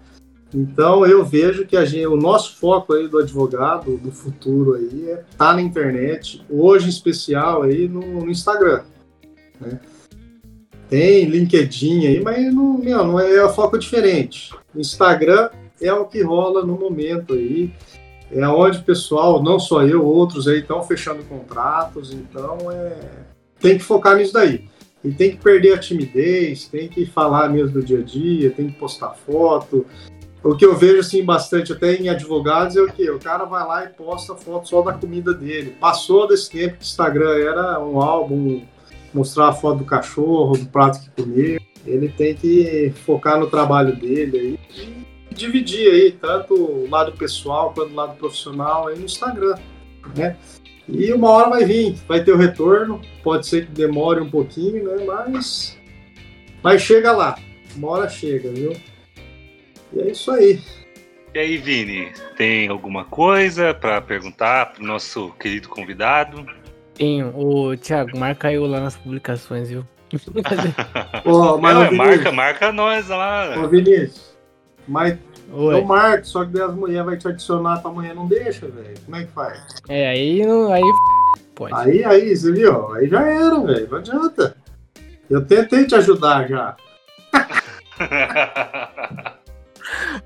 Então 0.55 1.05
eu 1.05 1.25
vejo 1.25 1.67
que 1.67 1.85
gente, 1.85 2.07
o 2.07 2.17
nosso 2.17 2.57
foco 2.57 2.93
aí 2.93 3.09
do 3.09 3.19
advogado 3.19 3.97
do 3.97 4.13
futuro 4.13 4.75
aí 4.75 5.11
é 5.11 5.25
tá 5.37 5.53
na 5.53 5.61
internet, 5.61 6.45
hoje 6.49 6.87
em 6.87 6.91
especial 6.91 7.63
aí 7.63 7.89
no, 7.89 8.01
no 8.01 8.31
Instagram. 8.31 8.83
Né? 9.61 9.81
Tem 10.89 11.25
LinkedIn 11.25 12.07
aí, 12.07 12.23
mas 12.23 12.55
não, 12.55 12.79
meu, 12.79 13.05
não 13.05 13.19
é, 13.19 13.35
é 13.35 13.49
foco 13.49 13.77
diferente. 13.77 14.55
Instagram 14.77 15.51
é 15.81 15.93
o 15.93 16.05
que 16.05 16.23
rola 16.23 16.65
no 16.65 16.79
momento 16.79 17.35
aí. 17.35 17.73
É 18.31 18.47
onde 18.49 18.79
o 18.79 18.83
pessoal, 18.83 19.43
não 19.43 19.59
só 19.59 19.83
eu, 19.83 20.05
outros 20.05 20.49
aí 20.49 20.61
estão 20.61 20.83
fechando 20.83 21.23
contratos, 21.25 22.13
então 22.13 22.71
é, 22.71 22.97
tem 23.61 23.77
que 23.77 23.85
focar 23.85 24.17
nisso 24.17 24.33
daí. 24.33 24.69
E 25.05 25.13
tem 25.13 25.33
que 25.33 25.37
perder 25.37 25.75
a 25.75 25.79
timidez, 25.79 26.67
tem 26.67 26.89
que 26.89 27.05
falar 27.05 27.51
mesmo 27.51 27.73
do 27.73 27.83
dia 27.83 27.99
a 27.99 28.03
dia, 28.03 28.51
tem 28.51 28.71
que 28.71 28.79
postar 28.79 29.11
foto. 29.11 29.85
O 30.45 30.55
que 30.55 30.67
eu 30.67 30.77
vejo 30.77 30.99
assim 30.99 31.25
bastante 31.25 31.73
até 31.73 31.95
em 31.95 32.11
advogados 32.11 32.77
é 32.77 32.83
o 32.83 32.93
que 32.93 33.11
o 33.11 33.19
cara 33.19 33.47
vai 33.47 33.67
lá 33.67 33.85
e 33.85 33.89
posta 33.89 34.35
foto 34.35 34.69
só 34.69 34.83
da 34.83 34.93
comida 34.93 35.33
dele. 35.33 35.75
Passou 35.81 36.29
desse 36.29 36.51
tempo 36.51 36.75
que 36.75 36.83
o 36.83 36.85
Instagram 36.85 37.39
era 37.39 37.81
um 37.81 37.99
álbum, 37.99 38.63
mostrar 39.15 39.49
a 39.49 39.53
foto 39.55 39.79
do 39.79 39.85
cachorro, 39.87 40.59
do 40.59 40.67
prato 40.67 41.01
que 41.01 41.23
comeu. 41.23 41.59
Ele 41.87 42.11
tem 42.11 42.35
que 42.35 42.93
focar 43.07 43.41
no 43.41 43.47
trabalho 43.47 43.97
dele 43.97 44.39
aí 44.39 44.95
e 45.31 45.35
dividir 45.35 45.91
aí 45.91 46.13
tanto 46.13 46.55
o 46.55 46.91
lado 46.91 47.13
pessoal 47.13 47.73
quanto 47.75 47.93
o 47.93 47.97
lado 47.97 48.15
profissional 48.17 48.89
aí 48.89 48.99
no 48.99 49.07
Instagram, 49.07 49.55
né? 50.15 50.37
E 50.87 51.11
uma 51.15 51.31
hora 51.31 51.49
vai 51.49 51.65
vir, 51.65 51.97
vai 52.07 52.23
ter 52.23 52.33
o 52.33 52.37
retorno, 52.37 53.01
pode 53.23 53.47
ser 53.47 53.65
que 53.65 53.73
demore 53.73 54.21
um 54.21 54.29
pouquinho, 54.29 54.85
né? 54.85 55.05
Mas, 55.07 55.79
mas 56.63 56.83
chega 56.83 57.13
lá, 57.13 57.39
uma 57.75 57.89
hora 57.89 58.11
chega, 58.11 58.51
viu? 58.51 58.77
E 59.95 60.01
é 60.01 60.11
isso 60.11 60.31
aí. 60.31 60.61
E 61.35 61.39
aí, 61.39 61.57
Vini, 61.57 62.13
tem 62.37 62.69
alguma 62.69 63.05
coisa 63.05 63.75
para 63.75 64.01
perguntar 64.01 64.73
pro 64.73 64.85
nosso 64.85 65.31
querido 65.39 65.69
convidado? 65.69 66.47
Tenho. 66.95 67.37
Ô, 67.37 67.77
Thiago, 67.77 68.17
marca 68.17 68.53
eu 68.53 68.67
lá 68.67 68.81
nas 68.81 68.97
publicações, 68.97 69.69
viu? 69.69 69.85
Ô, 71.25 71.59
mas, 71.59 71.77
é, 71.77 71.91
marca, 71.91 72.31
marca 72.31 72.73
nós 72.73 73.09
lá. 73.09 73.53
ô, 73.59 73.67
Vinícius, 73.69 74.37
mas 74.87 75.19
Oi. 75.53 75.75
eu 75.75 75.85
marco, 75.85 76.25
só 76.25 76.45
que 76.45 76.53
daí 76.53 76.63
as 76.63 76.75
mulheres 76.75 77.05
vão 77.05 77.19
te 77.19 77.27
adicionar, 77.27 77.79
tua 77.79 77.93
mulher 77.93 78.15
não 78.15 78.29
deixa, 78.29 78.69
velho. 78.69 78.95
Como 79.05 79.17
é 79.17 79.25
que 79.25 79.33
faz? 79.33 79.61
É, 79.89 80.07
aí, 80.09 80.47
não- 80.47 80.73
aí 80.73 80.83
pode. 81.57 81.75
Aí, 81.75 82.05
aí, 82.05 82.37
você 82.37 82.53
viu? 82.53 82.93
Aí 82.93 83.09
já 83.09 83.23
era, 83.29 83.59
velho. 83.61 83.89
Não 83.91 83.99
adianta. 83.99 84.57
Eu 85.29 85.45
tentei 85.45 85.85
te 85.85 85.97
ajudar 85.97 86.47
já. 86.49 86.77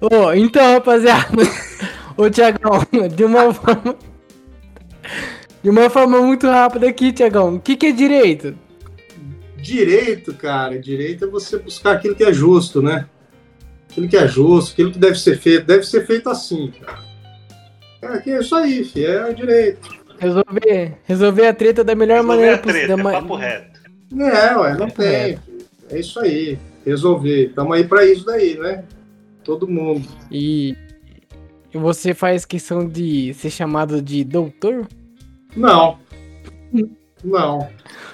Ô, 0.01 0.33
então, 0.33 0.75
rapaziada. 0.75 1.43
Ô, 2.17 2.29
Tiagão, 2.31 2.85
de 3.15 3.25
uma 3.25 3.53
forma. 3.55 3.97
De 5.63 5.71
uma 5.71 5.91
forma 5.91 6.21
muito 6.21 6.47
rápida 6.47 6.89
aqui, 6.89 7.13
Tiagão. 7.13 7.57
O 7.57 7.61
que, 7.61 7.77
que 7.77 7.87
é 7.87 7.93
direito? 7.93 8.55
Direito, 9.57 10.33
cara, 10.35 10.79
direito 10.79 11.25
é 11.25 11.29
você 11.29 11.59
buscar 11.59 11.93
aquilo 11.93 12.15
que 12.15 12.25
é 12.25 12.33
justo, 12.33 12.81
né? 12.81 13.07
Aquilo 13.91 14.09
que 14.09 14.17
é 14.17 14.27
justo, 14.29 14.73
aquilo 14.73 14.93
que 14.93 14.99
deve 14.99 15.19
ser 15.19 15.39
feito, 15.39 15.67
deve 15.67 15.83
ser 15.85 16.07
feito 16.07 16.29
assim, 16.31 16.73
cara. 16.81 16.99
É, 18.01 18.19
que 18.19 18.31
é 18.31 18.39
isso 18.41 18.55
aí, 18.55 18.85
filho, 18.85 19.11
é 19.11 19.33
direito. 19.33 19.89
Resolver, 20.19 20.95
resolver 21.05 21.47
a 21.47 21.53
treta 21.55 21.83
da 21.83 21.95
melhor 21.95 22.19
Resolver 22.19 22.37
maneira 22.37 22.55
a 22.55 22.59
treta, 22.59 22.97
da 22.97 23.11
é 23.11 23.13
papo 23.13 23.35
reto. 23.35 23.81
É, 24.21 24.57
ué, 24.57 24.75
não 24.77 24.87
É. 24.87 24.91
tem. 24.91 25.39
filho. 25.39 25.59
É 25.91 25.99
isso 25.99 26.21
aí, 26.21 26.59
resolver. 26.87 27.53
Tamo 27.55 27.73
aí 27.73 27.85
pra 27.85 28.05
isso 28.05 28.25
daí, 28.25 28.57
né? 28.59 28.85
Todo 29.49 29.67
mundo. 29.67 30.07
E, 30.31 30.77
você 31.73 32.13
faz 32.13 32.45
questão 32.45 32.87
de 32.87 33.33
ser 33.33 33.49
chamado 33.49 34.03
de 34.03 34.23
doutor? 34.23 34.87
Não. 35.57 35.99
Não. 37.25 37.67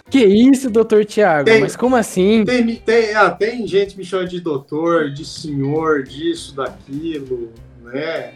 Que 0.09 0.25
isso, 0.25 0.71
doutor 0.71 1.05
Tiago? 1.05 1.51
Mas 1.59 1.75
como 1.75 1.97
assim? 1.97 2.45
Tem, 2.45 2.77
tem, 2.77 3.15
ah, 3.17 3.33
tem 3.33 3.67
gente 3.67 3.99
me 3.99 4.05
chama 4.05 4.29
de 4.29 4.39
doutor, 4.39 5.11
de 5.11 5.25
senhor, 5.25 6.05
disso, 6.05 6.55
daquilo, 6.55 7.53
né? 7.83 8.33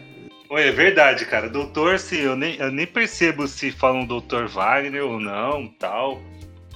Oi, 0.49 0.67
é 0.67 0.71
verdade, 0.73 1.25
cara. 1.25 1.49
Doutor, 1.49 1.99
se 1.99 2.19
eu 2.19 2.35
nem, 2.35 2.57
eu 2.57 2.69
nem 2.69 2.85
percebo 2.85 3.47
se 3.47 3.71
falam 3.71 4.05
doutor 4.05 4.49
Wagner 4.49 5.05
ou 5.05 5.21
não, 5.21 5.67
tal. 5.79 6.19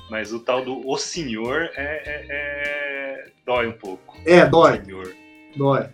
Mas 0.10 0.31
o 0.31 0.39
tal 0.39 0.64
do 0.64 0.88
o 0.88 0.97
senhor 0.97 1.69
é, 1.76 1.84
é- 1.84 2.26
é- 2.30 3.26
dói 3.45 3.68
um 3.68 3.73
pouco. 3.73 4.18
É, 4.26 4.45
dói. 4.45 4.81
Senhor. 4.85 5.14
Dói. 5.57 5.89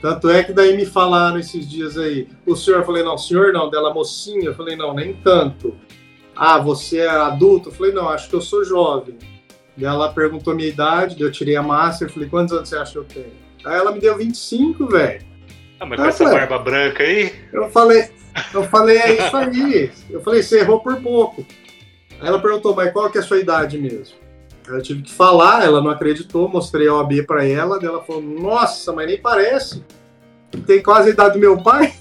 Tanto 0.00 0.30
é 0.30 0.44
que 0.44 0.52
daí 0.52 0.76
me 0.76 0.86
falaram 0.86 1.38
esses 1.38 1.68
dias 1.68 1.98
aí, 1.98 2.28
o 2.46 2.54
senhor, 2.54 2.80
eu 2.80 2.86
falei, 2.86 3.02
não, 3.02 3.18
senhor 3.18 3.52
não, 3.52 3.68
dela 3.68 3.92
mocinha, 3.92 4.44
eu 4.44 4.54
falei, 4.54 4.76
não, 4.76 4.94
nem 4.94 5.12
tanto. 5.14 5.74
Ah, 6.36 6.58
você 6.58 6.98
é 6.98 7.08
adulto? 7.08 7.70
Eu 7.70 7.72
falei, 7.72 7.92
não, 7.92 8.08
acho 8.08 8.28
que 8.28 8.34
eu 8.36 8.40
sou 8.40 8.64
jovem. 8.64 9.18
Ela 9.80 10.12
perguntou 10.12 10.52
a 10.52 10.56
minha 10.56 10.68
idade, 10.68 11.20
eu 11.20 11.32
tirei 11.32 11.56
a 11.56 11.62
máscara, 11.62 12.10
eu 12.10 12.14
falei, 12.14 12.28
quantos 12.28 12.52
anos 12.54 12.68
você 12.68 12.76
acha 12.76 12.92
que 12.92 12.98
eu 12.98 13.04
tenho? 13.04 13.32
Aí 13.64 13.76
ela 13.76 13.90
me 13.90 14.00
deu 14.00 14.16
25, 14.16 14.86
velho. 14.86 15.26
Ah, 15.80 15.86
mas 15.86 15.98
com 15.98 16.04
Ah, 16.04 16.08
essa 16.08 16.24
barba 16.24 16.58
branca 16.58 17.02
aí? 17.02 17.32
Eu 17.52 17.68
falei, 17.70 18.08
eu 18.54 18.62
falei, 18.64 18.98
é 18.98 19.26
isso 19.26 19.36
aí. 19.36 19.90
Eu 20.10 20.20
falei, 20.20 20.42
você 20.42 20.60
errou 20.60 20.80
por 20.80 21.00
pouco. 21.00 21.44
Aí 22.20 22.28
ela 22.28 22.40
perguntou, 22.40 22.74
mas 22.74 22.92
qual 22.92 23.10
que 23.10 23.18
é 23.18 23.20
a 23.20 23.24
sua 23.24 23.38
idade 23.38 23.78
mesmo? 23.78 24.16
Aí 24.68 24.78
Eu 24.78 24.82
tive 24.82 25.02
que 25.02 25.12
falar, 25.12 25.64
ela 25.64 25.80
não 25.80 25.90
acreditou, 25.90 26.48
mostrei 26.48 26.88
a 26.88 26.94
OAB 26.94 27.24
pra 27.26 27.44
ela, 27.46 27.78
ela 27.82 28.02
falou, 28.02 28.22
nossa, 28.22 28.92
mas 28.92 29.06
nem 29.06 29.20
parece. 29.20 29.84
Tem 30.66 30.82
quase 30.82 31.10
a 31.10 31.12
idade 31.12 31.34
do 31.34 31.40
meu 31.40 31.62
pai. 31.62 31.92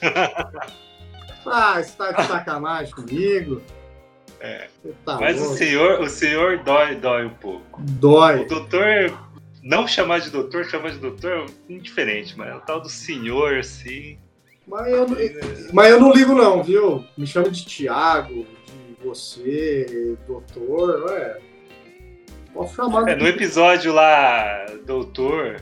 ah, 1.46 1.82
você 1.82 1.92
tá 1.96 2.12
de 2.12 2.26
sacanagem 2.26 2.94
comigo. 2.94 3.62
É. 4.40 4.68
Tá 5.04 5.18
Mas 5.18 5.38
o 5.38 5.44
louco. 5.44 5.56
senhor, 5.56 6.00
o 6.00 6.08
senhor 6.08 6.58
dói, 6.58 6.94
dói 6.96 7.24
um 7.26 7.30
pouco. 7.30 7.80
O 7.80 7.84
Dói. 7.84 8.44
doutor, 8.44 9.18
não 9.62 9.86
chamar 9.88 10.20
de 10.20 10.30
doutor, 10.30 10.64
chamar 10.66 10.90
de 10.90 10.98
doutor, 10.98 11.46
indiferente, 11.68 12.36
mas 12.36 12.54
o 12.54 12.60
tal 12.60 12.80
do 12.80 12.88
senhor, 12.88 13.58
assim. 13.58 14.18
Mas 14.66 14.86
eu, 14.88 15.06
mas 15.72 15.90
eu 15.90 16.00
não 16.00 16.12
ligo 16.12 16.34
não, 16.34 16.62
viu? 16.62 17.04
Me 17.16 17.26
chama 17.26 17.50
de 17.50 17.64
Tiago, 17.64 18.46
de 18.66 19.04
você, 19.04 20.16
doutor, 20.26 21.10
é. 21.12 21.38
Posso 22.56 22.74
chamar. 22.74 23.08
É, 23.08 23.14
no 23.14 23.26
episódio 23.26 23.92
lá, 23.92 24.64
doutor, 24.86 25.60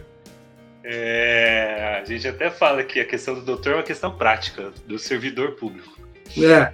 é, 0.84 2.00
a 2.00 2.04
gente 2.04 2.28
até 2.28 2.50
fala 2.50 2.84
que 2.84 3.00
a 3.00 3.04
questão 3.04 3.34
do 3.34 3.40
doutor 3.42 3.72
é 3.72 3.76
uma 3.76 3.82
questão 3.82 4.16
prática, 4.16 4.70
do 4.86 4.98
servidor 4.98 5.52
público. 5.52 5.98
É. 6.38 6.72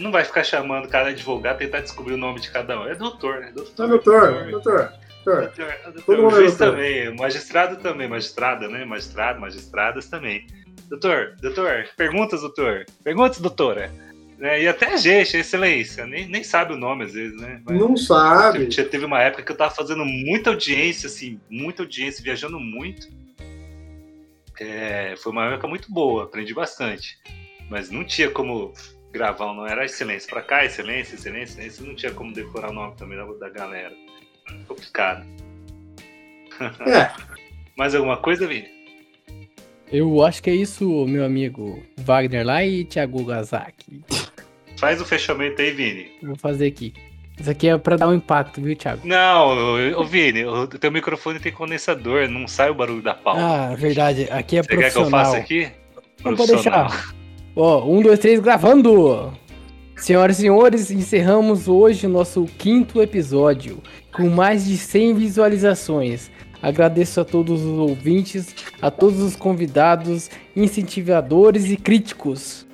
Não 0.00 0.10
vai 0.10 0.24
ficar 0.24 0.42
chamando 0.42 0.88
cada 0.88 1.10
advogado, 1.10 1.58
tentar 1.58 1.80
descobrir 1.80 2.14
o 2.14 2.16
nome 2.16 2.40
de 2.40 2.50
cada 2.50 2.80
um. 2.80 2.86
É 2.88 2.94
doutor, 2.94 3.40
né? 3.40 3.52
Doutor, 3.54 3.82
Não, 3.82 3.88
doutor, 3.88 4.50
doutor. 4.50 4.50
doutor. 4.50 4.92
Doutor, 5.26 5.74
Todo 5.82 5.92
doutor, 5.92 6.16
mundo 6.18 6.36
é 6.36 6.40
juiz 6.40 6.56
doutor. 6.56 6.76
também, 6.76 7.16
magistrado 7.16 7.76
também, 7.76 8.08
magistrada, 8.08 8.68
né? 8.68 8.84
Magistrado, 8.84 9.40
magistradas 9.40 10.06
também. 10.08 10.46
Doutor, 10.88 11.34
doutor, 11.42 11.84
perguntas, 11.96 12.40
doutor. 12.40 12.84
Perguntas, 13.02 13.38
doutora. 13.40 13.90
Né? 14.38 14.62
E 14.62 14.68
até 14.68 14.92
a 14.92 14.96
gente, 14.96 15.36
a 15.36 15.40
excelência, 15.40 16.06
nem, 16.06 16.28
nem 16.28 16.44
sabe 16.44 16.74
o 16.74 16.76
nome 16.76 17.04
às 17.04 17.14
vezes, 17.14 17.40
né? 17.40 17.60
Mas 17.64 17.78
Não 17.78 17.96
sabe. 17.96 18.70
já 18.70 18.84
teve 18.84 19.04
uma 19.04 19.22
época 19.22 19.42
que 19.42 19.52
eu 19.52 19.56
tava 19.56 19.74
fazendo 19.74 20.04
muita 20.04 20.50
audiência, 20.50 21.06
assim, 21.06 21.40
muita 21.48 21.82
audiência, 21.82 22.22
viajando 22.22 22.60
muito. 22.60 23.08
É, 24.60 25.14
foi 25.18 25.32
uma 25.32 25.46
época 25.46 25.68
muito 25.68 25.90
boa, 25.92 26.24
aprendi 26.24 26.52
bastante. 26.52 27.18
Mas 27.70 27.90
não 27.90 28.04
tinha 28.04 28.30
como 28.30 28.72
gravar, 29.10 29.54
não 29.54 29.66
era 29.66 29.84
excelência 29.84 30.28
pra 30.28 30.42
cá, 30.42 30.64
excelência, 30.64 31.14
excelência, 31.14 31.54
excelência, 31.54 31.86
não 31.86 31.94
tinha 31.94 32.12
como 32.12 32.32
decorar 32.32 32.70
o 32.70 32.74
nome 32.74 32.94
também 32.96 33.16
da, 33.16 33.24
da 33.24 33.48
galera. 33.48 33.94
Complicado. 34.68 35.26
É. 36.58 37.12
Mais 37.76 37.94
alguma 37.94 38.16
coisa, 38.16 38.46
Vini? 38.46 38.66
Eu 39.92 40.24
acho 40.24 40.42
que 40.42 40.48
é 40.48 40.54
isso, 40.54 41.06
meu 41.06 41.22
amigo 41.22 41.82
Wagner 41.98 42.46
lá 42.46 42.64
e 42.64 42.84
Thiago 42.86 43.22
Gazaki. 43.24 44.02
Faz 44.76 45.00
o 45.00 45.04
fechamento 45.04 45.60
aí, 45.62 45.70
Vini. 45.70 46.06
Vou 46.22 46.36
fazer 46.36 46.66
aqui. 46.66 46.92
Isso 47.38 47.50
aqui 47.50 47.68
é 47.68 47.76
pra 47.76 47.96
dar 47.96 48.08
um 48.08 48.14
impacto, 48.14 48.60
viu, 48.62 48.74
Thiago? 48.74 49.02
Não, 49.06 49.74
ô 49.98 50.04
Vini, 50.04 50.44
o 50.44 50.66
teu 50.66 50.90
microfone 50.90 51.38
tem 51.38 51.52
condensador, 51.52 52.28
não 52.28 52.48
sai 52.48 52.70
o 52.70 52.74
barulho 52.74 53.02
da 53.02 53.12
palma. 53.14 53.72
Ah, 53.72 53.74
verdade. 53.74 54.26
Aqui 54.30 54.56
é 54.58 54.62
Você 54.62 54.68
quer 54.68 54.76
que 54.76 54.84
eu 54.86 55.02
profissional. 55.02 55.24
faça 55.24 55.36
aqui? 55.36 55.68
Não 56.24 56.34
pode 56.34 56.48
Profissional. 56.48 56.88
deixar. 56.88 57.14
Ó, 57.54 57.84
um, 57.90 58.00
dois, 58.02 58.18
três, 58.18 58.40
gravando! 58.40 59.32
Senhoras 59.96 60.38
e 60.38 60.42
senhores, 60.42 60.90
encerramos 60.90 61.68
hoje 61.68 62.06
o 62.06 62.10
nosso 62.10 62.44
quinto 62.58 63.00
episódio, 63.02 63.82
com 64.14 64.28
mais 64.28 64.66
de 64.66 64.76
100 64.76 65.14
visualizações. 65.14 66.30
Agradeço 66.62 67.20
a 67.20 67.24
todos 67.24 67.62
os 67.62 67.78
ouvintes, 67.78 68.54
a 68.80 68.90
todos 68.90 69.20
os 69.20 69.36
convidados, 69.36 70.30
incentivadores 70.54 71.70
e 71.70 71.76
críticos. 71.76 72.65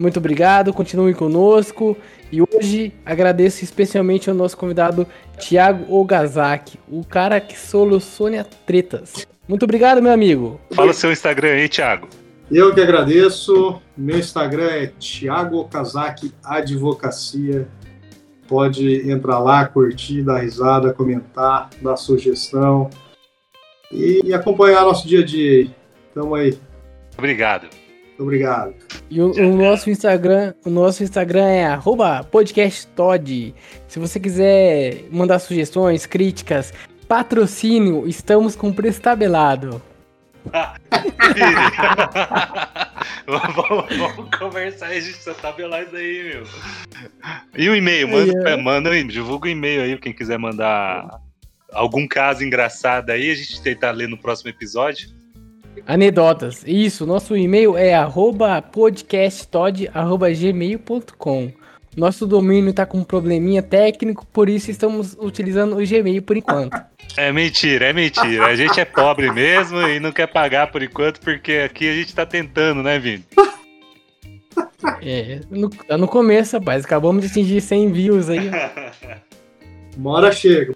Muito 0.00 0.18
obrigado, 0.18 0.72
continuem 0.72 1.12
conosco. 1.12 1.94
E 2.32 2.40
hoje 2.40 2.90
agradeço 3.04 3.62
especialmente 3.62 4.30
ao 4.30 4.34
nosso 4.34 4.56
convidado 4.56 5.06
Thiago 5.38 5.94
Ogazaki, 5.94 6.78
o 6.88 7.04
cara 7.04 7.38
que 7.38 7.58
soluciona 7.58 8.46
tretas. 8.64 9.26
Muito 9.46 9.64
obrigado, 9.64 10.00
meu 10.00 10.10
amigo. 10.10 10.58
Fala 10.72 10.92
o 10.92 10.94
seu 10.94 11.12
Instagram 11.12 11.50
aí, 11.50 11.68
Thiago. 11.68 12.08
Eu 12.50 12.74
que 12.74 12.80
agradeço. 12.80 13.80
Meu 13.94 14.18
Instagram 14.18 14.70
é 14.70 14.86
Thiago 14.86 15.58
Okazaki 15.58 16.32
Advocacia. 16.42 17.68
Pode 18.48 19.08
entrar 19.08 19.38
lá, 19.38 19.66
curtir, 19.66 20.22
dar 20.22 20.38
risada, 20.38 20.94
comentar, 20.94 21.68
dar 21.82 21.96
sugestão 21.96 22.88
e, 23.92 24.32
acompanhar 24.32 24.82
nosso 24.82 25.06
dia 25.06 25.20
a 25.20 25.24
dia. 25.24 25.68
Tamo 26.14 26.34
aí. 26.34 26.58
Obrigado. 27.18 27.79
Obrigado. 28.20 28.74
E 29.08 29.20
o, 29.20 29.32
o 29.32 29.56
nosso 29.56 29.88
Instagram, 29.88 30.52
o 30.64 30.70
nosso 30.70 31.02
Instagram 31.02 31.46
é 31.46 31.64
arroba 31.64 32.22
podcasttod. 32.24 33.54
Se 33.88 33.98
você 33.98 34.20
quiser 34.20 35.04
mandar 35.10 35.38
sugestões, 35.38 36.04
críticas, 36.04 36.72
patrocínio, 37.08 38.06
estamos 38.06 38.54
com 38.54 38.72
preço 38.72 39.00
tabelado. 39.00 39.80
Vamos, 43.26 43.96
vamos 43.96 44.36
conversar 44.36 44.86
aí, 44.86 44.98
a 44.98 45.00
gente 45.00 45.12
precisa 45.12 45.34
tabelar 45.34 45.84
isso 45.84 45.94
aí, 45.96 46.34
meu. 46.34 46.44
E 47.56 47.68
o 47.68 47.76
e-mail, 47.76 48.08
manda, 48.08 48.50
É. 48.50 48.56
manda 48.56 48.90
aí, 48.90 49.04
divulga 49.04 49.46
o 49.46 49.50
e-mail 49.50 49.82
aí, 49.82 49.96
quem 49.98 50.12
quiser 50.12 50.38
mandar 50.38 51.20
algum 51.72 52.08
caso 52.08 52.42
engraçado 52.42 53.10
aí, 53.10 53.30
a 53.30 53.34
gente 53.34 53.62
tentar 53.62 53.92
ler 53.92 54.08
no 54.08 54.18
próximo 54.18 54.50
episódio. 54.50 55.08
Anedotas. 55.86 56.64
Isso, 56.66 57.06
nosso 57.06 57.36
e-mail 57.36 57.76
é 57.76 57.94
arroba 57.94 58.60
podcasttod.gmail.com. 58.62 61.52
Nosso 61.96 62.26
domínio 62.26 62.72
tá 62.72 62.86
com 62.86 62.98
um 62.98 63.04
probleminha 63.04 63.62
técnico, 63.62 64.24
por 64.26 64.48
isso 64.48 64.70
estamos 64.70 65.16
utilizando 65.18 65.76
o 65.76 65.84
Gmail 65.84 66.22
por 66.22 66.36
enquanto. 66.36 66.80
É 67.16 67.32
mentira, 67.32 67.86
é 67.86 67.92
mentira. 67.92 68.46
A 68.46 68.54
gente 68.54 68.78
é 68.78 68.84
pobre 68.84 69.32
mesmo 69.32 69.80
e 69.80 69.98
não 69.98 70.12
quer 70.12 70.28
pagar 70.28 70.70
por 70.70 70.80
enquanto, 70.82 71.20
porque 71.20 71.54
aqui 71.54 71.88
a 71.88 71.94
gente 71.94 72.14
tá 72.14 72.24
tentando, 72.24 72.80
né, 72.82 73.00
Vini? 73.00 73.24
É, 75.02 75.40
no, 75.50 75.68
tá 75.68 75.98
no 75.98 76.06
começo, 76.06 76.56
rapaz. 76.56 76.84
Acabamos 76.84 77.24
de 77.24 77.30
atingir 77.30 77.60
100 77.60 77.92
views 77.92 78.30
aí. 78.30 78.48
Uma 79.96 80.12
hora 80.12 80.30
chega. 80.32 80.74